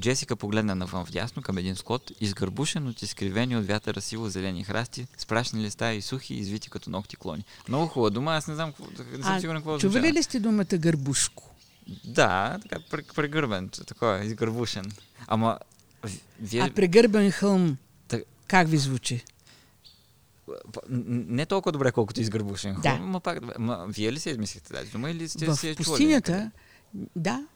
Джесика 0.00 0.36
погледна 0.36 0.74
навън 0.74 1.04
вдясно 1.04 1.42
към 1.42 1.58
един 1.58 1.76
скот, 1.76 2.12
изгърбушен 2.20 2.88
от 2.88 3.02
изкривени 3.02 3.56
от 3.56 3.66
вятъра 3.66 4.00
сило 4.00 4.28
зелени 4.28 4.64
храсти, 4.64 5.06
с 5.18 5.26
прашни 5.26 5.62
листа 5.62 5.92
и 5.92 6.02
сухи, 6.02 6.34
извити 6.34 6.70
като 6.70 6.90
ногти 6.90 7.16
клони. 7.16 7.44
Много 7.68 7.86
хубава 7.86 8.10
дума, 8.10 8.32
аз 8.32 8.46
не 8.46 8.54
знам, 8.54 8.72
не 9.18 9.22
съм 9.22 9.40
сигурен 9.40 9.60
какво 9.60 9.78
чували 9.78 9.98
означава. 9.98 10.18
ли 10.18 10.22
сте 10.22 10.40
думата 10.40 10.64
гърбушко? 10.64 11.54
Да, 12.04 12.58
така 12.62 12.82
пр- 12.90 13.14
прегърбен, 13.14 13.68
такова, 13.68 14.24
изгърбушен. 14.24 14.92
Ама, 15.26 15.58
вие... 16.40 16.60
А 16.60 16.70
прегърбен 16.70 17.30
хълм, 17.30 17.76
Так- 18.08 18.24
как 18.46 18.68
ви 18.68 18.76
звучи? 18.78 19.24
Не 20.88 21.46
толкова 21.46 21.72
добре, 21.72 21.92
колкото 21.92 22.20
изгърбушен. 22.20 22.76
Да. 22.82 22.90
Хубаво, 22.90 23.08
Ма 23.08 23.20
пак, 23.20 23.58
ма, 23.58 23.86
вие 23.88 24.12
ли 24.12 24.18
си 24.18 24.30
измислихте 24.30 24.72
тази 24.72 24.90
дума 24.90 25.10
или 25.10 25.28
сте 25.28 25.46
В 25.46 25.56
си 25.56 25.68
я 25.68 25.76
пустинята, 25.76 26.32
някъде? 26.32 26.50
да, 27.16 27.46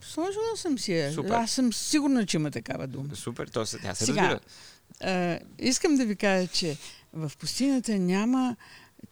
сложила 0.00 0.56
съм 0.56 0.78
си 0.78 0.92
я. 0.92 1.12
Супер. 1.12 1.30
Аз 1.30 1.50
съм 1.50 1.72
сигурна, 1.72 2.26
че 2.26 2.36
има 2.36 2.50
такава 2.50 2.86
дума. 2.86 3.16
Супер, 3.16 3.48
то 3.48 3.66
се, 3.66 3.78
тя 3.78 3.94
се 3.94 4.04
Сега, 4.04 4.22
разбира. 4.22 4.40
А, 5.00 5.38
искам 5.58 5.96
да 5.96 6.06
ви 6.06 6.16
кажа, 6.16 6.46
че 6.48 6.76
в 7.12 7.32
пустинята 7.38 7.98
няма 7.98 8.56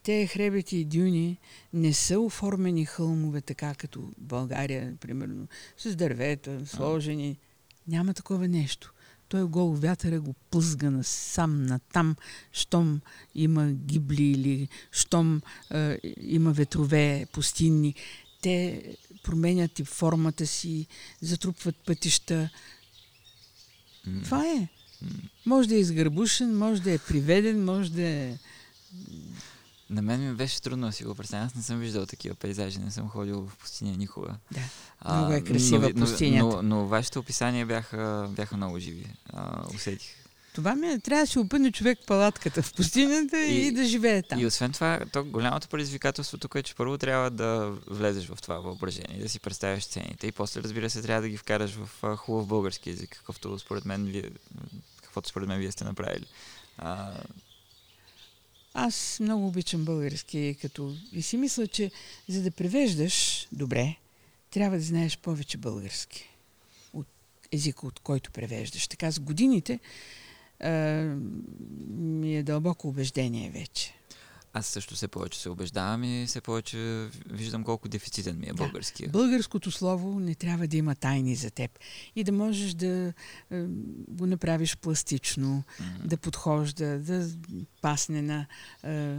те 0.03 0.27
хребети 0.27 0.77
и 0.77 0.85
дюни, 0.85 1.37
не 1.73 1.93
са 1.93 2.19
оформени 2.19 2.85
хълмове 2.85 3.41
така 3.41 3.75
като 3.75 4.11
България, 4.17 4.93
примерно, 4.99 5.47
с 5.77 5.95
дървета, 5.95 6.65
сложени. 6.65 7.37
Няма 7.87 8.13
такова 8.13 8.47
нещо. 8.47 8.93
Той 9.29 9.43
гол 9.43 9.71
вятъра 9.71 10.21
го 10.21 10.33
плъзга 10.51 10.89
насам, 10.89 11.65
натам, 11.65 12.15
щом 12.51 13.01
има 13.35 13.71
гибли 13.71 14.23
или 14.23 14.67
щом 14.91 15.41
е, 15.71 15.99
има 16.21 16.51
ветрове 16.51 17.25
пустинни. 17.31 17.95
Те 18.41 18.83
променят 19.23 19.79
и 19.79 19.83
формата 19.83 20.47
си, 20.47 20.87
затрупват 21.21 21.75
пътища. 21.75 22.49
М. 24.07 24.21
Това 24.23 24.45
е. 24.45 24.67
Може 25.45 25.69
да 25.69 25.75
е 25.75 25.79
изгърбушен, 25.79 26.57
може 26.57 26.81
да 26.81 26.91
е 26.91 26.97
приведен, 26.97 27.65
може 27.65 27.91
да 27.91 28.01
е... 28.01 28.37
На 29.89 30.01
мен 30.01 30.29
ми 30.29 30.35
беше 30.35 30.61
трудно 30.61 30.87
да 30.87 30.93
си 30.93 31.03
го 31.03 31.15
представя. 31.15 31.45
Аз 31.45 31.55
не 31.55 31.61
съм 31.61 31.79
виждал 31.79 32.05
такива 32.05 32.35
пейзажи, 32.35 32.79
не 32.79 32.91
съм 32.91 33.09
ходил 33.09 33.41
в 33.47 33.57
пустиня 33.57 33.97
никога. 33.97 34.35
Да. 34.51 34.61
Много 35.15 35.33
е 35.33 35.41
красива 35.41 35.79
но, 35.79 35.87
ви- 35.87 35.93
но, 35.95 36.05
пустинята. 36.05 36.45
Но, 36.45 36.61
но, 36.61 36.85
вашите 36.85 37.19
описания 37.19 37.65
бяха, 37.65 38.27
бяха 38.29 38.57
много 38.57 38.79
живи. 38.79 39.05
А, 39.33 39.65
усетих. 39.75 40.15
Това 40.55 40.75
ми 40.75 40.87
е, 40.87 40.99
трябва 40.99 41.23
да 41.23 41.27
си 41.27 41.39
опъне 41.39 41.71
човек 41.71 41.99
палатката 42.07 42.63
в 42.63 42.73
пустинята 42.73 43.45
и, 43.45 43.67
И- 43.67 43.71
да 43.71 43.85
живее 43.85 44.21
там. 44.21 44.39
И 44.39 44.45
освен 44.45 44.71
това, 44.71 44.99
то 45.13 45.23
голямото 45.23 45.67
предизвикателство 45.67 46.37
тук 46.37 46.55
е, 46.55 46.63
че 46.63 46.75
първо 46.75 46.97
трябва 46.97 47.29
да 47.31 47.73
влезеш 47.87 48.27
в 48.27 48.41
това 48.41 48.59
въображение, 48.59 49.19
да 49.21 49.29
си 49.29 49.39
представяш 49.39 49.83
сцените 49.83 50.27
и 50.27 50.31
после, 50.31 50.63
разбира 50.63 50.89
се, 50.89 51.01
трябва 51.01 51.21
да 51.21 51.29
ги 51.29 51.37
вкараш 51.37 51.71
в 51.75 52.15
хубав 52.17 52.47
български 52.47 52.89
язик, 52.89 53.09
какъвто 53.09 53.59
според 53.59 53.85
мен 53.85 54.05
вие, 54.05 54.29
каквото 55.01 55.29
според 55.29 55.47
мен 55.47 55.59
вие 55.59 55.71
сте 55.71 55.83
направили. 55.83 56.25
А, 56.77 57.13
Аз 58.77 59.17
много 59.21 59.47
обичам 59.47 59.85
български 59.85 60.57
като... 60.61 60.95
и 61.11 61.21
си 61.21 61.37
мисля, 61.37 61.67
че 61.67 61.91
за 62.27 62.41
да 62.41 62.51
превеждаш 62.51 63.47
добре, 63.51 63.95
трябва 64.51 64.77
да 64.77 64.83
знаеш 64.83 65.17
повече 65.17 65.57
български 65.57 66.29
от 66.93 67.07
езика, 67.51 67.87
от 67.87 67.99
който 67.99 68.31
превеждаш. 68.31 68.87
Така 68.87 69.11
с 69.11 69.19
годините 69.19 69.79
а, 70.59 70.69
ми 71.89 72.37
е 72.37 72.43
дълбоко 72.43 72.87
убеждение 72.87 73.49
вече. 73.49 73.93
Аз 74.57 74.65
също 74.65 74.95
все 74.95 75.07
повече 75.07 75.39
се 75.39 75.49
убеждавам 75.49 76.03
и 76.03 76.25
все 76.27 76.41
повече 76.41 77.09
виждам 77.29 77.63
колко 77.63 77.87
дефицитен 77.87 78.39
ми 78.39 78.45
е 78.45 78.49
Да. 78.49 78.53
българския. 78.53 79.09
Българското 79.09 79.71
слово 79.71 80.19
не 80.19 80.35
трябва 80.35 80.67
да 80.67 80.77
има 80.77 80.95
тайни 80.95 81.35
за 81.35 81.51
теб 81.51 81.79
и 82.15 82.23
да 82.23 82.31
можеш 82.31 82.73
да 82.73 82.87
е, 82.87 83.13
го 84.07 84.25
направиш 84.25 84.77
пластично, 84.77 85.63
М. 85.79 85.85
да 86.03 86.17
подхожда, 86.17 86.99
да 86.99 87.29
пасне 87.81 88.21
на 88.21 88.45
е, 88.83 89.15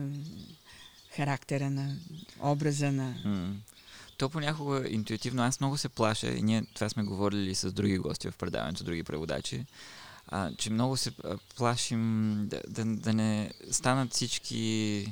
характера 1.11 1.70
на 1.70 1.97
образа 2.41 2.93
на... 2.93 3.14
М. 3.24 3.57
То 4.18 4.28
понякога 4.28 4.89
интуитивно 4.89 5.43
аз 5.43 5.61
много 5.61 5.76
се 5.76 5.89
плаша 5.89 6.28
и 6.28 6.43
ние 6.43 6.62
това 6.74 6.89
сме 6.89 7.03
говорили 7.03 7.55
с 7.55 7.72
други 7.72 7.99
гости 7.99 8.30
в 8.30 8.37
предаването, 8.37 8.84
други 8.84 9.03
преводачи, 9.03 9.64
а, 10.28 10.51
че 10.59 10.70
много 10.70 10.97
се 10.97 11.12
плашим 11.57 12.34
да, 12.49 12.62
да, 12.68 12.84
да 12.84 13.12
не 13.12 13.51
станат 13.70 14.12
всички 14.12 15.07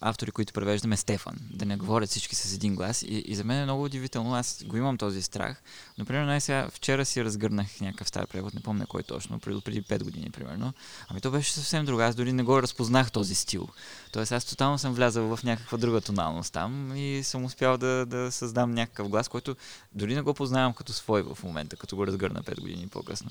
автори, 0.00 0.30
които 0.30 0.52
превеждаме 0.52 0.96
Стефан, 0.96 1.36
да 1.40 1.64
не 1.64 1.76
говорят 1.76 2.10
всички 2.10 2.34
с 2.34 2.54
един 2.54 2.74
глас. 2.74 3.02
И, 3.02 3.24
и 3.26 3.34
за 3.34 3.44
мен 3.44 3.58
е 3.58 3.64
много 3.64 3.84
удивително, 3.84 4.34
аз 4.34 4.64
го 4.66 4.76
имам 4.76 4.98
този 4.98 5.22
страх. 5.22 5.62
Но, 5.98 6.04
примерно, 6.04 6.26
най 6.26 6.40
сега 6.40 6.68
вчера 6.70 7.04
си 7.04 7.24
разгърнах 7.24 7.80
някакъв 7.80 8.08
стар 8.08 8.26
превод, 8.26 8.54
не 8.54 8.60
помня 8.60 8.86
кой 8.86 9.02
точно, 9.02 9.38
преди, 9.38 9.60
преди 9.60 9.82
5 9.82 10.04
години, 10.04 10.30
примерно. 10.30 10.72
Ами 11.08 11.20
то 11.20 11.30
беше 11.30 11.52
съвсем 11.52 11.84
друго. 11.84 12.00
Аз 12.00 12.14
дори 12.14 12.32
не 12.32 12.42
го 12.42 12.62
разпознах 12.62 13.12
този 13.12 13.34
стил. 13.34 13.68
Тоест 14.12 14.32
аз 14.32 14.44
тотално 14.44 14.78
съм 14.78 14.94
влязъл 14.94 15.36
в 15.36 15.44
някаква 15.44 15.78
друга 15.78 16.00
тоналност 16.00 16.52
там 16.52 16.96
и 16.96 17.20
съм 17.24 17.44
успял 17.44 17.78
да, 17.78 18.06
да 18.06 18.32
създам 18.32 18.70
някакъв 18.70 19.08
глас, 19.08 19.28
който 19.28 19.56
дори 19.92 20.14
не 20.14 20.22
го 20.22 20.34
познавам 20.34 20.74
като 20.74 20.92
свой 20.92 21.22
в 21.22 21.38
момента, 21.42 21.76
като 21.76 21.96
го 21.96 22.06
разгърна 22.06 22.42
5 22.42 22.60
години 22.60 22.88
по-късно. 22.88 23.30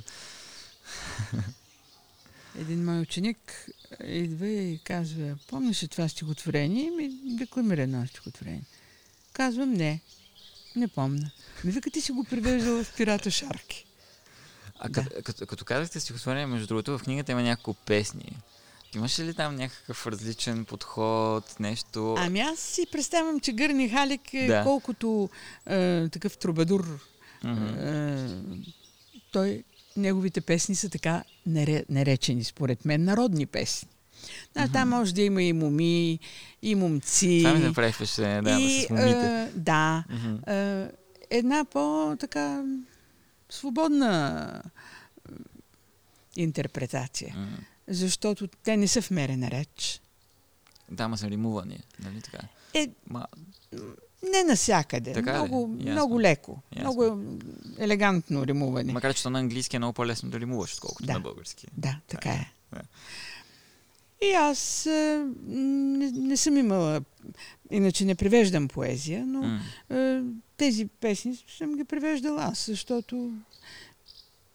Един 2.56 2.86
мой 2.86 3.00
ученик 3.00 3.68
идва 4.06 4.48
и 4.48 4.80
казва, 4.84 5.36
помниш 5.48 5.84
ли 5.84 5.88
това 5.88 6.08
стихотворение? 6.08 6.84
И 6.84 6.90
ми 6.92 7.10
декламира 7.38 7.82
едно 7.82 8.08
стихотворение. 8.08 8.64
Казвам, 9.34 9.74
не, 9.74 10.02
не 10.76 10.88
помня. 10.88 11.32
Ми 11.64 11.72
вика, 11.72 11.90
ти 11.92 12.02
си 12.02 12.12
го 12.12 12.24
превеждала 12.24 12.84
в 12.84 12.94
пирата 12.98 13.32
Шарки. 13.32 13.86
А 14.80 14.90
Да. 14.90 15.04
като, 15.04 15.22
като, 15.24 15.46
като 15.46 15.66
казахте 15.66 16.00
стихотворение, 16.00 16.46
между 16.46 16.68
другото, 16.68 16.98
в 16.98 17.04
книгата 17.04 17.32
има 17.32 17.42
няколко 17.42 17.74
песни. 17.74 18.38
Имаше 18.96 19.24
ли 19.24 19.34
там 19.34 19.56
някакъв 19.56 20.08
различен 20.08 20.66
подход, 20.66 21.60
нещо? 21.60 22.16
Ами 22.18 22.40
аз 22.40 22.60
си 22.60 22.86
представям, 22.92 23.40
че 23.40 23.52
Гърни 23.52 23.90
Халик 23.90 24.34
е 24.34 24.48
Да. 24.48 24.64
колкото 24.64 25.30
е, 25.66 26.10
такъв 26.10 26.38
трубадур. 26.38 27.00
Мгм. 27.44 27.66
Е, 27.66 28.28
той, 29.32 29.64
неговите 29.98 30.42
песни 30.42 30.76
са 30.76 30.90
така 30.90 31.24
наре, 31.46 31.84
наречени, 31.90 32.44
според 32.44 32.86
мен, 32.86 33.04
народни 33.04 33.46
песни. 33.46 33.90
Да, 34.54 34.68
Там 34.68 34.90
може 34.90 35.14
да 35.14 35.22
има 35.22 35.44
и 35.44 35.54
моми, 35.54 36.20
и 36.62 36.76
момци. 36.76 37.42
Това 37.44 37.54
ми 37.54 37.66
направи 37.66 37.92
впечатление, 37.92 38.42
да, 38.42 38.60
и, 38.62 38.82
с 38.82 38.90
момите. 38.90 39.26
е, 39.44 39.50
да, 39.56 40.04
Мгм. 40.10 40.36
е, 40.48 40.90
една 41.30 41.66
по-така 41.66 42.64
свободна 43.50 44.62
интерпретация. 46.36 47.34
М. 47.38 47.58
Защото 47.88 48.48
те 48.48 48.78
не 48.78 48.88
са 48.88 49.02
в 49.02 49.12
мерена 49.12 49.52
реч. 49.52 50.02
Да, 50.92 51.08
ма 51.08 51.18
са 51.18 51.30
римувани, 51.30 51.80
нали 52.00 52.22
така? 52.22 52.40
Е, 52.74 52.90
Ма, 53.08 53.26
не 54.32 54.44
насякъде. 54.44 55.14
Така 55.14 55.34
много, 55.34 55.76
Ясно. 55.78 55.92
много 55.92 56.22
леко. 56.22 56.62
Ясно. 56.76 56.94
Много 56.94 57.22
елегантно 57.78 58.46
римуване. 58.46 58.94
макар 58.94 59.14
че 59.14 59.30
на 59.30 59.40
английски 59.40 59.76
е 59.76 59.80
много 59.80 59.94
по-лесно 59.94 60.30
да 60.30 60.40
римуваш, 60.40 60.74
отколкото 60.74 61.06
Да. 61.06 61.14
на 61.14 61.20
български. 61.20 61.68
Да, 61.78 62.00
така 62.08 62.30
е. 62.30 62.52
Да. 62.74 62.82
И 64.22 64.32
аз 64.32 64.86
е, 64.86 65.26
не, 65.48 66.12
не 66.12 66.38
съм 66.38 66.58
имала, 66.58 67.02
иначе 67.72 68.06
не 68.06 68.16
превеждам 68.16 68.68
поезия, 68.68 69.26
но 69.26 69.60
е, 69.92 70.22
тези 70.58 70.86
песни 70.86 71.44
съм 71.58 71.76
ги 71.76 71.84
превеждала 71.84 72.44
аз, 72.44 72.66
защото 72.66 73.32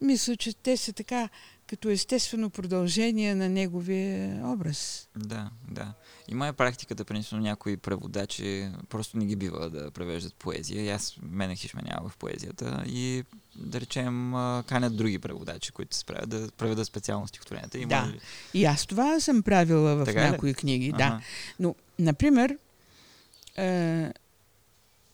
мисля, 0.01 0.37
че 0.37 0.55
те 0.55 0.77
са 0.77 0.93
така 0.93 1.29
като 1.69 1.89
естествено 1.89 2.51
продължение 2.51 3.35
на 3.35 3.49
неговия 3.49 4.41
образ. 4.45 5.09
Да, 5.16 5.51
да. 5.71 5.93
Има 6.29 6.47
е 6.47 6.53
практиката, 6.53 7.05
принципно 7.05 7.39
някои 7.39 7.77
преводачи 7.77 8.69
просто 8.89 9.16
не 9.19 9.27
ги 9.27 9.37
бива 9.37 9.71
да 9.71 9.91
превеждат 9.91 10.35
поезия. 10.35 10.83
И 10.83 10.89
аз 10.89 11.16
мене 11.23 11.57
хиш 11.57 11.75
ме 11.75 11.83
няма 11.85 12.09
в 12.09 12.16
поезията 12.16 12.85
и 12.87 13.25
да 13.57 13.81
речем 13.81 14.33
канят 14.66 14.97
други 14.97 15.19
преводачи, 15.19 15.73
които 15.73 15.95
се 15.95 16.01
справят 16.01 16.29
да 16.29 16.49
преведат 16.51 16.87
специално 16.87 17.29
стихотворенията. 17.29 17.79
Има 17.79 17.89
Да. 17.89 18.07
ли- 18.07 18.21
И 18.55 18.64
аз 18.64 18.87
това 18.87 19.21
съм 19.21 19.43
правила 19.43 19.97
в 19.97 20.05
Така 20.05 20.21
ли? 20.21 20.31
някои 20.31 20.55
книги. 20.55 20.93
Да. 20.93 21.05
Ага. 21.05 21.21
Но, 21.61 21.75
например, 21.99 22.59
е, 23.57 24.12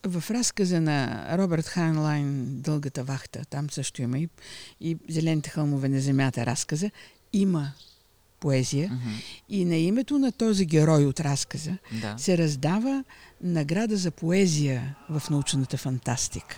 в 0.07 0.31
разказа 0.31 0.81
на 0.81 0.99
Робърт 1.39 1.67
Хайнлайн 1.67 2.45
Дългата 2.53 3.05
вахта, 3.05 3.45
там 3.45 3.71
също 3.71 4.03
има 4.03 4.19
и, 4.19 4.29
и 4.81 4.97
Зелените 5.09 5.51
хълмове 5.51 5.89
на 5.89 6.01
земята 6.01 6.47
разказа, 6.47 6.91
има 7.33 7.73
поезия 8.41 8.91
Мгм. 8.91 9.11
и 9.49 9.65
на 9.65 9.77
името 9.77 10.19
на 10.19 10.33
този 10.33 10.67
герой 10.67 11.05
от 11.05 11.21
разказа 11.21 11.77
Да. 11.93 12.15
се 12.19 12.39
раздава 12.39 13.05
награда 13.43 13.97
за 13.97 14.11
поезия 14.11 14.97
в 15.11 15.23
научната 15.31 15.77
фантастика. 15.77 16.57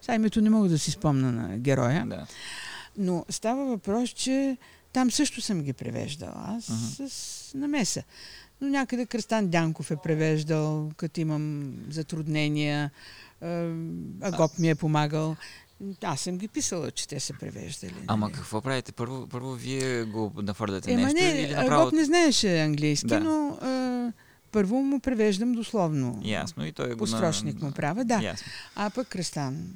Сега 0.00 0.14
името 0.14 0.40
не 0.40 0.50
мога 0.50 0.68
да 0.68 0.78
си 0.78 0.90
спомна 0.90 1.32
на 1.32 1.58
героя, 1.58 2.06
Да. 2.06 2.26
но 2.98 3.24
става 3.28 3.66
въпрос, 3.66 4.10
че 4.10 4.56
там 4.92 5.10
също 5.10 5.40
съм 5.40 5.62
ги 5.62 5.72
превеждала. 5.72 6.32
Аз 6.36 6.68
Мгм. 6.68 7.08
с 7.08 7.52
намеса. 7.54 8.02
Но 8.62 8.68
някъде 8.68 9.06
Кръстан 9.06 9.48
Дянков 9.48 9.90
е 9.90 9.96
превеждал, 9.96 10.90
като 10.96 11.20
имам 11.20 11.74
затруднения. 11.90 12.90
Агоп 14.20 14.58
ми 14.58 14.70
е 14.70 14.74
помагал. 14.74 15.36
Аз 16.02 16.20
съм 16.20 16.38
ги 16.38 16.48
писала, 16.48 16.90
че 16.90 17.08
те 17.08 17.20
са 17.20 17.34
превеждали. 17.40 17.94
Ама 18.06 18.26
нали. 18.26 18.36
какво 18.36 18.60
правите? 18.60 18.92
Първо, 18.92 19.26
първо 19.26 19.52
вие 19.52 20.04
го 20.04 20.32
нахвърляте 20.36 20.92
Ема 20.92 21.02
нещо 21.02 21.20
не, 21.20 21.30
или 21.30 21.52
Агоп 21.52 21.62
направо... 21.62 21.90
не 21.96 22.04
знаеше 22.04 22.58
английски, 22.58 23.06
Да. 23.06 23.20
но 23.20 23.58
е, 23.68 24.12
първо 24.52 24.82
му 24.82 25.00
превеждам 25.00 25.52
дословно. 25.52 26.20
Ясно 26.24 26.66
и 26.66 26.72
той 26.72 26.90
го... 26.90 26.96
Построчник 26.96 27.60
на- 27.60 27.66
му 27.66 27.72
правя, 27.74 28.04
да. 28.04 28.22
Ясно. 28.22 28.46
А 28.74 28.90
пък 28.90 29.08
Кръстан, 29.08 29.66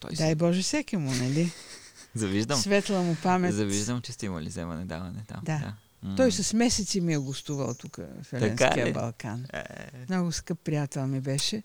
Той 0.00 0.10
дай 0.14 0.28
се... 0.28 0.34
Боже 0.34 0.62
всеки 0.62 0.96
му, 0.96 1.10
нали? 1.14 1.52
Завиждам. 2.14 2.58
Светла 2.58 3.02
му 3.02 3.16
памет. 3.22 3.54
Завиждам, 3.54 4.00
че 4.00 4.12
сте 4.12 4.26
имали 4.26 4.48
вземане, 4.48 4.84
даване 4.84 5.24
там. 5.28 5.40
Да. 5.44 5.74
Той 6.16 6.32
с 6.32 6.52
месеци 6.52 7.00
ми 7.00 7.14
е 7.14 7.18
гостувал 7.18 7.74
тук 7.74 7.96
в 8.22 8.32
Еленския? 8.32 8.92
Балкан. 8.92 9.46
Е, 9.52 9.64
Много 10.08 10.32
скъп 10.32 10.58
приятел 10.58 11.06
ми 11.06 11.20
беше. 11.20 11.62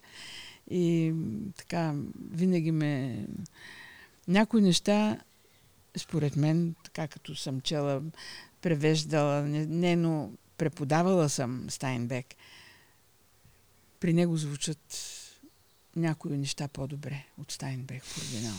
И 0.70 1.14
така, 1.58 1.94
винаги 2.32 2.72
ме... 2.72 3.26
Някои 4.28 4.62
неща, 4.62 5.20
според 5.98 6.36
мен, 6.36 6.76
така 6.84 7.08
като 7.08 7.36
съм 7.36 7.62
чела, 7.62 8.02
превеждала, 8.62 9.42
не, 9.42 9.66
не 9.66 9.96
но 9.96 10.32
преподавала 10.58 11.30
съм 11.30 11.70
Стайнбек, 11.70 12.26
при 14.00 14.14
него 14.14 14.38
звучат 14.38 14.80
някои 15.96 16.38
неща 16.38 16.68
по-добре 16.68 17.26
от 17.38 17.52
Стайнбек 17.52 18.04
в 18.04 18.18
оригинал. 18.18 18.56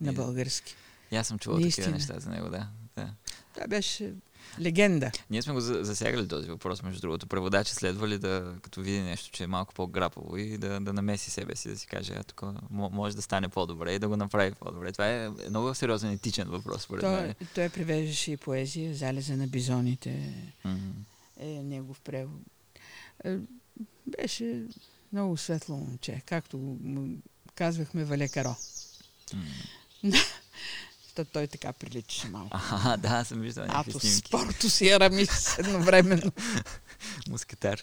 На 0.00 0.12
български. 0.12 0.74
И 1.10 1.16
аз 1.16 1.26
съм 1.26 1.38
чувал 1.38 1.60
Наистина. 1.60 1.84
такива 1.84 1.98
неща 1.98 2.20
за 2.20 2.30
него, 2.30 2.48
да. 2.48 2.68
да. 2.96 3.14
Това 3.54 3.66
беше 3.66 4.14
легенда. 4.60 5.10
Ние 5.30 5.42
сме 5.42 5.52
го 5.52 5.60
за- 5.60 5.84
засягали 5.84 6.28
този 6.28 6.48
въпрос, 6.48 6.82
между 6.82 7.00
другото. 7.00 7.26
Преводача 7.26 7.74
следва 7.74 8.08
ли 8.08 8.18
да, 8.18 8.54
като 8.62 8.80
види 8.80 9.00
нещо, 9.00 9.30
че 9.30 9.44
е 9.44 9.48
малко 9.48 9.74
по-грапаво 9.74 10.36
и 10.36 10.58
да, 10.58 10.80
да 10.80 10.92
намеси 10.92 11.30
себе 11.30 11.56
си, 11.56 11.68
да 11.68 11.76
си 11.76 11.86
каже, 11.86 12.12
а 12.12 12.24
тук 12.24 12.40
мо- 12.40 12.90
може 12.90 13.16
да 13.16 13.22
стане 13.22 13.48
по-добре 13.48 13.92
и 13.92 13.98
да 13.98 14.08
го 14.08 14.16
направи 14.16 14.52
по-добре. 14.52 14.92
Това 14.92 15.08
е 15.08 15.28
много 15.48 15.74
сериозен 15.74 16.10
етичен 16.10 16.48
въпрос, 16.48 16.82
според 16.82 17.00
Той, 17.02 17.12
мен. 17.16 17.34
той 17.54 17.68
превеждаше 17.68 18.32
и 18.32 18.36
поезия, 18.36 18.94
Залеза 18.94 19.36
на 19.36 19.46
бизоните 19.46 20.34
Мгм. 20.64 20.90
е 21.38 21.46
негов 21.46 22.00
превод. 22.00 22.40
Е, 23.24 23.36
Беше 24.08 24.62
много 25.12 25.36
светло 25.36 25.76
момче, 25.76 26.22
както 26.26 26.56
му 26.58 27.16
казвахме 27.54 28.04
Вале 28.04 28.28
Каро. 28.28 28.56
М. 29.34 30.12
Защото 31.16 31.32
той 31.32 31.46
така 31.46 31.72
приличаше 31.72 32.28
малко. 32.28 32.56
Аха, 32.56 32.96
да, 32.96 33.24
съм 33.24 33.40
виждал 33.40 33.64
някакви 33.66 33.90
Ато 33.90 34.00
снимки. 34.00 34.28
спорто 34.28 34.70
си 34.70 34.88
Арамис 34.88 35.58
едновременно. 35.58 36.32
Мускатар. 37.30 37.80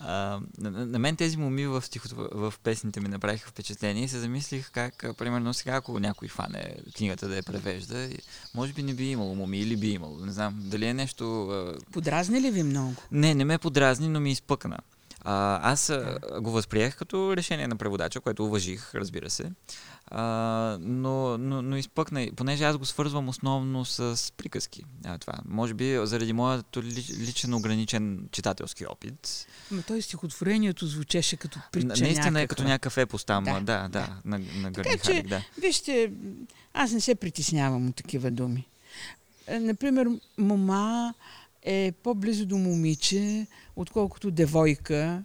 А, 0.00 0.40
на, 0.58 0.70
на 0.70 0.98
мен 0.98 1.16
тези 1.16 1.36
моми 1.36 1.66
в, 1.66 1.82
стихото, 1.82 2.28
в 2.32 2.54
песните 2.62 3.00
ми 3.00 3.08
направиха 3.08 3.50
впечатление 3.50 4.04
и 4.04 4.08
се 4.08 4.18
замислих 4.18 4.70
как, 4.70 5.04
а, 5.04 5.14
примерно 5.14 5.54
сега, 5.54 5.74
ако 5.74 5.98
някой 5.98 6.28
фане 6.28 6.74
книгата 6.96 7.28
да 7.28 7.36
я 7.36 7.42
превежда, 7.42 8.08
може 8.54 8.72
би 8.72 8.82
не 8.82 8.94
би 8.94 9.10
имало 9.10 9.34
моми 9.34 9.58
или 9.58 9.76
би 9.76 9.90
имало. 9.90 10.18
Не 10.18 10.32
знам, 10.32 10.54
дали 10.58 10.86
е 10.86 10.94
нещо... 10.94 11.50
А, 11.50 11.92
Подразни 11.92 12.40
ли 12.40 12.50
ви 12.50 12.62
много? 12.62 12.94
Не, 13.10 13.34
не 13.34 13.44
ме 13.44 13.58
подразни, 13.58 14.08
но 14.08 14.20
ми 14.20 14.30
изпъкна. 14.32 14.78
А, 15.24 15.72
аз 15.72 15.90
а, 15.90 16.18
го 16.40 16.50
възприех 16.50 16.96
като 16.96 17.36
решение 17.36 17.66
на 17.68 17.76
преводача, 17.76 18.20
което 18.20 18.44
уважих, 18.44 18.94
разбира 18.94 19.30
се. 19.30 19.50
А, 20.06 20.22
но, 20.80 21.38
но, 21.38 21.62
но 21.62 21.76
изпъкна, 21.76 22.28
понеже 22.36 22.64
аз 22.64 22.76
го 22.78 22.84
свързвам 22.84 23.28
основно 23.28 23.84
с 23.84 24.32
приказки. 24.36 24.84
А, 25.04 25.18
това. 25.18 25.32
Може 25.44 25.74
би 25.74 25.98
заради 26.02 26.32
моят 26.32 26.76
ли, 26.76 26.82
личен 27.18 27.54
ограничен 27.54 28.28
читателски 28.32 28.86
опит. 28.86 29.46
Ма 29.70 29.82
той 29.82 30.02
стихотворението 30.02 30.86
звучеше 30.86 31.36
като 31.36 31.58
притча 31.72 31.86
На- 31.86 31.94
Наистина 31.96 32.28
е 32.28 32.30
някаква. 32.30 32.46
като 32.46 32.62
някакъв 32.64 32.96
епос 32.98 33.24
там. 33.24 33.44
Да, 33.44 33.52
Да, 33.52 33.60
да, 33.60 33.88
да. 33.88 34.08
на, 34.24 34.38
на 34.54 34.70
Гърни 34.70 34.98
Халик, 34.98 35.26
да. 35.26 35.42
Вижте, 35.58 36.12
аз 36.74 36.92
не 36.92 37.00
се 37.00 37.14
притеснявам 37.14 37.88
от 37.88 37.96
такива 37.96 38.30
думи. 38.30 38.66
Е, 39.46 39.60
Например, 39.60 40.06
мома 40.38 41.14
е 41.62 41.92
по-близо 42.02 42.46
до 42.46 42.58
момиче, 42.58 43.46
отколкото 43.76 44.30
девойка, 44.30 45.24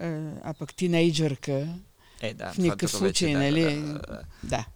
е, 0.00 0.06
а 0.42 0.54
пък 0.58 0.74
тинейджърка. 0.74 1.74
Е, 2.20 2.34
да. 2.34 2.52
в 2.52 2.58
никакъв 2.58 2.90
вече, 2.90 2.98
случай, 2.98 3.32
да, 3.32 3.38
нали? 3.38 3.62
Да, 3.62 3.92
да, 3.92 4.22
да. 4.42 4.66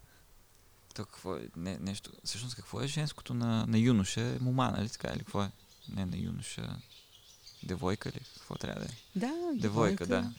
То 0.94 1.04
какво 1.04 1.36
е? 1.36 1.48
Не, 1.56 1.78
нещо. 1.80 2.10
Всъщност 2.24 2.56
какво 2.56 2.80
е 2.80 2.86
женското 2.86 3.34
на, 3.34 3.66
на 3.66 3.78
юноша? 3.78 4.20
Е 4.20 4.38
Мома, 4.40 4.70
нали 4.70 4.88
така? 4.88 5.08
Или 5.08 5.18
какво 5.18 5.42
е? 5.42 5.50
Не 5.88 6.06
на 6.06 6.16
юноша. 6.16 6.76
Девойка 7.62 8.08
ли? 8.08 8.20
Какво 8.34 8.54
трябва 8.54 8.80
да 8.80 8.86
е? 8.86 8.94
Да, 9.16 9.32
Девойка, 9.54 10.06
да. 10.06 10.32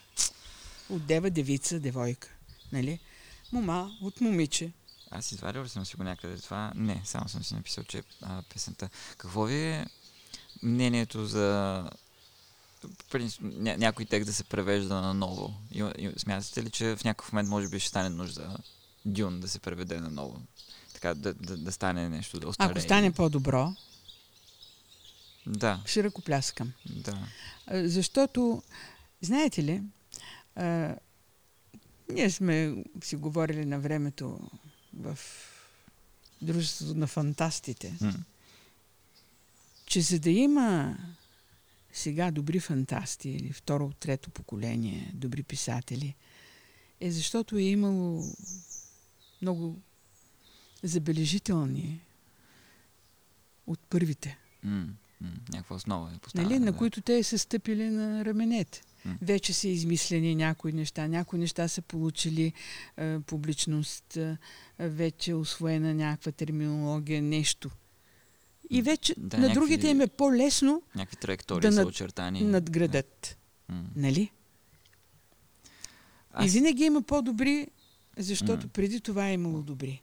От 0.89 1.05
дева 1.05 1.29
девица, 1.29 1.79
девойка. 1.79 2.29
Нали? 2.71 2.99
Мома 3.51 3.91
от 4.01 4.21
момиче. 4.21 4.71
Аз 5.11 5.31
извадил 5.31 5.63
ли 5.63 5.69
съм 5.69 5.85
си 5.85 5.95
го 5.95 6.03
някъде 6.03 6.37
това? 6.37 6.71
Не, 6.75 7.01
само 7.05 7.29
съм 7.29 7.43
си 7.43 7.55
написал, 7.55 7.83
че 7.83 8.03
а, 8.21 8.41
песента. 8.53 8.89
Какво 9.17 9.43
ви 9.43 9.55
е 9.55 9.85
мнението 10.63 11.25
за 11.25 11.89
принцип, 13.11 13.41
ня, 13.43 13.77
някой 13.77 14.05
текст 14.05 14.27
да 14.27 14.33
се 14.33 14.43
превежда 14.43 15.01
на 15.01 15.13
ново? 15.13 15.53
И, 15.71 15.83
и, 15.97 16.11
смятате 16.17 16.63
ли, 16.63 16.69
че 16.69 16.95
в 16.95 17.03
някакъв 17.03 17.31
момент 17.33 17.49
може 17.49 17.69
би 17.69 17.79
ще 17.79 17.89
стане 17.89 18.09
нужда 18.09 18.57
Дюн 19.05 19.39
да 19.39 19.47
се 19.47 19.59
преведе 19.59 19.99
на 19.99 20.09
ново? 20.09 20.41
Така 20.93 21.13
да, 21.13 21.33
да, 21.33 21.57
да 21.57 21.71
стане 21.71 22.09
нещо, 22.09 22.39
да 22.39 22.47
остарее. 22.47 22.71
Ако 22.71 22.81
стане 22.81 23.11
по-добро, 23.11 23.75
Да, 25.47 25.81
ще 25.85 26.03
ръкопляскам. 26.03 26.73
да. 26.85 27.17
Защото, 27.71 28.63
знаете 29.21 29.63
ли, 29.63 29.81
а, 30.55 30.95
ние 32.09 32.29
сме 32.29 32.75
си 33.03 33.15
говорили 33.15 33.65
на 33.65 33.79
времето 33.79 34.39
в 34.93 35.19
Дружеството 36.41 36.95
на 36.95 37.07
фантастите, 37.07 37.93
М. 38.01 38.13
че 39.87 40.01
за 40.01 40.19
да 40.19 40.29
има 40.29 40.97
сега 41.93 42.31
добри 42.31 42.59
фантасти 42.59 43.29
или 43.29 43.53
второ, 43.53 43.91
трето 43.99 44.29
поколение 44.29 45.11
добри 45.13 45.43
писатели, 45.43 46.15
е 47.01 47.11
защото 47.11 47.57
е 47.57 47.61
имало 47.61 48.23
много 49.41 49.79
забележителни 50.83 52.01
от 53.67 53.79
първите. 53.79 54.37
М, 54.63 54.87
м, 55.21 55.29
някаква 55.49 55.75
основа 55.75 56.11
е 56.15 56.19
поставена. 56.19 56.49
нали, 56.49 56.59
на 56.59 56.71
да. 56.71 56.77
които 56.77 57.01
те 57.01 57.23
са 57.23 57.37
стъпили 57.37 57.89
на 57.89 58.25
раменете. 58.25 58.81
М. 59.05 59.17
Вече 59.21 59.53
са 59.53 59.67
измислени 59.67 60.35
някои 60.35 60.73
неща. 60.73 61.07
Някои 61.07 61.39
неща 61.39 61.67
са 61.67 61.81
получили 61.81 62.53
е, 62.97 63.19
публичност, 63.19 64.17
е, 64.17 64.37
вече 64.79 65.31
е 65.31 65.35
освоена 65.35 65.93
някаква 65.93 66.31
терминология, 66.31 67.21
нещо. 67.21 67.71
И 68.69 68.81
вече 68.81 69.15
Да, 69.17 69.37
на 69.37 69.41
някакви- 69.41 69.59
другите 69.59 69.87
им 69.87 70.01
е 70.01 70.07
по-лесно 70.07 70.81
Някакви 70.95 71.15
траектории 71.15 71.61
да 71.61 71.71
са 71.71 71.75
над- 71.75 71.87
очертани. 71.87 72.41
надградат. 72.41 73.37
М. 73.69 73.83
Нали? 73.95 74.31
Аз... 76.33 76.45
И 76.45 76.49
винаги 76.49 76.83
има 76.83 77.01
по-добри, 77.01 77.67
защото 78.17 78.63
М. 78.63 78.69
преди 78.69 79.01
това 79.01 79.27
е 79.27 79.33
имало 79.33 79.61
добри. 79.61 80.01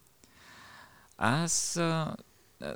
Аз 1.19 1.77
а, 1.77 2.17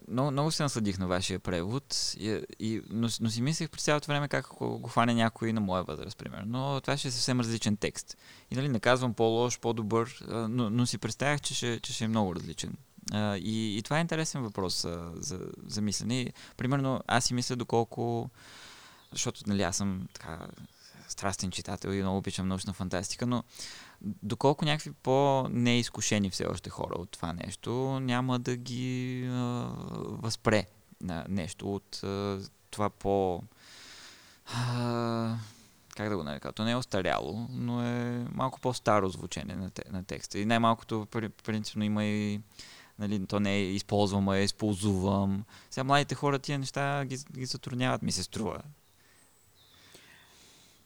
много, 0.08 0.30
много 0.30 0.50
се 0.50 0.62
насладих 0.62 0.98
на 0.98 1.06
вашия 1.06 1.38
превод, 1.38 1.84
и, 2.16 2.40
и, 2.60 2.82
но, 2.90 3.08
но 3.20 3.30
си 3.30 3.42
мислех 3.42 3.70
през 3.70 3.82
цялото 3.82 4.06
време 4.06 4.28
как 4.28 4.44
ако 4.46 4.78
го 4.78 4.88
фане 4.88 5.14
някой 5.14 5.52
на 5.52 5.60
моя 5.60 5.84
възраст, 5.84 6.18
примерно. 6.18 6.44
Но 6.48 6.80
това 6.80 6.96
ще 6.96 7.08
е 7.08 7.10
съвсем 7.10 7.40
различен 7.40 7.76
текст. 7.76 8.16
И 8.50 8.54
нали, 8.54 8.68
не 8.68 8.80
казвам 8.80 9.14
по-лош, 9.14 9.58
по-добър, 9.58 10.18
но, 10.28 10.70
но 10.70 10.86
си 10.86 10.98
представях, 10.98 11.40
че 11.40 11.54
ще, 11.54 11.80
че 11.80 11.92
ще 11.92 12.04
е 12.04 12.08
много 12.08 12.34
различен. 12.34 12.74
И, 13.14 13.78
и 13.78 13.82
това 13.82 13.98
е 13.98 14.00
интересен 14.00 14.42
въпрос 14.42 14.84
а, 14.84 15.12
за, 15.14 15.40
за 15.66 15.80
мислене. 15.80 16.32
Примерно, 16.56 17.00
аз 17.06 17.24
си 17.24 17.34
мисля 17.34 17.56
доколко, 17.56 18.30
защото 19.12 19.42
нали, 19.46 19.62
аз 19.62 19.76
съм 19.76 20.08
така 20.12 20.38
страстен 21.08 21.50
читател 21.50 21.88
и 21.88 22.02
много 22.02 22.18
обичам 22.18 22.48
научна 22.48 22.72
фантастика, 22.72 23.26
но 23.26 23.44
доколко 24.02 24.64
някакви 24.64 24.92
по-неизкушени 24.92 26.30
все 26.30 26.46
още 26.46 26.70
хора 26.70 26.94
от 26.94 27.10
това 27.10 27.32
нещо 27.32 28.00
няма 28.00 28.38
да 28.38 28.56
ги 28.56 29.26
а, 29.26 29.32
възпре 29.98 30.66
на 31.00 31.26
нещо 31.28 31.74
от 31.74 32.00
а, 32.04 32.40
това 32.70 32.90
по... 32.90 33.42
А, 34.54 35.36
как 35.96 36.08
да 36.08 36.16
го 36.16 36.22
нарека? 36.22 36.52
То 36.52 36.64
не 36.64 36.70
е 36.70 36.76
остаряло, 36.76 37.46
но 37.50 37.82
е 37.82 38.26
малко 38.32 38.60
по-старо 38.60 39.08
звучение 39.08 39.56
на, 39.56 39.70
на 39.90 40.04
текста. 40.04 40.38
И 40.38 40.46
най-малкото 40.46 41.06
принципно 41.44 41.84
има 41.84 42.04
и 42.04 42.40
нали, 42.98 43.26
то 43.26 43.40
не 43.40 43.56
е 43.56 43.72
използвам, 43.72 44.28
а 44.28 44.38
е 44.38 44.44
използвам. 44.44 45.44
Сега 45.70 45.84
младите 45.84 46.14
хора 46.14 46.38
тия 46.38 46.58
неща 46.58 47.04
ги, 47.04 47.18
ги 47.32 47.46
затрудняват, 47.46 48.02
ми 48.02 48.12
се 48.12 48.22
струва. 48.22 48.62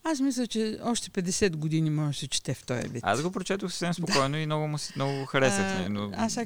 Аз 0.04 0.20
мисля, 0.20 0.46
че 0.46 0.78
още 0.82 1.10
50 1.10 1.56
години 1.56 1.90
може 1.90 2.16
да 2.16 2.20
се 2.20 2.28
чете 2.28 2.54
в 2.54 2.64
този 2.64 2.88
вид. 2.88 3.02
Аз 3.06 3.22
го 3.22 3.30
прочетох 3.30 3.70
съвсем 3.70 3.94
спокойно 3.94 4.32
да. 4.32 4.38
и 4.38 4.46
много, 4.46 4.68
му, 4.68 4.76
много 4.96 5.26
харесах. 5.26 5.86
А, 5.86 5.88
но... 5.88 6.12
Аз 6.16 6.38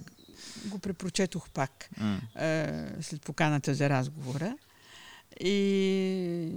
го 0.65 0.79
препрочетох 0.79 1.51
пак 1.51 1.91
mm. 2.01 2.19
а, 2.35 3.03
след 3.03 3.23
поканата 3.23 3.75
за 3.75 3.89
разговора. 3.91 4.57
И 5.41 6.49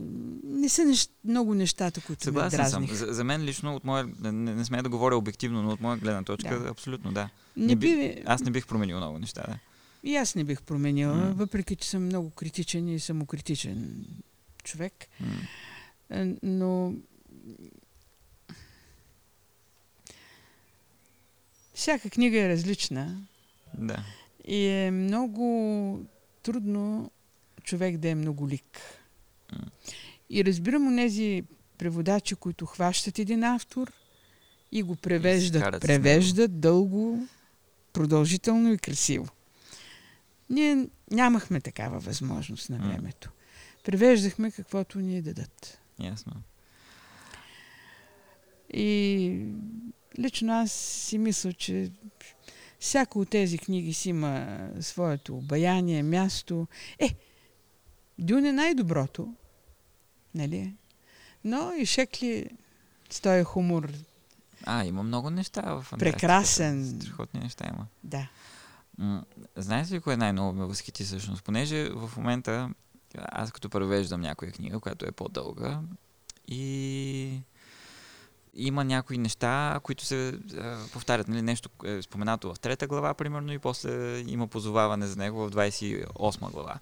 не 0.44 0.70
са 0.70 0.86
нещ... 0.86 1.12
много 1.24 1.54
нещата, 1.54 2.02
които 2.02 2.24
Съгласен 2.24 2.58
ме 2.58 2.64
дразних. 2.64 2.90
съм. 2.90 2.98
За, 2.98 3.14
за 3.14 3.24
мен 3.24 3.44
лично, 3.44 3.76
от 3.76 3.84
моя, 3.84 4.10
не, 4.22 4.32
не 4.32 4.66
смея 4.66 4.84
да 4.84 4.90
говоря 4.90 5.16
обективно, 5.16 5.64
но 5.64 5.70
от 5.70 5.82
моя 5.82 5.98
гледна 5.98 6.24
точка, 6.24 6.60
да. 6.60 6.70
абсолютно 6.70 7.12
да. 7.12 7.30
Не, 7.58 7.66
не 7.66 7.76
би... 7.76 8.24
Аз 8.26 8.42
не 8.42 8.52
бих 8.52 8.68
променил 8.68 8.98
много 8.98 9.20
неща. 9.20 9.44
Да. 9.48 9.60
И 10.04 10.16
аз 10.16 10.36
не 10.36 10.44
бих 10.44 10.62
променила, 10.62 11.16
mm. 11.16 11.34
въпреки 11.34 11.76
че 11.76 11.90
съм 11.90 12.06
много 12.06 12.30
критичен 12.30 12.88
и 12.88 13.00
самокритичен 13.00 14.06
човек. 14.64 14.94
Mm. 16.12 16.38
Но 16.44 16.94
всяка 21.74 22.10
книга 22.10 22.40
е 22.40 22.50
различна. 22.50 23.22
Да. 23.78 24.04
И 24.46 24.68
е 24.68 24.92
много 24.92 26.00
трудно 26.44 27.12
човек 27.70 27.98
да 27.98 28.10
е 28.10 28.16
многолик. 28.16 28.80
Mm. 29.54 29.68
И 30.30 30.46
разбирам 30.46 30.88
онези 30.88 31.44
преводачи, 31.78 32.36
които 32.36 32.66
хващат 32.66 33.20
един 33.20 33.44
автор 33.44 33.92
и 34.72 34.84
го 34.84 34.96
превеждат. 34.96 35.76
И 35.76 35.80
превеждат 35.80 36.60
дълго, 36.60 37.28
продължително 37.94 38.74
и 38.74 38.78
красиво. 38.78 39.28
Ние 40.50 40.88
нямахме 41.12 41.62
такава 41.62 42.00
възможност 42.00 42.70
на 42.70 42.78
времето. 42.78 43.32
Превеждахме 43.84 44.52
каквото 44.52 45.00
ни 45.00 45.22
дадат. 45.22 45.80
Ясно. 46.00 46.34
И 48.74 49.46
лично 50.20 50.54
аз 50.54 50.72
си 50.72 51.18
мисля, 51.18 51.54
че 51.54 51.92
всяко 52.80 53.20
от 53.20 53.30
тези 53.30 53.58
книги 53.58 53.94
си 53.94 54.10
има 54.10 54.60
своето 54.80 55.38
обаяние, 55.38 56.04
място. 56.04 56.68
Е, 57.00 57.16
Дюн 58.20 58.46
е 58.46 58.52
най-доброто, 58.52 59.34
нали? 60.36 60.74
Но 61.44 61.74
и 61.74 61.86
Шекли 61.86 62.50
с 63.10 63.22
този 63.22 63.44
хумор. 63.44 63.92
А, 64.66 64.86
има 64.86 65.04
много 65.04 65.30
неща 65.30 65.62
в 65.62 65.86
Прекрасен. 66.00 67.00
Страхотни 67.02 67.40
неща 67.40 67.66
има. 67.74 67.88
Да. 68.04 68.28
М- 68.98 69.24
знаете 69.56 69.94
ли 69.94 70.00
кое 70.00 70.18
най-много 70.18 70.54
ме 70.54 70.66
възхити 70.66 71.04
всъщност? 71.04 71.44
Понеже 71.44 71.90
в 71.90 72.12
момента 72.18 72.70
аз 73.16 73.52
като 73.52 73.70
превеждам 73.70 74.22
някоя 74.22 74.52
книга, 74.52 74.80
която 74.80 75.06
е 75.06 75.12
по-дълга 75.12 75.82
и 76.48 77.42
има 78.54 78.84
някои 78.84 79.18
неща, 79.18 79.80
които 79.84 80.06
се 80.06 80.40
а, 80.58 80.78
повтарят. 80.94 81.28
Нали? 81.28 81.42
Нещо 81.42 81.70
е 81.86 82.02
споменато 82.02 82.54
в 82.54 82.60
трета 82.60 82.88
глава, 82.88 83.14
примерно, 83.14 83.54
и 83.54 83.60
после 83.60 84.20
има 84.20 84.48
позоваване 84.48 85.08
за 85.08 85.16
него 85.16 85.50
в 85.50 85.52
28 85.52 86.52
глава. 86.52 86.80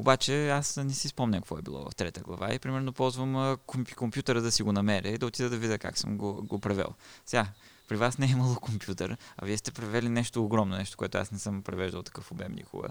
Обаче 0.00 0.50
аз 0.50 0.76
не 0.76 0.92
си 0.92 1.08
спомням 1.08 1.42
какво 1.42 1.58
е 1.58 1.62
било 1.62 1.90
в 1.90 1.94
трета 1.94 2.20
глава 2.20 2.54
и 2.54 2.58
примерно 2.58 2.92
ползвам 2.92 3.56
компютъра 3.96 4.42
да 4.42 4.52
си 4.52 4.62
го 4.62 4.72
намеря 4.72 5.08
и 5.08 5.18
да 5.18 5.26
отида 5.26 5.50
да 5.50 5.56
видя 5.56 5.78
как 5.78 5.98
съм 5.98 6.18
го, 6.18 6.42
го 6.42 6.58
превел. 6.58 6.88
Сега, 7.26 7.46
при 7.88 7.96
вас 7.96 8.18
не 8.18 8.26
е 8.26 8.30
имало 8.30 8.54
компютър, 8.54 9.16
а 9.36 9.46
вие 9.46 9.56
сте 9.56 9.72
превели 9.72 10.08
нещо 10.08 10.44
огромно, 10.44 10.76
нещо, 10.76 10.96
което 10.96 11.18
аз 11.18 11.30
не 11.30 11.38
съм 11.38 11.62
превеждал 11.62 12.02
такъв 12.02 12.32
обем 12.32 12.52
никога. 12.52 12.88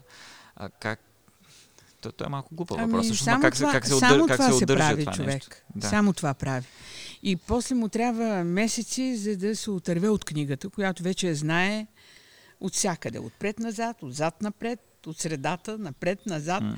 А 0.55 0.69
как 0.69 0.99
то, 2.01 2.11
то 2.11 2.25
е 2.25 2.29
малко 2.29 2.55
глупа 2.55 2.75
ами, 2.77 2.93
въпрос. 2.93 3.19
Само 3.19 3.41
как, 3.41 3.55
това, 3.55 3.71
как 3.71 3.87
се, 3.87 3.93
удър, 3.93 4.07
само 4.07 4.27
как 4.27 4.37
това 4.37 4.51
се, 4.51 4.63
удържа 4.63 4.83
прави 4.83 5.01
това 5.01 5.13
човек. 5.13 5.33
нещо? 5.33 5.55
Да. 5.75 5.87
Само 5.87 6.13
това 6.13 6.33
прави. 6.33 6.65
И 7.23 7.35
после 7.35 7.75
му 7.75 7.89
трябва 7.89 8.43
месеци, 8.43 9.17
за 9.17 9.37
да 9.37 9.55
се 9.55 9.71
отърве 9.71 10.09
от 10.09 10.25
книгата, 10.25 10.69
която 10.69 11.03
вече 11.03 11.35
знае 11.35 11.87
от 12.59 12.73
всякъде. 12.73 13.19
Отпред-назад, 13.19 14.03
отзад-напред, 14.03 14.79
от 15.07 15.19
средата, 15.19 15.77
напред-назад. 15.77 16.63
Mm 16.63 16.77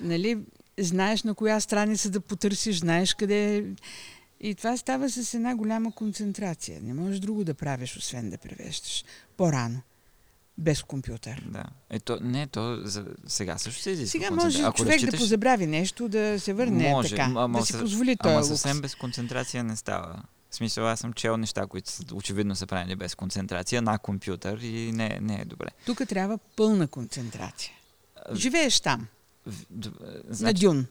нали, 0.00 0.38
знаеш 0.78 1.22
на 1.22 1.34
коя 1.34 1.60
страница 1.60 2.10
да 2.10 2.20
потърсиш, 2.20 2.78
знаеш 2.78 3.14
къде 3.14 3.56
е. 3.56 3.62
И 4.40 4.54
това 4.54 4.76
става 4.76 5.10
с 5.10 5.34
една 5.34 5.56
голяма 5.56 5.92
концентрация. 5.92 6.80
Не 6.82 6.94
можеш 6.94 7.20
друго 7.20 7.44
да 7.44 7.54
правиш, 7.54 7.96
освен 7.96 8.30
да 8.30 8.38
превеждаш. 8.38 9.04
По-рано. 9.36 9.80
Без 10.58 10.82
компютър. 10.82 11.44
Да. 11.46 11.64
Ето, 11.90 12.18
не, 12.22 12.46
то 12.46 12.80
за, 12.84 13.06
сега 13.26 13.58
също 13.58 13.82
се 13.82 13.90
изисква 13.90 14.20
Сега 14.20 14.34
може 14.34 14.62
Ако 14.62 14.76
човек 14.76 14.92
разчиташ... 14.92 15.18
да 15.18 15.24
позабрави 15.24 15.66
нещо, 15.66 16.08
да 16.08 16.40
се 16.40 16.52
върне 16.52 16.90
може, 16.90 17.08
така, 17.08 17.32
ама, 17.36 17.58
да 17.58 17.66
си 17.66 17.72
позволи 17.72 18.16
това. 18.16 18.32
Ама 18.32 18.44
съвсем 18.44 18.80
без 18.80 18.94
концентрация 18.94 19.64
не 19.64 19.76
става. 19.76 20.22
В 20.50 20.54
смисъл, 20.54 20.88
аз 20.88 21.00
съм 21.00 21.12
чел 21.12 21.36
неща, 21.36 21.66
които 21.66 21.90
очевидно 22.12 22.56
са 22.56 22.66
правени 22.66 22.96
без 22.96 23.14
концентрация 23.14 23.82
на 23.82 23.98
компютър 23.98 24.58
и 24.58 24.92
не, 24.92 25.18
не 25.22 25.34
е 25.34 25.44
добре. 25.44 25.68
Тук 25.86 26.08
трябва 26.08 26.38
пълна 26.56 26.88
концентрация. 26.88 27.72
Живееш 28.34 28.80
там. 28.80 29.06
Значи... 30.28 30.44
На 30.44 30.52
дюн. 30.52 30.86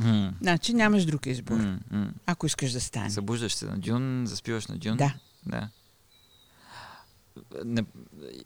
Mm. 0.00 0.32
Значи 0.40 0.74
нямаш 0.74 1.04
друг 1.04 1.26
избор. 1.26 1.58
Mm, 1.58 1.78
mm. 1.92 2.10
Ако 2.26 2.46
искаш 2.46 2.72
да 2.72 2.80
стане. 2.80 3.10
Събуждаш 3.10 3.54
се 3.54 3.66
на 3.66 3.78
дюн, 3.78 4.24
заспиваш 4.26 4.66
на 4.66 4.76
дюн. 4.76 4.96
Да. 4.96 5.14
да. 5.46 5.68
Не... 7.64 7.84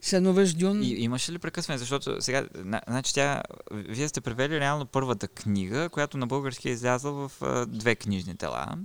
Сънуваш 0.02 0.54
дюн. 0.54 0.82
И, 0.82 0.86
имаше 0.86 1.32
ли 1.32 1.38
прекъсване? 1.38 1.78
Защото 1.78 2.22
сега, 2.22 2.46
значи 2.88 3.14
тя, 3.14 3.42
вие 3.72 4.08
сте 4.08 4.20
превели 4.20 4.60
реално 4.60 4.86
първата 4.86 5.28
книга, 5.28 5.88
която 5.88 6.18
на 6.18 6.26
български 6.26 6.68
е 6.68 6.72
излязла 6.72 7.28
в 7.28 7.42
а, 7.42 7.66
две 7.66 7.94
книжни 7.94 8.36
тела. 8.36 8.78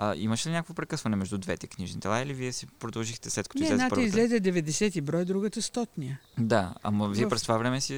А, 0.00 0.14
имаше 0.16 0.48
ли 0.48 0.52
някакво 0.52 0.74
прекъсване 0.74 1.16
между 1.16 1.38
двете 1.38 1.66
книжни 1.66 2.00
тела 2.00 2.20
или 2.20 2.34
вие 2.34 2.52
си 2.52 2.66
продължихте 2.66 3.30
след 3.30 3.48
като 3.48 3.58
Не, 3.58 3.66
излезе 3.66 3.88
първата? 3.88 4.08
излезе 4.08 4.40
90 4.40 5.00
брой, 5.00 5.24
другата 5.24 5.62
стотния. 5.62 6.20
Да, 6.38 6.74
ама 6.82 7.08
вие 7.08 7.26
в... 7.26 7.28
през 7.28 7.42
това 7.42 7.58
време 7.58 7.80
си 7.80 7.94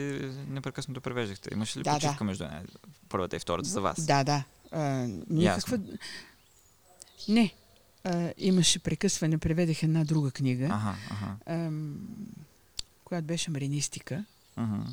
непрекъснато 0.48 1.00
превеждахте. 1.00 1.50
Имаше 1.52 1.78
ли 1.78 1.82
да, 1.82 1.94
почивка 1.94 2.18
да. 2.18 2.24
между 2.24 2.44
първата 3.08 3.36
и 3.36 3.38
втората 3.38 3.68
за 3.68 3.80
вас? 3.80 4.06
Да, 4.06 4.24
да. 4.24 4.44
А, 4.70 5.06
никаква... 5.30 5.78
Не. 7.28 7.54
А, 8.04 8.32
имаше 8.38 8.78
прекъсване, 8.78 9.38
преведех 9.38 9.82
една 9.82 10.04
друга 10.04 10.30
книга, 10.30 10.64
ага, 10.64 10.94
ага. 11.10 11.36
А, 11.46 11.70
която 13.04 13.26
беше 13.26 13.50
маринистика. 13.50 14.24
Ага. 14.56 14.84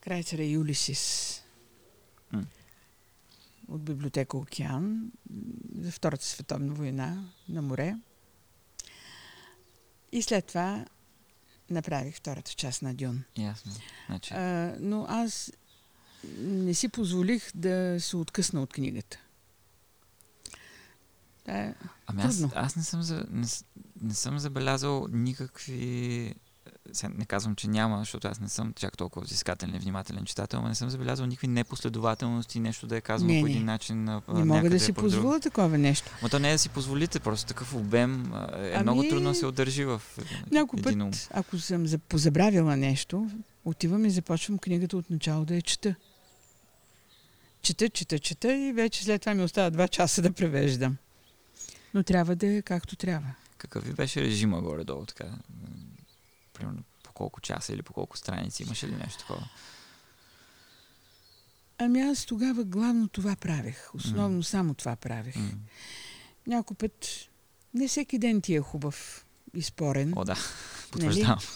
Крайцера 0.00 0.44
Юлисис 0.44 1.42
от 3.68 3.82
библиотека 3.82 4.36
Океан 4.36 5.12
за 5.78 5.92
Втората 5.92 6.24
световна 6.24 6.74
война 6.74 7.24
на 7.48 7.62
море. 7.62 7.96
И 10.12 10.22
след 10.22 10.46
това 10.46 10.84
направих 11.70 12.16
втората 12.16 12.52
част 12.52 12.82
на 12.82 12.94
Дюн. 12.94 13.24
Ясно. 13.38 13.72
Значи... 14.06 14.34
А, 14.34 14.76
но 14.80 15.06
аз 15.08 15.52
не 16.38 16.74
си 16.74 16.88
позволих 16.88 17.50
да 17.54 17.96
се 18.00 18.16
откъсна 18.16 18.62
от 18.62 18.72
книгата. 18.72 19.18
Да, 21.46 21.52
е 21.52 21.74
ами 22.06 22.22
аз, 22.22 22.44
аз 22.54 22.76
не, 22.76 22.82
съм 22.82 23.02
за, 23.02 23.26
не, 23.30 23.46
не 24.00 24.14
съм 24.14 24.38
забелязал 24.38 25.08
никакви 25.10 26.34
не 27.18 27.24
казвам, 27.24 27.56
че 27.56 27.68
няма, 27.68 27.98
защото 27.98 28.28
аз 28.28 28.40
не 28.40 28.48
съм 28.48 28.72
чак 28.76 28.96
толкова 28.96 29.24
взискателен 29.24 29.74
и 29.74 29.78
внимателен 29.78 30.24
читател, 30.24 30.62
но 30.62 30.68
не 30.68 30.74
съм 30.74 30.90
забелязал 30.90 31.26
никакви 31.26 31.48
непоследователности, 31.48 32.60
нещо 32.60 32.86
да 32.86 32.96
е 32.96 33.00
казано 33.00 33.40
по 33.40 33.46
един 33.46 33.64
начин. 33.64 34.04
Не 34.04 34.44
мога 34.44 34.70
да 34.70 34.80
си 34.80 34.92
позволя 34.92 35.40
такова 35.40 35.78
нещо. 35.78 36.10
Но 36.22 36.28
то 36.28 36.38
не 36.38 36.48
е 36.48 36.52
да 36.52 36.58
си 36.58 36.68
позволите, 36.68 37.20
просто 37.20 37.46
такъв 37.46 37.74
обем 37.74 38.32
е 38.56 38.72
ами... 38.74 38.82
много 38.82 39.08
трудно 39.08 39.28
да 39.28 39.34
се 39.34 39.46
удържи 39.46 39.84
в 39.84 40.02
Някой 40.50 40.78
един 40.78 41.10
път, 41.10 41.28
ако 41.30 41.58
съм 41.58 41.86
позабравила 42.08 42.76
нещо, 42.76 43.30
отивам 43.64 44.04
и 44.04 44.10
започвам 44.10 44.58
книгата 44.58 44.96
от 44.96 45.10
начало 45.10 45.44
да 45.44 45.54
я 45.54 45.62
чета. 45.62 45.94
Чета, 47.62 47.88
чета, 47.88 48.18
чета 48.18 48.54
и 48.54 48.72
вече 48.72 49.04
след 49.04 49.20
това 49.20 49.34
ми 49.34 49.42
остава 49.42 49.70
два 49.70 49.88
часа 49.88 50.22
да 50.22 50.32
превеждам. 50.32 50.96
Но 51.94 52.02
трябва 52.02 52.36
да 52.36 52.46
е 52.46 52.62
както 52.62 52.96
трябва. 52.96 53.34
Какъв 53.58 53.84
ви 53.84 53.92
беше 53.92 54.20
режима 54.20 54.60
горе-долу 54.60 55.06
така? 55.06 55.24
Примерно 56.52 56.82
по 57.02 57.12
колко 57.12 57.40
часа 57.40 57.72
или 57.72 57.82
по 57.82 57.92
колко 57.92 58.16
страници? 58.16 58.62
Имаше 58.62 58.88
ли 58.88 58.96
нещо 58.96 59.18
такова? 59.18 59.48
Ами 61.78 62.00
аз 62.00 62.24
тогава 62.24 62.64
главно 62.64 63.08
това 63.08 63.36
правех. 63.36 63.94
Основно 63.94 64.42
mm. 64.42 64.46
само 64.46 64.74
това 64.74 64.96
правех. 64.96 65.34
Mm. 65.34 65.54
Някой 66.46 66.76
път, 66.76 67.08
не 67.74 67.88
всеки 67.88 68.18
ден 68.18 68.40
ти 68.40 68.54
е 68.54 68.60
хубав 68.60 69.26
и 69.54 69.62
спорен. 69.62 70.12
О, 70.16 70.24
да, 70.24 70.36
потвърждавам. 70.90 71.38
Нали? 71.38 71.52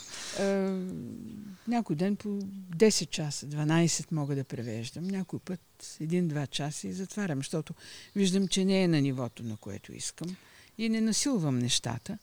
някой 1.69 1.97
ден 1.97 2.17
по 2.17 2.29
10 2.29 3.09
часа, 3.11 3.47
12 3.47 4.13
мога 4.13 4.35
да 4.35 4.45
превеждам. 4.45 5.05
Някой 5.05 5.39
път 5.39 5.97
един-два 6.01 6.47
часа 6.47 6.89
и 6.89 6.93
затварям, 6.93 7.39
защото 7.39 7.75
виждам, 8.17 8.49
че 8.49 8.65
не 8.65 8.83
е 8.83 8.89
на 8.89 9.01
нивото, 9.01 9.43
на 9.43 9.57
което 9.57 9.93
искам. 9.93 10.37
И 10.79 10.89
не 10.89 11.01
насилвам 11.01 11.59
нещата. 11.59 12.19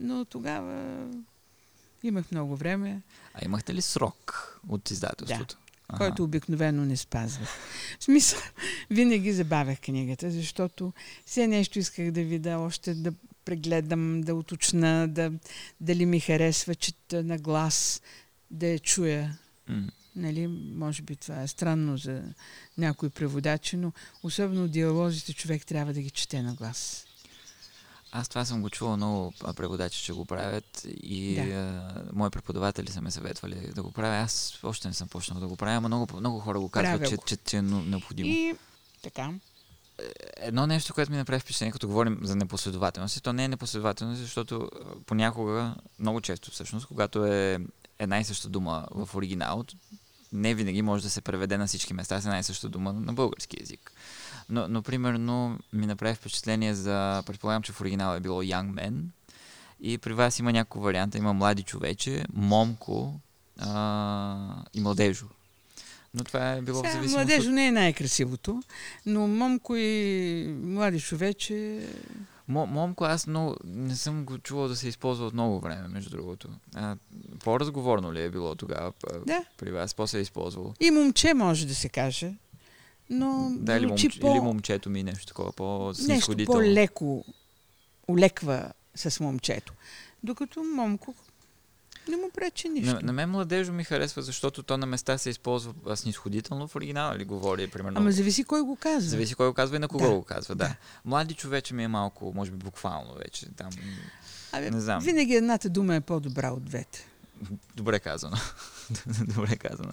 Но 0.00 0.24
тогава 0.24 1.06
имах 2.02 2.30
много 2.30 2.56
време. 2.56 3.02
А 3.34 3.44
имахте 3.44 3.74
ли 3.74 3.82
срок 3.82 4.60
от 4.68 4.90
издателството? 4.90 5.56
Да 5.56 5.68
ага. 5.88 5.98
който 5.98 6.24
обикновено 6.24 6.84
не 6.84 6.96
спазвах. 6.96 7.48
В 8.00 8.04
смисъл, 8.04 8.40
винаги 8.90 9.32
забавях 9.32 9.80
книгата, 9.80 10.30
защото 10.30 10.92
все 11.26 11.46
нещо 11.46 11.78
исках 11.78 12.10
да 12.10 12.22
видя, 12.22 12.58
още 12.58 12.94
да 12.94 13.12
прегледам, 13.44 14.20
да 14.20 14.34
уточна, 14.34 15.08
да, 15.08 15.32
дали 15.80 16.06
ми 16.06 16.20
харесва, 16.20 16.74
чета 16.74 17.24
на 17.24 17.38
глас, 17.38 18.02
да 18.50 18.66
я 18.66 18.78
чуя. 18.78 19.38
Mm. 19.70 19.90
Нали, 20.16 20.46
може 20.74 21.02
би 21.02 21.16
това 21.16 21.42
е 21.42 21.48
странно 21.48 21.96
за 21.96 22.22
някои 22.78 23.10
преводачи, 23.10 23.76
но 23.76 23.92
особено 24.22 24.68
диалозите 24.68 25.32
човек 25.32 25.66
трябва 25.66 25.92
да 25.92 26.00
ги 26.00 26.10
чете 26.10 26.42
на 26.42 26.54
глас. 26.54 27.07
Аз 28.12 28.28
това 28.28 28.44
съм 28.44 28.62
го 28.62 28.70
чувал 28.70 28.96
много 28.96 29.32
преводачи, 29.56 30.02
че 30.02 30.12
го 30.12 30.24
правят 30.24 30.86
и 31.02 31.34
да. 31.34 31.42
а, 31.42 32.02
мои 32.12 32.30
преподаватели 32.30 32.90
са 32.90 33.00
ме 33.00 33.10
съветвали 33.10 33.72
да 33.74 33.82
го 33.82 33.92
правя. 33.92 34.16
Аз 34.16 34.58
още 34.62 34.88
не 34.88 34.94
съм 34.94 35.08
почнал 35.08 35.40
да 35.40 35.48
го 35.48 35.56
правя, 35.56 35.80
но 35.80 35.88
много, 35.88 36.16
много 36.16 36.40
хора 36.40 36.60
го 36.60 36.68
казват, 36.68 37.08
че, 37.08 37.16
че, 37.26 37.36
че 37.36 37.56
е 37.56 37.62
необходимо. 37.62 38.30
И 38.30 38.54
така. 39.02 39.32
Е, 39.98 40.12
едно 40.36 40.66
нещо, 40.66 40.94
което 40.94 41.12
ми 41.12 41.16
направи 41.18 41.40
впечатление, 41.40 41.72
като 41.72 41.88
говорим 41.88 42.20
за 42.22 42.36
непоследователност, 42.36 43.22
то 43.22 43.32
не 43.32 43.44
е 43.44 43.48
непоследователност, 43.48 44.20
защото 44.20 44.70
понякога, 45.06 45.74
много 45.98 46.20
често 46.20 46.50
всъщност, 46.50 46.86
когато 46.86 47.26
е 47.26 47.58
една 47.98 48.18
и 48.18 48.24
съща 48.24 48.48
дума 48.48 48.86
в 48.90 49.14
оригинал, 49.14 49.64
не 50.32 50.54
винаги 50.54 50.82
може 50.82 51.02
да 51.02 51.10
се 51.10 51.20
преведе 51.20 51.58
на 51.58 51.66
всички 51.66 51.94
места 51.94 52.20
с 52.20 52.24
една 52.24 52.38
и 52.38 52.42
съща 52.42 52.68
дума 52.68 52.92
на 52.92 53.12
български 53.12 53.56
язик. 53.60 53.92
Но, 54.50 54.68
но 54.68 54.82
примерно 54.82 55.58
ми 55.72 55.86
направи 55.86 56.14
впечатление 56.14 56.74
за, 56.74 57.22
предполагам, 57.26 57.62
че 57.62 57.72
в 57.72 57.80
оригинал 57.80 58.16
е 58.16 58.20
било 58.20 58.42
Young 58.42 58.72
Man 58.72 59.02
и 59.80 59.98
при 59.98 60.12
вас 60.12 60.38
има 60.38 60.52
няколко 60.52 60.84
варианта. 60.84 61.18
Има 61.18 61.32
млади 61.32 61.62
човече, 61.62 62.24
момко 62.34 63.20
а, 63.58 64.64
и 64.74 64.80
младежо. 64.80 65.26
Но 66.14 66.24
това 66.24 66.52
е 66.52 66.62
било 66.62 66.78
Сега, 66.78 66.88
в 66.88 66.92
зависимост 66.92 67.16
Младежо 67.16 67.48
от... 67.48 67.54
не 67.54 67.66
е 67.66 67.72
най-красивото, 67.72 68.62
но 69.06 69.28
момко 69.28 69.76
и 69.76 70.56
млади 70.62 71.00
човече... 71.00 71.86
момко 72.48 73.04
аз 73.04 73.26
много, 73.26 73.56
не 73.64 73.96
съм 73.96 74.24
го 74.24 74.38
чувал 74.38 74.68
да 74.68 74.76
се 74.76 74.88
използва 74.88 75.26
от 75.26 75.34
много 75.34 75.60
време, 75.60 75.88
между 75.88 76.10
другото. 76.10 76.48
А, 76.74 76.96
по-разговорно 77.44 78.12
ли 78.12 78.22
е 78.22 78.30
било 78.30 78.54
тогава 78.54 78.92
да. 79.26 79.44
при 79.56 79.70
вас? 79.70 79.94
После 79.94 80.18
е 80.18 80.22
използвало? 80.22 80.74
И 80.80 80.90
момче 80.90 81.34
може 81.34 81.66
да 81.66 81.74
се 81.74 81.88
каже 81.88 82.34
но 83.10 83.50
да, 83.58 83.76
или, 83.76 83.86
момче, 83.86 84.20
по... 84.20 84.30
или 84.30 84.40
момчето 84.40 84.90
ми 84.90 85.02
нещо 85.02 85.26
такова, 85.26 85.52
по 85.52 85.92
Нещо 86.08 86.36
по-леко 86.46 87.24
улеква 88.08 88.72
с 88.94 89.20
момчето. 89.20 89.72
Докато 90.22 90.64
момко 90.64 91.14
не 92.08 92.16
му 92.16 92.30
пречи 92.34 92.68
нищо. 92.68 92.94
На, 92.94 93.00
на 93.00 93.12
мен 93.12 93.30
младежо 93.30 93.72
ми 93.72 93.84
харесва, 93.84 94.22
защото 94.22 94.62
то 94.62 94.78
на 94.78 94.86
места 94.86 95.18
се 95.18 95.30
използва 95.30 95.96
снисходително 95.96 96.68
в 96.68 96.76
оригинала 96.76 97.16
или 97.16 97.24
говори, 97.24 97.66
примерно. 97.66 97.98
Ама 98.00 98.12
зависи 98.12 98.44
кой 98.44 98.62
го 98.62 98.76
казва. 98.76 99.10
Зависи 99.10 99.34
кой 99.34 99.48
го 99.48 99.54
казва 99.54 99.76
и 99.76 99.78
на 99.78 99.88
кого 99.88 100.04
да. 100.04 100.14
го 100.14 100.22
казва, 100.22 100.54
да. 100.54 100.64
да. 100.64 100.76
Млади 101.04 101.34
човече 101.34 101.74
ми 101.74 101.84
е 101.84 101.88
малко, 101.88 102.32
може 102.34 102.50
би 102.50 102.56
буквално 102.56 103.14
вече. 103.14 103.46
Там, 103.56 103.70
Абе, 104.52 104.70
не 104.70 104.80
знам. 104.80 105.00
Винаги 105.00 105.34
едната 105.34 105.68
дума 105.68 105.94
е 105.94 106.00
по-добра 106.00 106.50
от 106.50 106.64
двете. 106.64 107.06
Добре 107.76 108.00
казано. 108.00 108.36
Добре 109.34 109.56
казано. 109.56 109.92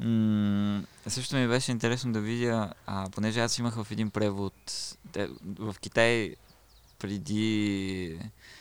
М- 0.00 0.82
също 1.06 1.36
ми 1.36 1.48
беше 1.48 1.70
интересно 1.70 2.12
да 2.12 2.20
видя, 2.20 2.72
а, 2.86 3.10
понеже 3.10 3.40
аз 3.40 3.58
имах 3.58 3.74
в 3.74 3.86
един 3.90 4.10
превод 4.10 4.54
те, 5.12 5.28
в 5.58 5.76
Китай 5.80 6.34
преди 6.98 8.18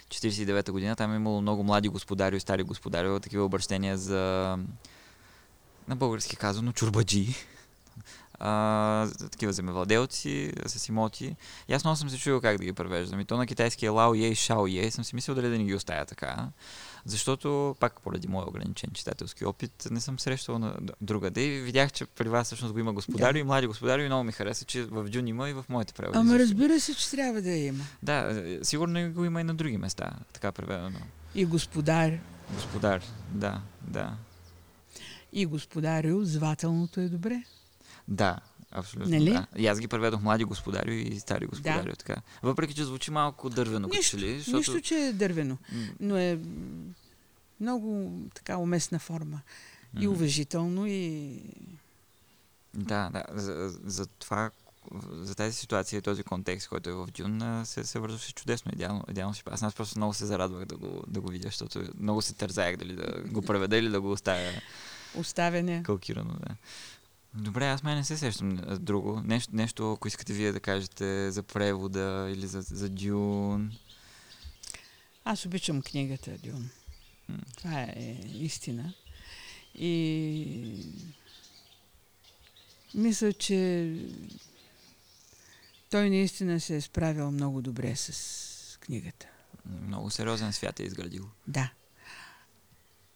49-та 0.10 0.72
година, 0.72 0.96
там 0.96 1.14
е 1.14 1.16
имало 1.16 1.42
много 1.42 1.64
млади 1.64 1.90
господари 1.90 2.36
и 2.38 2.40
стари 2.40 2.64
господари, 2.64 3.20
такива 3.20 3.44
обращения 3.44 3.98
за 3.98 4.58
на 5.88 5.96
български 5.96 6.36
казано 6.36 6.72
чурбаджи, 6.72 7.36
а, 8.40 9.08
такива 9.32 9.54
земевладелци 9.54 10.54
с 10.66 10.90
имоти. 10.90 11.36
И 11.68 11.74
аз 11.74 11.84
много 11.84 11.98
съм 11.98 12.10
се 12.10 12.18
чуил 12.18 12.42
как 12.42 12.58
да 12.58 12.64
ги 12.64 12.74
превеждам. 12.74 13.20
И 13.20 13.26
то 13.26 13.38
на 13.38 13.48
китайски 13.48 13.86
е 13.86 13.90
лао 13.90 14.16
е 14.16 14.18
и 14.18 14.36
шао 14.36 14.68
е. 14.68 14.92
Съм 14.92 15.04
си 15.04 15.16
мислил 15.16 15.36
дали 15.36 15.50
да 15.50 15.58
не 15.58 15.64
ги 15.64 15.76
оставя 15.76 16.06
така. 16.06 16.48
Защото, 17.06 17.76
пак 17.80 18.02
поради 18.02 18.28
моя 18.28 18.50
ограничен 18.50 18.90
читателски 18.94 19.46
опит, 19.46 19.88
не 19.92 20.02
съм 20.02 20.20
срещал 20.20 20.60
на 20.60 20.76
друга. 21.02 21.32
Да 21.32 21.42
и 21.42 21.62
видях, 21.62 21.92
че 21.92 22.06
при 22.06 22.30
вас 22.30 22.48
всъщност 22.48 22.74
го 22.74 22.80
има 22.80 22.94
господари 22.94 23.34
да. 23.34 23.40
и 23.40 23.44
млади 23.44 23.68
господари 23.68 24.04
и 24.04 24.06
много 24.06 24.24
ми 24.24 24.32
хареса, 24.32 24.66
че 24.66 24.84
в 24.84 25.04
Дюн 25.04 25.28
има 25.28 25.50
и 25.50 25.54
в 25.54 25.66
моите 25.70 25.94
преводи. 25.94 26.18
Ама 26.18 26.40
разбира 26.40 26.80
се, 26.80 26.96
че 26.96 27.12
трябва 27.12 27.42
да 27.42 27.52
има. 27.52 27.84
Да, 28.04 28.44
сигурно 28.64 29.14
го 29.14 29.26
има 29.26 29.42
и 29.42 29.44
на 29.44 29.54
други 29.54 29.78
места, 29.78 30.12
така 30.34 30.52
преведено. 30.52 31.00
И 31.36 31.46
господар. 31.46 32.12
Господар, 32.54 33.02
да, 33.32 33.62
да. 33.82 34.14
И 35.34 35.46
господарю, 35.46 36.24
звателното 36.24 37.00
е 37.00 37.10
добре. 37.10 37.44
Да, 38.08 38.40
Абсолютно. 38.72 39.12
Нали? 39.12 39.32
Да. 39.32 39.48
И 39.58 39.68
аз 39.68 39.80
ги 39.80 39.88
преведох 39.88 40.22
млади 40.22 40.44
господари 40.44 41.02
и 41.02 41.20
стари 41.20 41.46
господари. 41.46 41.90
Да. 41.90 41.96
Така. 41.96 42.16
Въпреки, 42.44 42.74
че 42.74 42.84
звучи 42.84 43.12
малко 43.12 43.50
дървено. 43.50 43.88
Нищо, 43.88 44.18
ли, 44.18 44.38
защото... 44.38 44.58
нищо, 44.58 44.82
че 44.82 44.96
е 44.96 45.14
дървено. 45.14 45.58
Но 46.00 46.18
е 46.18 46.40
много 47.60 48.12
така 48.34 48.58
уместна 48.58 49.00
форма. 49.00 49.42
И 50.00 50.08
уважително, 50.08 50.86
и... 50.88 51.40
Да, 52.74 53.10
да. 53.10 53.24
За, 53.34 53.70
за 53.84 54.06
това, 54.06 54.52
за 55.12 55.36
тази 55.36 55.56
ситуация 55.56 55.98
и 55.98 56.02
този 56.02 56.24
контекст, 56.24 56.68
който 56.68 56.90
е 56.90 56.94
в 56.94 57.08
Дюн, 57.08 57.62
се, 57.66 57.84
се 57.84 58.00
вързваше 58.00 58.34
чудесно. 58.34 58.72
Идеално, 58.74 59.04
идеално 59.10 59.34
си 59.34 59.44
Аз 59.46 59.76
просто 59.76 60.00
много 60.00 60.14
се 60.14 60.26
зарадвах 60.26 60.66
да 60.66 60.78
го, 60.78 61.04
да 61.08 61.22
го 61.22 61.32
видя, 61.32 61.48
защото 61.48 61.84
много 62.00 62.22
се 62.22 62.34
тързаях 62.34 62.78
дали 62.78 62.96
да 62.96 63.24
го 63.26 63.42
преведа 63.42 63.78
или 63.78 63.90
да 63.90 64.02
го 64.02 64.12
оставя. 64.12 64.52
Оставяне. 65.16 65.84
Калкирано, 65.84 66.34
да. 66.34 66.56
Добре, 67.34 67.68
аз 67.68 67.84
май 67.84 67.96
не 67.96 68.04
се 68.04 68.18
сещам 68.18 68.60
друго. 68.80 69.22
Нещо, 69.26 69.56
нещо, 69.56 69.94
ако 69.94 70.08
искате 70.08 70.34
вие 70.34 70.52
да 70.52 70.60
кажете 70.60 71.32
за 71.32 71.44
превода 71.44 72.30
или 72.34 72.48
за, 72.48 72.62
за 72.62 72.90
Дюн. 72.90 73.72
Аз 75.26 75.46
обичам 75.46 75.82
книгата 75.82 76.32
Дюн. 76.32 76.70
М. 77.30 77.38
Това 77.58 77.82
е 77.82 78.20
истина. 78.34 78.94
И 79.76 80.86
мисля, 82.94 83.34
че 83.34 83.94
той 85.90 86.10
наистина 86.10 86.60
се 86.60 86.76
е 86.76 86.82
справил 86.82 87.32
много 87.32 87.62
добре 87.62 87.96
с 87.96 88.78
книгата. 88.82 89.28
Много 89.66 90.10
сериозен 90.10 90.54
свят 90.54 90.80
е 90.80 90.84
изградил. 90.84 91.30
Да. 91.48 91.72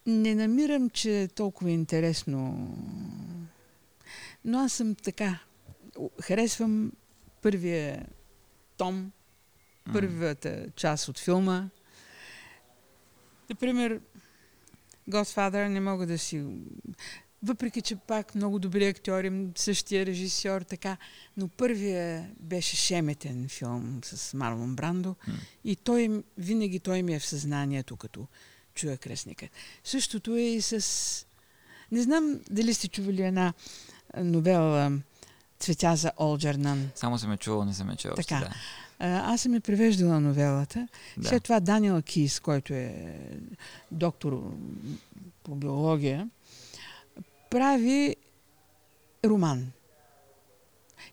Не 0.05 0.35
намирам, 0.35 0.89
че 0.89 1.21
е 1.21 1.27
толкова 1.27 1.71
интересно 1.71 2.67
но 4.45 4.59
аз 4.59 4.73
съм 4.73 4.95
така. 4.95 5.39
Харесвам 6.21 6.91
първия 7.41 8.05
том, 8.77 9.11
първата 9.93 10.65
част 10.75 11.07
от 11.07 11.19
филма. 11.19 11.69
Например, 13.49 13.99
Godfather 15.09 15.67
не 15.67 15.79
мога 15.79 16.05
да 16.07 16.17
си... 16.17 16.45
Въпреки, 17.43 17.81
че 17.81 17.95
пак 17.95 18.35
много 18.35 18.59
добри 18.59 18.85
актьори, 18.85 19.47
същия 19.55 20.05
режисьор, 20.05 20.61
така, 20.61 20.97
но 21.37 21.47
първия 21.47 22.31
беше 22.39 22.75
шеметен 22.75 23.49
филм 23.49 23.99
с 24.03 24.33
Марлон 24.33 24.75
Брандо 24.75 25.15
mm. 25.27 25.33
и 25.63 25.75
той, 25.75 26.23
винаги 26.37 26.79
той 26.79 27.03
ми 27.03 27.15
е 27.15 27.19
в 27.19 27.25
съзнанието, 27.25 27.95
като 27.95 28.27
чуя 28.75 28.97
кръстника. 28.97 29.49
Същото 29.83 30.35
е 30.35 30.41
и 30.41 30.61
с... 30.61 31.25
Не 31.91 32.01
знам 32.01 32.39
дали 32.49 32.73
сте 32.73 32.87
чували 32.87 33.21
една 33.21 33.53
новела 34.17 34.91
Цветя 35.59 35.95
за 35.95 36.11
Олджернан. 36.19 36.89
Само 36.95 37.17
съм 37.17 37.31
е 37.31 37.37
чувал, 37.37 37.65
не 37.65 37.73
съм 37.73 37.89
е 37.89 37.95
чувал. 37.95 38.15
Така. 38.15 38.39
Да. 38.39 38.51
Аз 39.05 39.41
съм 39.41 39.53
е 39.53 39.59
превеждала 39.59 40.19
новелата. 40.19 40.87
Да. 41.17 41.29
След 41.29 41.43
това 41.43 41.59
Даниел 41.59 42.01
Кис, 42.01 42.39
който 42.39 42.73
е 42.73 43.19
доктор 43.91 44.53
по 45.43 45.55
биология, 45.55 46.29
прави 47.49 48.15
роман. 49.25 49.71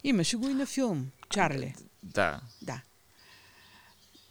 Имаше 0.05 0.37
го 0.37 0.49
и 0.49 0.55
на 0.55 0.67
филм. 0.67 1.11
Чарли. 1.31 1.75
Да. 2.03 2.41
Да. 2.63 2.81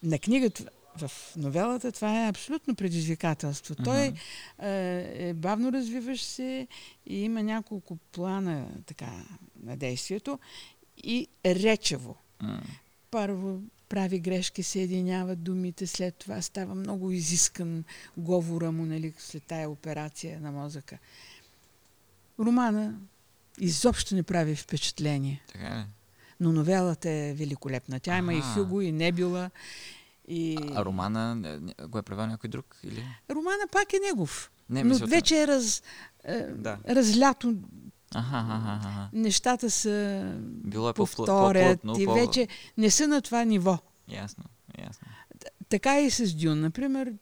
На 0.02 0.18
книгата 0.18 0.64
в 1.08 1.36
новелата 1.36 1.92
това 1.92 2.24
е 2.24 2.28
абсолютно 2.28 2.74
предизвикателство. 2.74 3.74
Uh-huh. 3.74 3.84
Той 3.84 4.12
е, 4.68 5.28
е 5.28 5.34
бавно 5.34 5.72
развиващ 5.72 6.24
се 6.24 6.66
и 7.06 7.22
има 7.22 7.42
няколко 7.42 7.96
плана 7.96 8.68
така, 8.86 9.10
на 9.62 9.76
действието 9.76 10.38
и 11.04 11.28
речево. 11.46 12.16
Uh-huh. 12.42 12.60
Първо 13.10 13.60
прави 13.88 14.18
грешки, 14.18 14.62
съединяват 14.62 15.42
думите, 15.42 15.86
след 15.86 16.14
това 16.14 16.42
става 16.42 16.74
много 16.74 17.10
изискан 17.10 17.84
говора 18.16 18.72
му, 18.72 18.86
нали, 18.86 19.14
след 19.18 19.42
тая 19.42 19.70
операция 19.70 20.40
на 20.40 20.52
мозъка. 20.52 20.98
Романа 22.38 22.94
изобщо 23.58 24.14
не 24.14 24.22
прави 24.22 24.56
впечатление. 24.56 25.42
Така? 25.52 25.86
Но 26.40 26.52
новелата 26.52 27.10
е 27.10 27.34
великолепна. 27.34 28.00
Тя 28.00 28.18
има 28.18 28.34
и 28.34 28.40
Хюго, 28.40 28.80
и 28.80 28.92
Небюла. 28.92 29.50
И... 30.30 30.56
А, 30.74 30.84
романа 30.84 31.36
го 31.88 31.98
е 31.98 32.02
превел 32.02 32.26
някой 32.26 32.50
друг? 32.50 32.76
Или? 32.84 33.04
Романа 33.30 33.64
пак 33.72 33.92
е 33.92 33.98
негов. 34.08 34.50
Не, 34.70 34.84
но 34.84 35.06
вече 35.06 35.42
е 35.42 35.46
раз, 35.46 35.82
е, 36.24 36.40
да. 36.42 36.78
разлято. 36.88 37.54
Аха, 38.14 38.36
аха, 38.36 38.88
аха. 38.88 39.08
Нещата 39.12 39.70
са 39.70 40.24
Било 40.44 40.88
е 40.88 40.92
повторят 40.92 41.80
по 41.82 42.00
и 42.00 42.06
вече 42.06 42.48
не 42.78 42.90
са 42.90 43.08
на 43.08 43.20
това 43.20 43.44
ниво. 43.44 43.78
Ясно, 44.08 44.44
ясно. 44.78 45.08
Така 45.68 46.00
и 46.00 46.10
с 46.10 46.34
Дюн. 46.34 46.60
Например, 46.60 47.12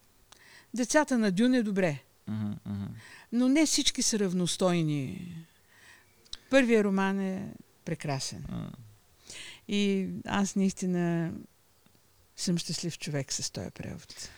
децата 0.74 1.18
на 1.18 1.30
Дюн 1.30 1.54
е 1.54 1.62
добре. 1.62 1.98
Uh-huh, 2.30 2.58
uh-huh. 2.68 2.88
Но 3.32 3.48
не 3.48 3.66
всички 3.66 4.02
са 4.02 4.18
равностойни. 4.18 5.34
Първият 6.50 6.84
роман 6.84 7.20
е 7.20 7.52
прекрасен. 7.84 8.44
Uh-huh. 8.52 8.72
И 9.68 10.08
аз 10.26 10.56
наистина 10.56 11.32
съм 12.42 12.58
щастлив 12.58 12.98
човек 12.98 13.32
с 13.32 13.50
този 13.50 13.70
превод. 13.70 14.30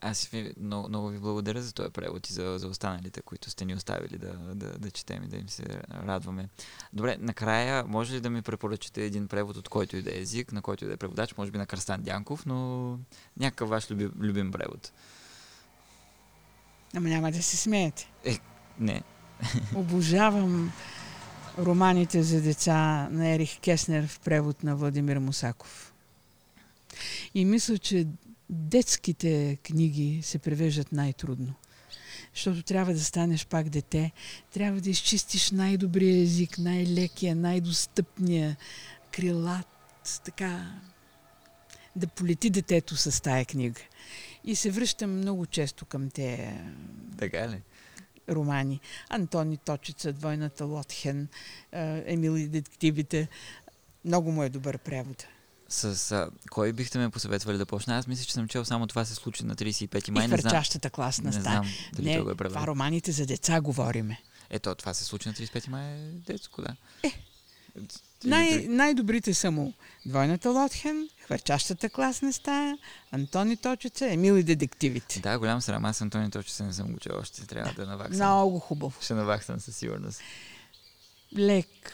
Аз 0.00 0.26
ви, 0.26 0.54
много, 0.60 0.88
много 0.88 1.08
ви 1.08 1.18
благодаря 1.18 1.62
за 1.62 1.72
този 1.72 1.90
превод 1.90 2.30
и 2.30 2.32
за, 2.32 2.58
за 2.58 2.68
останалите, 2.68 3.22
които 3.22 3.50
сте 3.50 3.64
ни 3.64 3.74
оставили 3.74 4.18
да, 4.18 4.32
да, 4.32 4.78
да 4.78 4.90
четем 4.90 5.24
и 5.24 5.26
да 5.26 5.36
им 5.36 5.48
се 5.48 5.64
радваме. 5.90 6.48
Добре, 6.92 7.16
накрая, 7.20 7.84
може 7.86 8.14
ли 8.14 8.20
да 8.20 8.30
ми 8.30 8.42
препоръчате 8.42 9.04
един 9.04 9.28
превод 9.28 9.56
от 9.56 9.68
който 9.68 9.96
и 9.96 10.02
да 10.02 10.10
е 10.10 10.20
език, 10.20 10.52
на 10.52 10.62
който 10.62 10.84
и 10.84 10.88
да 10.88 10.94
е 10.94 10.96
преводач, 10.96 11.36
може 11.36 11.50
би 11.50 11.58
на 11.58 11.66
Кръстан 11.66 12.02
Дянков, 12.02 12.46
но 12.46 12.98
някакъв 13.36 13.68
ваш 13.68 13.90
любим, 13.90 14.12
любим 14.20 14.52
превод? 14.52 14.92
Ама 16.96 17.08
няма 17.08 17.32
да 17.32 17.42
се 17.42 17.56
смеете. 17.56 18.10
Е, 18.24 18.38
не. 18.78 19.02
Обожавам 19.74 20.72
романите 21.58 22.22
за 22.22 22.40
деца 22.40 23.08
на 23.10 23.28
Ерих 23.28 23.60
Кеснер 23.60 24.06
в 24.06 24.20
превод 24.20 24.64
на 24.64 24.76
Владимир 24.76 25.18
Мусаков. 25.18 25.93
И 27.34 27.44
мисля, 27.44 27.78
че 27.78 28.06
детските 28.50 29.58
книги 29.62 30.20
се 30.22 30.38
превеждат 30.38 30.92
най-трудно. 30.92 31.54
Защото 32.34 32.62
трябва 32.62 32.92
да 32.92 33.04
станеш 33.04 33.46
пак 33.46 33.68
дете, 33.68 34.12
трябва 34.52 34.80
да 34.80 34.90
изчистиш 34.90 35.50
най-добрия 35.50 36.22
език, 36.22 36.58
най-лекия, 36.58 37.36
най-достъпния, 37.36 38.56
крилат, 39.10 40.20
така, 40.24 40.80
да 41.96 42.06
полети 42.06 42.50
детето 42.50 42.96
с 42.96 43.22
тая 43.22 43.44
книга. 43.44 43.80
И 44.44 44.56
се 44.56 44.70
връщам 44.70 45.16
много 45.16 45.46
често 45.46 45.84
към 45.84 46.10
те 46.10 46.60
така 47.18 47.48
ли? 47.48 47.62
романи. 48.28 48.80
Антони 49.10 49.56
Точица, 49.56 50.12
Двойната 50.12 50.64
Лотхен, 50.64 51.28
Емили 52.06 52.48
детективите. 52.48 53.28
Много 54.04 54.32
му 54.32 54.42
е 54.42 54.48
добър 54.48 54.78
превод. 54.78 55.26
С 55.68 56.12
а, 56.12 56.30
кой 56.50 56.72
бихте 56.72 56.98
ме 56.98 57.10
посъветвали 57.10 57.58
да 57.58 57.66
почна? 57.66 57.96
Аз 57.98 58.06
мисля, 58.06 58.24
че 58.24 58.32
съм 58.32 58.48
чел 58.48 58.64
само 58.64 58.86
това 58.86 59.04
се 59.04 59.14
случи 59.14 59.44
на 59.44 59.56
35 59.56 60.10
май. 60.10 60.24
И 60.24 60.28
хвърчащата 60.28 60.90
класна 60.90 61.32
стая. 61.32 61.60
Не 61.60 61.68
знам 61.68 61.74
дали 61.92 62.06
не, 62.06 62.20
го 62.20 62.30
е 62.30 62.34
Това 62.34 62.66
романите 62.66 63.12
за 63.12 63.26
деца 63.26 63.60
говориме. 63.60 64.20
Ето, 64.50 64.74
това 64.74 64.94
се 64.94 65.04
случи 65.04 65.28
на 65.28 65.34
35 65.34 65.68
май 65.68 65.96
детско, 66.26 66.62
да. 66.62 66.76
Е, 67.02 67.12
най- 68.24 68.66
най-добрите 68.68 69.34
са 69.34 69.50
му 69.50 69.72
Двойната 70.06 70.50
Лотхен, 70.50 71.08
Хвърчащата 71.24 71.90
класна 71.90 72.32
стая, 72.32 72.78
Антони 73.10 73.56
Точица, 73.56 74.10
Емил 74.10 74.34
и 74.34 74.42
детективите. 74.42 75.20
Да, 75.20 75.38
голям 75.38 75.60
срам. 75.60 75.84
Аз 75.84 76.00
Антони 76.02 76.30
Точица 76.30 76.64
не 76.64 76.72
съм 76.72 76.92
го 76.92 76.98
чел 76.98 77.12
още. 77.20 77.46
Трябва 77.46 77.72
да 77.72 77.86
наваксам. 77.86 78.16
Много 78.16 78.58
хубаво. 78.58 79.00
Ще 79.00 79.14
наваксам 79.14 79.60
със 79.60 79.76
сигурност. 79.76 80.20
Лек, 81.38 81.92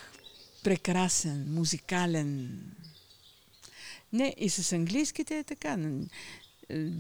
прекрасен, 0.63 1.55
музикален, 1.55 2.61
не, 4.13 4.35
и 4.39 4.51
с 4.51 4.73
английските 4.73 5.39
е 5.39 5.45
така. 5.45 5.77
Е, 6.69 6.91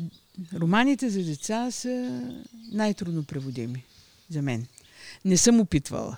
романите 0.54 1.10
за 1.10 1.22
деца 1.22 1.70
са 1.70 2.22
най-трудно 2.72 3.24
преводими 3.24 3.84
за 4.28 4.42
мен. 4.42 4.66
Не 5.24 5.36
съм 5.36 5.60
опитвала. 5.60 6.16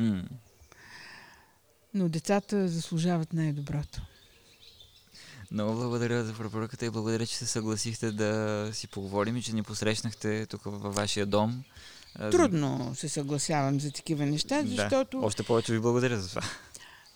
Mm. 0.00 0.24
Но 1.94 2.08
децата 2.08 2.68
заслужават 2.68 3.32
най-доброто. 3.32 4.02
Много 5.50 5.74
благодаря 5.74 6.24
за 6.24 6.34
препоръката 6.34 6.86
и 6.86 6.90
благодаря, 6.90 7.26
че 7.26 7.36
се 7.36 7.46
съгласихте 7.46 8.12
да 8.12 8.70
си 8.72 8.88
поговорим 8.88 9.36
и 9.36 9.42
че 9.42 9.54
ни 9.54 9.62
посрещнахте 9.62 10.46
тук 10.46 10.62
във 10.64 10.94
вашия 10.94 11.26
дом. 11.26 11.64
Трудно 12.30 12.94
се 12.94 13.08
съгласявам 13.08 13.80
за 13.80 13.90
такива 13.90 14.26
неща, 14.26 14.62
защото... 14.66 15.20
Да. 15.20 15.26
Още 15.26 15.42
повече 15.42 15.72
ви 15.72 15.80
благодаря 15.80 16.20
за 16.20 16.28
това 16.28 16.42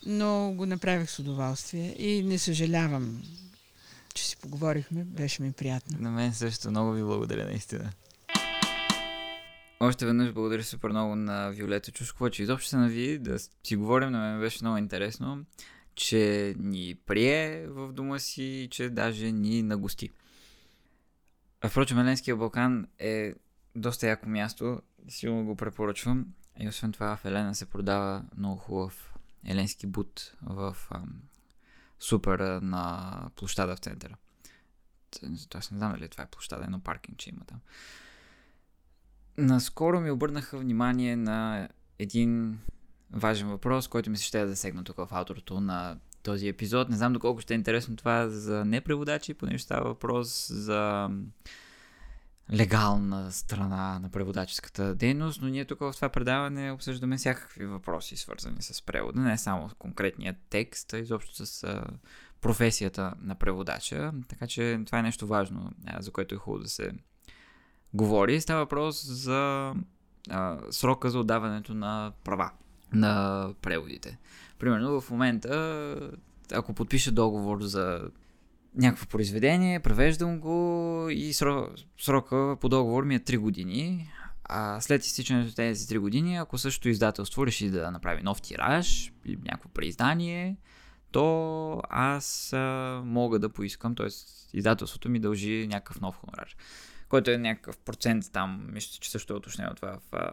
но 0.07 0.53
го 0.53 0.67
направих 0.67 1.11
с 1.11 1.19
удоволствие 1.19 1.95
и 1.99 2.23
не 2.23 2.39
съжалявам, 2.39 3.23
че 4.15 4.25
си 4.25 4.37
поговорихме. 4.37 5.05
Беше 5.05 5.43
ми 5.43 5.53
приятно. 5.53 5.99
На 6.01 6.11
мен 6.11 6.35
също. 6.35 6.71
Много 6.71 6.93
ви 6.93 7.03
благодаря, 7.03 7.45
наистина. 7.45 7.93
Още 9.81 10.07
веднъж 10.07 10.33
благодаря 10.33 10.65
супер 10.65 10.89
много 10.89 11.17
на 11.17 11.51
Виолета 11.51 11.93
Чушкова, 11.93 12.31
че 12.31 12.43
изобщо 12.43 12.69
се 12.69 12.77
нави 12.77 13.19
да 13.19 13.39
си 13.39 13.77
говорим. 13.77 14.11
На 14.11 14.19
мен 14.19 14.41
беше 14.41 14.59
много 14.65 14.77
интересно, 14.77 15.45
че 15.95 16.55
ни 16.59 16.95
прие 17.07 17.67
в 17.67 17.93
дома 17.93 18.19
си 18.19 18.43
и 18.43 18.69
че 18.71 18.89
даже 18.89 19.33
ни 19.33 19.63
нагости. 19.63 20.11
А 21.61 21.69
впрочем, 21.69 21.99
Еленския 21.99 22.37
Балкан 22.37 22.87
е 22.99 23.33
доста 23.77 24.09
яко 24.09 24.29
място. 24.29 24.81
Силно 25.09 25.45
го 25.45 25.57
препоръчвам. 25.57 26.27
И 26.61 26.69
освен 26.69 26.93
това 26.93 27.17
в 27.17 27.25
Елена 27.25 27.55
се 27.55 27.67
продава 27.67 28.25
много 28.37 28.57
хубав 28.57 29.08
еленски 29.45 29.87
бут 29.87 30.37
в 30.43 30.77
ам, 30.91 31.23
супера 32.01 32.61
на 32.61 33.31
площада 33.37 33.77
в 33.77 33.79
центъра. 33.79 34.17
Аз 35.55 35.71
не 35.71 35.79
знам 35.79 35.93
дали 35.93 36.09
това 36.09 36.25
е 36.25 36.31
площада, 36.31 36.65
едно 36.65 36.81
паркинг, 36.81 37.19
че 37.19 37.31
има 37.31 37.45
там. 37.45 37.61
Наскоро 39.39 40.01
ми 40.01 40.11
обърнаха 40.11 40.59
внимание 40.59 41.17
на 41.17 41.69
един 41.99 42.59
важен 43.11 43.49
въпрос, 43.49 43.89
който 43.89 44.11
ми 44.11 44.17
се 44.17 44.25
ще 44.25 44.41
да 44.41 44.49
засегна 44.49 44.85
тук 44.85 44.97
в 44.97 45.09
авторото 45.11 45.61
на 45.61 45.99
този 46.23 46.49
епизод. 46.49 46.89
Не 46.89 46.97
знам 46.97 47.13
доколко 47.13 47.41
ще 47.41 47.55
е 47.55 47.57
интересно 47.57 47.97
това 47.97 48.29
за 48.29 48.65
непреводачи, 48.65 49.35
понеже 49.35 49.65
става 49.65 49.85
въпрос 49.89 50.49
за 50.53 51.11
легална 52.53 53.33
страна 53.33 53.99
на 53.99 54.09
преводаческата 54.09 54.95
дейност, 54.95 55.43
но 55.43 55.49
ние 55.49 55.65
тук 55.65 55.79
в 55.79 55.93
това 55.95 56.09
предаване 56.09 56.73
обсъждаме 56.73 57.17
всякакви 57.17 57.67
въпроси, 57.67 58.17
свързани 58.17 58.63
с 58.63 58.83
превода, 58.83 59.21
не 59.21 59.39
само 59.39 59.71
конкретния 59.79 60.37
текст, 60.51 60.93
а 60.93 60.99
изобщо 60.99 61.47
с 61.47 61.83
професията 62.41 63.15
на 63.21 63.35
преводача. 63.35 64.13
Така 64.29 64.47
че 64.47 64.81
това 64.87 64.99
е 64.99 65.03
нещо 65.03 65.27
важно, 65.27 65.73
за 65.99 66.11
което 66.11 66.35
е 66.35 66.39
хубаво 66.39 66.63
да 66.63 66.69
се 66.69 66.91
говори. 67.95 68.41
Става 68.41 68.61
въпрос 68.61 69.07
за 69.07 69.73
а, 70.31 70.59
срока 70.71 71.11
за 71.11 71.19
отдаването 71.19 71.75
на 71.75 72.13
права 72.25 72.51
на 72.93 73.55
преводите. 73.63 74.19
Примерно 74.59 75.01
в 75.01 75.11
момента, 75.11 76.11
ако 76.53 76.75
подпиша 76.75 77.13
договор 77.13 77.63
за 77.63 78.11
някакво 78.75 79.07
произведение, 79.07 79.81
превеждам 79.81 80.41
го 80.41 81.07
и 81.11 81.33
срок, 81.33 81.71
срока 81.99 82.57
по 82.61 82.69
договор 82.69 83.05
ми 83.05 83.15
е 83.15 83.21
3 83.21 83.39
години. 83.39 84.13
А 84.45 84.81
след 84.81 85.05
изтичането 85.05 85.55
тези 85.55 85.87
3 85.87 85.99
години, 85.99 86.37
ако 86.37 86.59
също 86.59 86.89
издателство 86.89 87.47
реши 87.47 87.71
да 87.71 87.91
направи 87.91 88.23
нов 88.23 88.43
тираж 88.43 89.13
или 89.25 89.39
някакво 89.45 89.69
преиздание, 89.69 90.57
то 91.13 91.83
аз 91.91 92.53
а, 92.53 93.03
мога 93.05 93.39
да 93.39 93.49
поискам, 93.49 93.95
т.е. 93.95 94.07
издателството 94.53 95.09
ми 95.09 95.21
дължи 95.21 95.67
някакъв 95.71 96.01
нов 96.01 96.17
хонорар, 96.17 96.57
който 97.09 97.31
е 97.31 97.39
някакъв 97.39 97.79
процент 97.79 98.25
там, 98.33 98.67
мисля, 98.73 98.99
че 99.01 99.11
също 99.11 99.33
е 99.33 99.37
уточнено 99.37 99.75
това 99.75 99.99
в 99.99 100.15
а, 100.15 100.31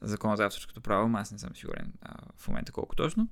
закона 0.00 0.36
за 0.36 0.44
авторското 0.44 0.80
право, 0.80 1.16
аз 1.16 1.32
не 1.32 1.38
съм 1.38 1.56
сигурен 1.56 1.92
а, 2.02 2.14
в 2.36 2.48
момента 2.48 2.72
колко 2.72 2.96
точно. 2.96 3.28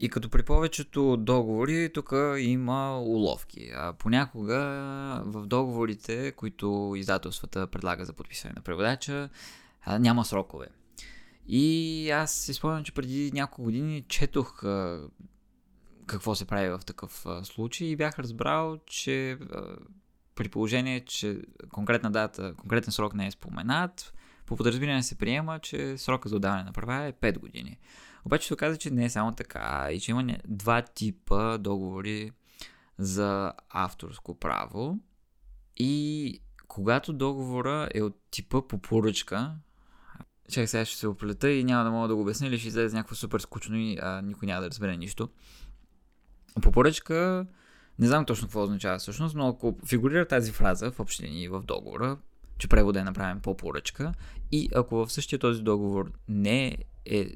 И 0.00 0.08
като 0.08 0.28
при 0.28 0.42
повечето 0.42 1.16
договори, 1.16 1.90
тук 1.94 2.12
има 2.38 3.00
уловки. 3.00 3.70
А 3.74 3.92
понякога 3.92 4.58
в 5.24 5.46
договорите, 5.46 6.32
които 6.32 6.94
издателствата 6.96 7.66
предлага 7.66 8.04
за 8.04 8.12
подписване 8.12 8.54
на 8.56 8.62
преводача, 8.62 9.28
няма 9.98 10.24
срокове. 10.24 10.66
И 11.48 12.10
аз 12.10 12.34
си 12.34 12.54
спомням, 12.54 12.84
че 12.84 12.92
преди 12.92 13.30
няколко 13.34 13.62
години 13.62 14.04
четох 14.08 14.62
какво 16.06 16.34
се 16.34 16.44
прави 16.44 16.68
в 16.68 16.80
такъв 16.86 17.26
случай 17.42 17.88
и 17.88 17.96
бях 17.96 18.18
разбрал, 18.18 18.78
че 18.86 19.38
при 20.34 20.48
положение, 20.48 21.04
че 21.04 21.42
конкретна 21.72 22.10
дата, 22.10 22.54
конкретен 22.54 22.92
срок 22.92 23.14
не 23.14 23.26
е 23.26 23.30
споменат, 23.30 24.12
по 24.46 24.56
подразбиране 24.56 25.02
се 25.02 25.18
приема, 25.18 25.58
че 25.58 25.98
срока 25.98 26.28
за 26.28 26.36
отдаване 26.36 26.64
на 26.64 26.72
права 26.72 27.04
е 27.04 27.12
5 27.12 27.38
години. 27.38 27.78
Обаче 28.26 28.46
се 28.46 28.54
оказа, 28.54 28.76
че 28.76 28.90
не 28.90 29.04
е 29.04 29.10
само 29.10 29.32
така 29.32 29.88
и 29.92 30.00
че 30.00 30.10
има 30.10 30.36
два 30.48 30.82
типа 30.82 31.58
договори 31.58 32.32
за 32.98 33.52
авторско 33.68 34.38
право 34.38 34.98
и 35.76 36.40
когато 36.68 37.12
договора 37.12 37.88
е 37.94 38.02
от 38.02 38.16
типа 38.30 38.62
по 38.68 38.78
поръчка, 38.78 39.54
чакай 40.48 40.66
сега 40.66 40.84
ще 40.84 40.98
се 40.98 41.08
оплета 41.08 41.50
и 41.50 41.64
няма 41.64 41.84
да 41.84 41.90
мога 41.90 42.08
да 42.08 42.14
го 42.14 42.22
обясня 42.22 42.46
или 42.46 42.58
ще 42.58 42.68
излезе 42.68 42.96
някакво 42.96 43.14
супер 43.14 43.40
скучно 43.40 43.76
и 43.76 43.98
а, 44.02 44.22
никой 44.22 44.46
няма 44.46 44.60
да 44.60 44.70
разбере 44.70 44.96
нищо. 44.96 45.28
По 46.62 46.72
поръчка, 46.72 47.46
не 47.98 48.06
знам 48.06 48.24
точно 48.24 48.46
какво 48.46 48.62
означава 48.62 48.98
всъщност, 48.98 49.34
но 49.34 49.48
ако 49.48 49.78
фигурира 49.86 50.28
тази 50.28 50.52
фраза 50.52 50.90
в 50.90 51.00
общини 51.00 51.48
в 51.48 51.62
договора, 51.62 52.18
че 52.58 52.68
преводът 52.68 53.00
е 53.00 53.04
направен 53.04 53.40
по 53.40 53.56
поръчка 53.56 54.14
и 54.52 54.68
ако 54.74 55.06
в 55.06 55.12
същия 55.12 55.38
този 55.38 55.62
договор 55.62 56.12
не 56.28 56.78
е 57.04 57.26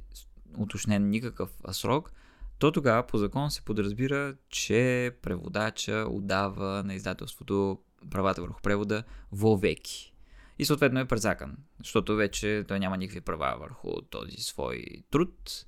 уточнен 0.59 1.11
никакъв 1.11 1.51
срок, 1.73 2.13
то 2.59 2.73
тогава 2.73 3.07
по 3.07 3.19
закон 3.19 3.51
се 3.51 3.63
подразбира, 3.63 4.35
че 4.49 5.13
преводача 5.23 6.07
отдава 6.11 6.83
на 6.85 6.95
издателството 6.95 7.79
правата 8.11 8.43
върху 8.43 8.63
превода 8.63 9.03
вовеки. 9.33 10.15
И 10.59 10.65
съответно 10.65 11.01
е 11.01 11.05
презакан, 11.05 11.57
защото 11.79 12.17
вече 12.17 12.65
той 12.69 12.81
няма 12.81 12.97
никакви 12.97 13.21
права 13.21 13.59
върху 13.61 14.03
този 14.03 14.37
свой 14.37 14.85
труд 15.11 15.67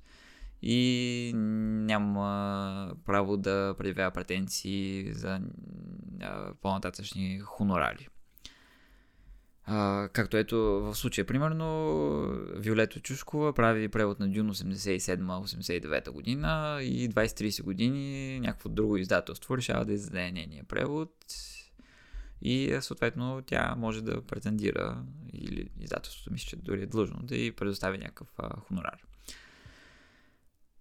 и 0.61 1.31
няма 1.35 2.95
право 3.05 3.37
да 3.37 3.75
предявява 3.77 4.11
претенции 4.11 5.13
за 5.13 5.41
по-нататъчни 6.61 7.39
хонорари. 7.39 8.07
А, 9.65 10.09
както 10.13 10.37
ето 10.37 10.57
в 10.57 10.95
случая, 10.95 11.25
примерно, 11.25 11.67
Виолето 12.55 12.99
Чушкова 12.99 13.53
прави 13.53 13.89
превод 13.89 14.19
на 14.19 14.27
Дюн 14.27 14.53
87-89 14.53 16.09
година 16.09 16.79
и 16.81 17.09
20-30 17.09 17.63
години 17.63 18.39
някакво 18.39 18.69
друго 18.69 18.97
издателство 18.97 19.57
решава 19.57 19.85
да 19.85 19.93
издаде 19.93 20.31
нейния 20.31 20.63
превод 20.63 21.09
и 22.41 22.77
съответно 22.81 23.41
тя 23.45 23.75
може 23.77 24.01
да 24.01 24.21
претендира 24.21 25.03
или 25.33 25.69
издателството 25.79 26.33
мисля, 26.33 26.49
че 26.49 26.55
дори 26.55 26.83
е 26.83 26.85
длъжно 26.85 27.19
да 27.23 27.35
й 27.35 27.51
предостави 27.51 27.97
някакъв 27.97 28.27
а, 28.37 28.59
хонорар. 28.59 28.97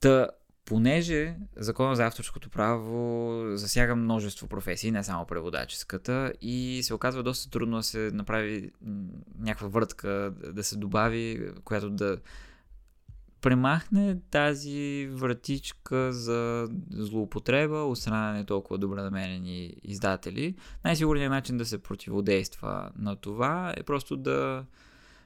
Та, 0.01 0.29
понеже 0.65 1.37
закона 1.57 1.97
за 1.97 2.07
авторското 2.07 2.51
право 2.51 3.43
засяга 3.57 3.97
множество 3.97 4.47
професии, 4.47 4.91
не 4.91 5.05
само 5.05 5.27
преводаческата, 5.27 6.33
и 6.41 6.81
се 6.83 6.95
оказва 6.95 7.23
доста 7.23 7.51
трудно 7.51 7.77
да 7.77 7.83
се 7.83 8.11
направи 8.15 8.71
някаква 9.39 9.69
вратка, 9.69 10.33
да 10.53 10.65
се 10.65 10.77
добави, 10.77 11.51
която 11.65 11.91
да 11.91 12.19
премахне 13.41 14.19
тази 14.31 15.09
вратичка 15.13 16.13
за 16.13 16.69
злоупотреба 16.91 17.77
от 17.77 17.99
страна 17.99 18.27
на 18.27 18.33
не 18.33 18.45
толкова 18.45 18.79
добре 18.79 19.03
намерени 19.03 19.77
издатели. 19.83 20.55
Най-сигурният 20.85 21.31
начин 21.31 21.57
да 21.57 21.65
се 21.65 21.83
противодейства 21.83 22.91
на 22.99 23.17
това 23.17 23.75
е 23.77 23.83
просто 23.83 24.17
да 24.17 24.65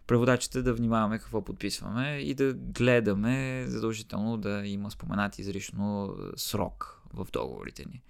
преводачите 0.07 0.63
да 0.63 0.75
внимаваме 0.75 1.19
какво 1.19 1.45
подписваме 1.45 2.19
и 2.19 2.35
да 2.35 2.55
гледаме 2.55 3.65
задължително 3.67 4.37
да 4.37 4.67
има 4.67 4.91
споменат 4.91 5.39
изрично 5.39 6.15
срок 6.37 7.03
в 7.15 7.27
договорите 7.33 7.85
ни. 7.93 8.03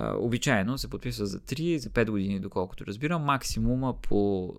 Обичайно 0.00 0.78
се 0.78 0.90
подписва 0.90 1.26
за 1.26 1.40
3, 1.40 1.76
за 1.76 1.90
5 1.90 2.10
години, 2.10 2.40
доколкото 2.40 2.86
разбирам. 2.86 3.22
Максимума 3.22 3.94
по 4.00 4.54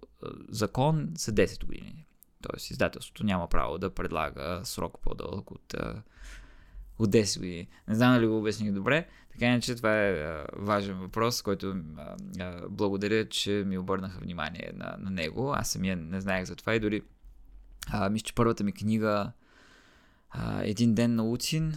закон 0.50 1.10
са 1.16 1.32
10 1.32 1.66
години. 1.66 2.06
Тоест 2.42 2.72
издателството 2.72 3.24
няма 3.24 3.48
право 3.48 3.78
да 3.78 3.94
предлага 3.94 4.62
срок 4.64 5.00
по-дълъг 5.02 5.52
от, 5.52 5.76
от 7.00 7.10
10 7.10 7.40
години. 7.40 7.68
Не 7.88 7.96
знам 7.96 8.14
дали 8.14 8.28
го 8.28 8.38
обясних 8.38 8.72
добре. 8.72 9.08
Така 9.32 9.46
иначе 9.46 9.76
това 9.76 10.06
е 10.06 10.12
а, 10.12 10.46
важен 10.58 10.98
въпрос, 10.98 11.42
който 11.42 11.76
а, 11.98 12.16
а, 12.40 12.70
благодаря, 12.70 13.30
че 13.30 13.64
ми 13.68 13.78
обърнаха 13.78 14.20
внимание 14.20 14.72
на, 14.76 14.96
на 15.00 15.10
него. 15.10 15.54
Аз 15.54 15.72
самия 15.72 15.96
не 15.98 16.22
знаех 16.22 16.46
за 16.46 16.56
това 16.56 16.76
и 16.76 16.80
дори 16.80 17.02
а, 17.92 18.10
мисля, 18.10 18.24
че 18.24 18.36
първата 18.36 18.64
ми 18.64 18.72
книга 18.72 19.32
а, 20.30 20.64
Един 20.64 20.94
ден 20.94 21.16
на 21.16 21.24
Уцин, 21.24 21.74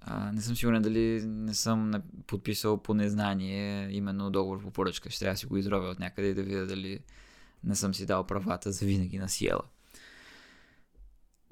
а, 0.00 0.32
не 0.32 0.40
съм 0.40 0.56
сигурен 0.56 0.82
дали 0.82 1.22
не 1.26 1.54
съм 1.54 1.92
подписал 2.26 2.82
по 2.82 2.94
незнание 2.94 3.88
именно 3.90 4.30
договор 4.30 4.62
по 4.62 4.70
поръчка. 4.70 5.10
Ще 5.10 5.18
трябва 5.18 5.34
да 5.34 5.38
си 5.38 5.46
го 5.46 5.56
изровя 5.56 5.88
от 5.88 5.98
някъде 5.98 6.28
и 6.28 6.34
да 6.34 6.42
видя 6.42 6.66
дали 6.66 7.00
не 7.64 7.76
съм 7.76 7.94
си 7.94 8.06
дал 8.06 8.26
правата 8.26 8.72
за 8.72 8.86
винаги 8.86 9.18
на 9.18 9.28
Сиела. 9.28 9.62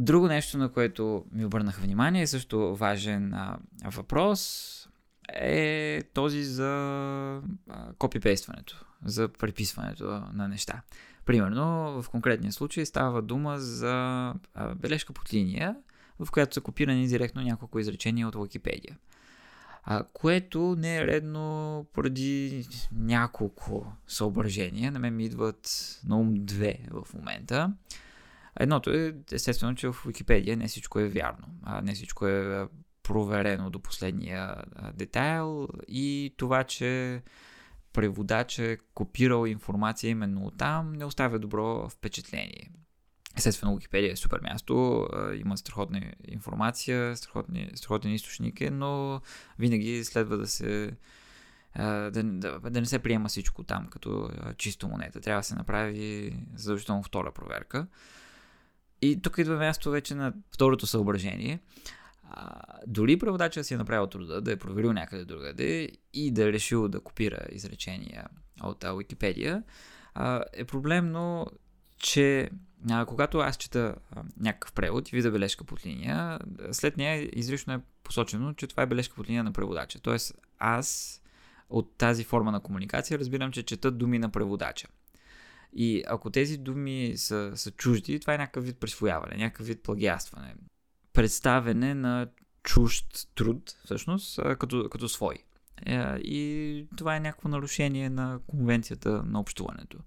Друго 0.01 0.28
нещо, 0.28 0.59
на 0.59 0.72
което 0.72 1.24
ми 1.32 1.44
обърнаха 1.44 1.82
внимание, 1.82 2.26
също 2.26 2.76
важен 2.76 3.34
а, 3.34 3.59
въпрос, 3.84 4.88
е 5.34 6.03
този 6.14 6.44
за 6.44 7.42
копипействането, 7.98 8.84
за 9.05 9.28
приписването 9.28 10.05
на 10.32 10.48
неща. 10.48 10.82
Примерно, 11.24 11.64
в 12.03 12.11
конкретния 12.11 12.53
случай 12.53 12.86
става 12.86 13.22
дума 13.22 13.59
за 13.59 14.34
бележка 14.76 15.12
под 15.12 15.34
линия, 15.34 15.76
в 16.18 16.30
която 16.30 16.55
са 16.55 16.61
копирани 16.61 17.07
директно 17.07 17.42
няколко 17.42 17.78
изречения 17.78 18.28
от 18.28 18.42
Википедия. 18.42 18.96
А, 19.84 20.05
което 20.12 20.76
не 20.78 20.96
е 20.96 21.07
редно 21.07 21.86
поради 21.92 22.66
няколко 22.92 23.92
съображения. 24.07 24.92
На 24.92 24.98
мен 24.98 25.16
ми 25.16 25.24
идват 25.24 25.90
на 26.09 26.16
ум 26.16 26.34
две 26.34 26.78
в 26.90 27.14
момента. 27.14 27.72
Едното 28.61 28.90
е, 28.90 29.14
естествено, 29.32 29.74
че 29.74 29.88
в 29.88 29.96
Википедия 30.07 30.57
не 30.57 30.68
всичко 30.68 31.01
е 31.01 31.09
вярно. 31.09 31.46
А 31.62 31.82
не 31.82 31.94
всичко 31.94 32.26
е 32.26 32.66
проверено 33.03 33.70
до 33.70 33.80
последния 33.80 34.55
детайл 34.94 35.68
и 35.88 36.34
това, 36.36 36.64
че 36.64 37.22
преводач 37.92 38.59
е 38.59 38.78
копирал 38.94 39.46
информация 39.46 40.11
именно 40.11 40.51
там, 40.51 40.92
не 40.92 41.05
оставя 41.05 41.38
добро 41.38 41.88
впечатление. 41.88 42.70
Естествено, 43.36 43.76
Википедия 43.76 44.12
е 44.12 44.16
супер 44.16 44.40
място, 44.40 45.07
има 45.36 45.57
страхотна 45.57 46.12
информация, 46.28 47.16
страхотни, 47.16 47.70
страхотен 47.74 48.12
източник 48.12 48.61
е, 48.61 48.70
но 48.70 49.20
винаги 49.59 50.05
следва 50.05 50.36
да 50.36 50.46
се 50.46 50.96
да, 51.76 52.11
да, 52.12 52.61
да 52.61 52.80
не 52.80 52.86
се 52.86 52.98
приема 52.98 53.28
всичко 53.28 53.64
там 53.64 53.87
като 53.87 54.30
чисто 54.57 54.88
монета. 54.88 55.20
Трябва 55.20 55.41
да 55.41 55.45
се 55.45 55.54
направи 55.54 56.37
задължително 56.54 57.03
втора 57.03 57.33
проверка. 57.33 57.87
И 59.02 59.22
тук 59.22 59.38
идва 59.38 59.56
място 59.56 59.90
вече 59.90 60.14
на 60.14 60.32
второто 60.54 60.86
съображение. 60.86 61.60
А, 62.30 62.62
дори 62.86 63.18
преводача 63.18 63.64
си 63.64 63.74
е 63.74 63.76
направил 63.76 64.06
труда 64.06 64.40
да 64.40 64.52
е 64.52 64.56
проверил 64.56 64.92
някъде 64.92 65.24
другаде 65.24 65.88
и 66.14 66.30
да 66.30 66.48
е 66.48 66.52
решил 66.52 66.88
да 66.88 67.00
копира 67.00 67.46
изречения 67.52 68.26
от 68.62 68.84
а, 68.84 69.62
а, 70.14 70.44
е 70.52 70.64
проблемно, 70.64 71.46
че 71.96 72.50
а, 72.90 73.06
когато 73.06 73.38
аз 73.38 73.56
чета 73.56 73.94
а, 74.12 74.22
някакъв 74.40 74.72
превод 74.72 75.12
и 75.12 75.16
видя 75.16 75.30
бележка 75.30 75.64
под 75.64 75.86
линия, 75.86 76.38
след 76.72 76.96
нея 76.96 77.30
изрично 77.32 77.72
е 77.72 77.80
посочено, 78.02 78.54
че 78.54 78.66
това 78.66 78.82
е 78.82 78.86
бележка 78.86 79.14
под 79.14 79.28
линия 79.28 79.44
на 79.44 79.52
преводача. 79.52 80.00
Тоест 80.00 80.34
аз 80.58 81.20
от 81.70 81.96
тази 81.98 82.24
форма 82.24 82.52
на 82.52 82.60
комуникация 82.60 83.18
разбирам, 83.18 83.52
че 83.52 83.62
чета 83.62 83.90
думи 83.90 84.18
на 84.18 84.30
преводача. 84.30 84.88
И 85.72 86.05
ако 86.07 86.30
тези 86.30 86.59
думи 86.59 87.13
са, 87.17 87.53
са 87.55 87.71
чужди, 87.71 88.21
това 88.21 88.34
е 88.34 88.38
някакъв 88.38 88.64
вид 88.64 88.80
присвояване, 88.80 89.37
някакъв 89.37 89.67
вид 89.67 89.83
плагиастване. 89.83 90.55
Представене 91.13 91.95
на 91.95 92.29
чужд 92.63 93.29
труд, 93.34 93.76
всъщност, 93.84 94.41
като, 94.59 94.88
като 94.91 95.09
свой. 95.09 95.34
Е, 95.87 96.17
и 96.17 96.87
това 96.97 97.17
е 97.17 97.21
някакво 97.21 97.49
нарушение 97.49 98.11
на 98.11 98.41
конвенцията 98.47 99.22
на 99.22 99.41
общуването. 99.41 99.99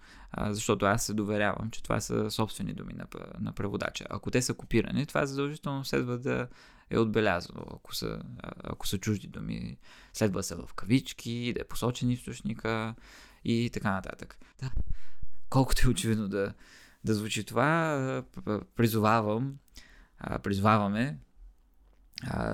Защото 0.49 0.85
аз 0.85 1.05
се 1.05 1.13
доверявам, 1.13 1.71
че 1.71 1.83
това 1.83 1.99
са 1.99 2.31
собствени 2.31 2.73
думи 2.73 2.93
на, 2.93 3.05
на 3.39 3.53
преводача. 3.53 4.05
Ако 4.09 4.31
те 4.31 4.41
са 4.41 4.53
копирани, 4.53 5.05
това 5.05 5.25
задължително 5.25 5.85
следва 5.85 6.17
да 6.17 6.47
е 6.89 6.97
отбелязано. 6.97 7.65
Ако 7.75 7.95
са, 7.95 8.21
ако 8.63 8.87
са 8.87 8.97
чужди 8.97 9.27
думи, 9.27 9.77
следва 10.13 10.39
да 10.39 10.43
са 10.43 10.55
в 10.55 10.73
кавички, 10.73 11.53
да 11.55 11.61
е 11.61 11.67
посочен 11.67 12.11
източника 12.11 12.95
и 13.45 13.69
така 13.73 13.91
нататък. 13.91 14.37
Да 14.59 14.71
колкото 15.53 15.87
е 15.87 15.91
очевидно 15.91 16.27
да, 16.27 16.53
да 17.03 17.13
звучи 17.13 17.43
това, 17.43 18.23
призовавам, 18.75 19.57
призоваваме 20.43 21.17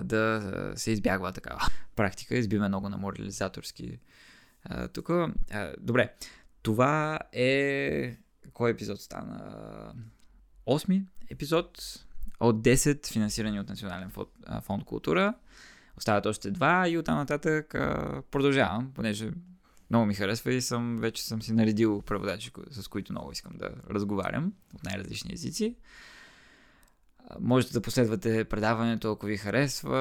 да 0.03 0.73
се 0.76 0.91
избягва 0.91 1.34
такава 1.34 1.67
практика. 1.95 2.35
Избиме 2.35 2.67
много 2.67 2.89
на 2.89 2.97
морализаторски 2.97 3.99
тук. 4.93 5.09
Добре, 5.80 6.13
това 6.61 7.19
е... 7.34 8.17
Кой 8.53 8.71
епизод 8.71 9.01
стана? 9.01 9.93
Осми 10.65 11.05
епизод 11.30 12.05
от 12.39 12.61
10 12.61 13.11
финансирани 13.11 13.59
от 13.59 13.69
Национален 13.69 14.11
фонд, 14.61 14.84
култура. 14.84 15.34
Остават 15.97 16.26
още 16.26 16.51
два 16.51 16.88
и 16.89 16.97
оттам 16.97 17.17
нататък 17.17 17.67
продължавам, 18.31 18.91
понеже 18.95 19.31
много 19.89 20.05
ми 20.05 20.13
харесва 20.13 20.53
и 20.53 20.61
съм, 20.61 20.97
вече 20.97 21.23
съм 21.23 21.41
си 21.41 21.53
наредил 21.53 22.01
преводачи, 22.01 22.51
с 22.71 22.87
които 22.87 23.13
много 23.13 23.31
искам 23.31 23.53
да 23.55 23.69
разговарям 23.89 24.53
от 24.75 24.83
най-различни 24.83 25.33
езици. 25.33 25.75
Можете 27.39 27.73
да 27.73 27.81
последвате 27.81 28.43
предаването, 28.43 29.11
ако 29.11 29.25
ви 29.25 29.37
харесва, 29.37 29.97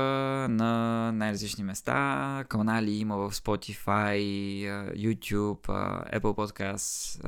на 0.50 1.12
най-различни 1.12 1.64
места. 1.64 2.44
Канали 2.48 2.92
има 2.92 3.16
в 3.16 3.32
Spotify, 3.32 4.18
YouTube, 4.96 5.66
Apple 6.18 6.20
Podcasts 6.20 7.20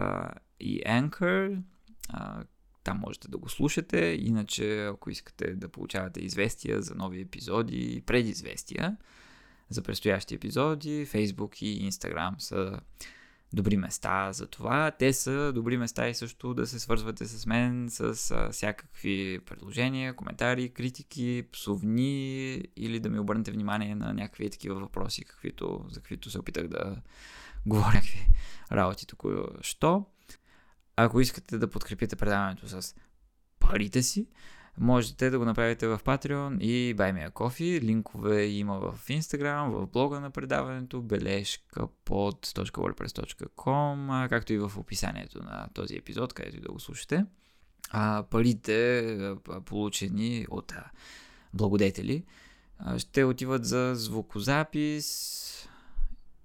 и 0.60 0.82
Anchor. 0.86 1.62
Там 2.84 2.98
можете 2.98 3.28
да 3.28 3.38
го 3.38 3.48
слушате. 3.48 3.98
Иначе, 4.20 4.86
ако 4.86 5.10
искате 5.10 5.54
да 5.54 5.68
получавате 5.68 6.20
известия 6.20 6.82
за 6.82 6.94
нови 6.94 7.20
епизоди 7.20 7.92
и 7.96 8.00
предизвестия 8.00 8.96
за 9.70 9.82
предстоящи 9.82 10.34
епизоди, 10.34 11.06
Facebook 11.06 11.62
и 11.62 11.90
Instagram 11.90 12.38
са 12.38 12.80
добри 13.52 13.76
места 13.76 14.32
за 14.32 14.47
това. 14.47 14.90
Те 14.90 15.12
са 15.12 15.52
добри 15.52 15.76
места 15.76 16.09
и 16.09 16.14
също 16.14 16.55
да 16.55 16.66
се 16.66 16.78
свързвате 16.78 17.26
с 17.26 17.47
мен 17.47 17.86
с 17.90 18.14
всякакви 18.52 19.40
предложения, 19.47 20.16
коментари, 20.16 20.68
критики, 20.68 21.42
псовни 21.52 22.55
или 22.76 23.01
да 23.01 23.09
ми 23.09 23.18
обърнете 23.18 23.51
внимание 23.51 23.94
на 23.94 24.14
някакви 24.14 24.51
такива 24.51 24.80
въпроси, 24.80 25.24
каквито, 25.24 25.84
за 25.88 26.01
каквито 26.01 26.30
се 26.30 26.38
опитах 26.38 26.68
да 26.68 26.97
говоря 27.66 27.94
някакви 27.94 28.26
работи 28.72 29.06
тук. 29.06 29.22
Що? 29.60 30.06
Ако 30.97 31.20
искате 31.20 31.59
да 31.59 31.70
подкрепите 31.70 32.16
предаването 32.16 32.68
с 32.68 32.94
парите 33.59 34.02
си, 34.02 34.26
можете 34.81 35.31
да 35.31 35.39
го 35.39 35.44
направите 35.44 35.86
в 35.86 36.01
Patreon 36.05 36.61
и 36.61 36.97
Buy 36.97 37.12
Me 37.15 37.31
a 37.31 37.32
Coffee. 37.32 37.82
Линкове 37.82 38.44
има 38.44 38.78
в 38.78 39.09
Instagram, 39.09 39.69
в 39.70 39.86
блога 39.86 40.20
на 40.20 40.31
предаването, 40.31 41.02
бележка 41.02 41.89
под 42.05 42.47
.wordpress.com, 42.47 44.28
както 44.28 44.52
и 44.52 44.59
в 44.59 44.73
описанието 44.77 45.43
на 45.43 45.69
този 45.74 45.97
епизод, 45.97 46.32
където 46.32 46.57
и 46.57 46.61
да 46.61 46.73
го 46.73 46.81
слушате. 46.81 47.24
А, 47.90 48.24
парите, 48.31 49.35
получени 49.65 50.47
от 50.51 50.74
благодетели, 51.55 52.24
ще 52.98 53.24
отиват 53.24 53.65
за 53.65 53.93
звукозапис 53.94 55.69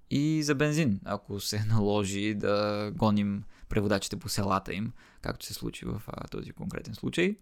и 0.10 0.44
за 0.44 0.56
бензин, 0.56 1.00
ако 1.06 1.40
се 1.40 1.66
наложи 1.70 2.34
да 2.34 2.92
гоним 2.96 3.44
преводачите 3.70 4.16
по 4.16 4.30
селата 4.30 4.74
им, 4.74 4.94
както 5.22 5.46
се 5.46 5.54
случи 5.54 5.86
в 5.86 6.02
този 6.32 6.52
конкретен 6.52 6.96
случай. 6.96 7.38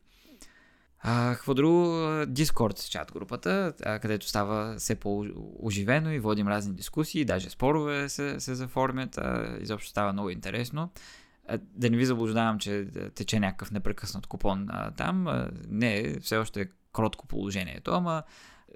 А, 1.05 1.35
друго? 1.47 2.25
Дискорд 2.27 2.87
чат 2.89 3.11
групата, 3.11 3.73
където 4.01 4.27
става 4.27 4.75
все 4.77 4.95
по-оживено 4.95 6.11
и 6.11 6.19
водим 6.19 6.47
разни 6.47 6.73
дискусии, 6.73 7.25
даже 7.25 7.49
спорове 7.49 8.09
се, 8.09 8.39
се 8.39 8.55
заформят, 8.55 9.17
а, 9.17 9.57
изобщо 9.61 9.89
става 9.89 10.13
много 10.13 10.29
интересно. 10.29 10.89
А, 11.47 11.59
да 11.75 11.89
не 11.89 11.97
ви 11.97 12.05
заблуждавам, 12.05 12.59
че 12.59 12.87
тече 13.15 13.39
някакъв 13.39 13.71
непрекъснат 13.71 14.27
купон 14.27 14.67
а, 14.69 14.91
там. 14.91 15.27
А, 15.27 15.49
не, 15.69 16.19
все 16.19 16.37
още 16.37 16.61
е 16.61 16.67
кротко 16.93 17.27
положението, 17.27 17.91
ама 17.91 18.23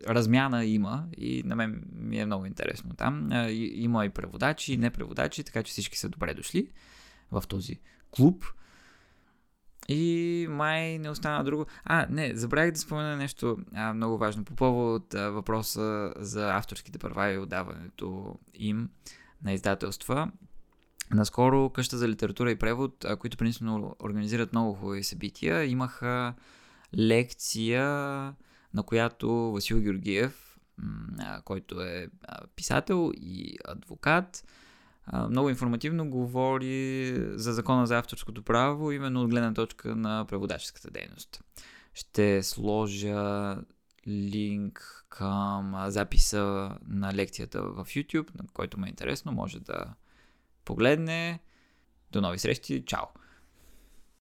размяна 0.07 0.65
има 0.65 1.05
и 1.17 1.43
на 1.45 1.55
мен 1.55 1.83
ми 1.93 2.19
е 2.19 2.25
много 2.25 2.45
интересно 2.45 2.95
там. 2.95 3.29
А, 3.31 3.49
и, 3.49 3.83
има 3.83 4.05
и 4.05 4.09
преводачи, 4.09 4.73
и 4.73 4.77
не 4.77 4.89
преводачи, 4.89 5.43
така 5.43 5.63
че 5.63 5.71
всички 5.71 5.97
са 5.97 6.09
добре 6.09 6.33
дошли 6.33 6.69
в 7.31 7.43
този 7.47 7.79
клуб. 8.11 8.45
И 9.87 10.47
май 10.49 10.99
не 10.99 11.09
остана 11.09 11.43
друго. 11.43 11.65
А, 11.83 12.07
не, 12.09 12.35
забравих 12.35 12.71
да 12.71 12.79
спомена 12.79 13.17
нещо 13.17 13.57
а, 13.73 13.93
много 13.93 14.17
важно 14.17 14.45
по 14.45 14.55
повод 14.55 15.13
а, 15.13 15.29
въпроса 15.29 16.13
за 16.17 16.55
авторските 16.55 16.99
права 16.99 17.31
и 17.31 17.37
отдаването 17.37 18.39
им 18.53 18.89
на 19.43 19.53
издателства. 19.53 20.31
Наскоро 21.11 21.69
Къща 21.69 21.97
за 21.97 22.07
литература 22.07 22.51
и 22.51 22.55
превод, 22.55 23.05
а, 23.05 23.15
които 23.15 23.37
принципно 23.37 23.95
организират 24.03 24.51
много 24.51 24.73
хубави 24.73 25.03
събития, 25.03 25.65
имаха 25.65 26.33
лекция, 26.97 27.83
на 28.73 28.83
която 28.85 29.51
Васил 29.51 29.81
Георгиев, 29.81 30.59
който 31.43 31.81
е 31.81 32.07
писател 32.55 33.11
и 33.15 33.57
адвокат, 33.65 34.43
много 35.29 35.49
информативно 35.49 36.09
говори 36.09 37.15
за 37.31 37.53
закона 37.53 37.87
за 37.87 37.97
авторското 37.97 38.43
право, 38.43 38.91
именно 38.91 39.21
от 39.21 39.29
гледна 39.29 39.53
точка 39.53 39.95
на 39.95 40.25
преводаческата 40.25 40.91
дейност. 40.91 41.43
Ще 41.93 42.43
сложа 42.43 43.57
линк 44.07 45.05
към 45.09 45.75
записа 45.87 46.75
на 46.87 47.13
лекцията 47.13 47.61
в 47.61 47.85
YouTube, 47.85 48.35
на 48.35 48.47
който 48.53 48.79
ме 48.79 48.87
е 48.87 48.89
интересно, 48.89 49.31
може 49.31 49.59
да 49.59 49.93
погледне. 50.65 51.39
До 52.11 52.21
нови 52.21 52.39
срещи, 52.39 52.83
чао! 52.85 53.05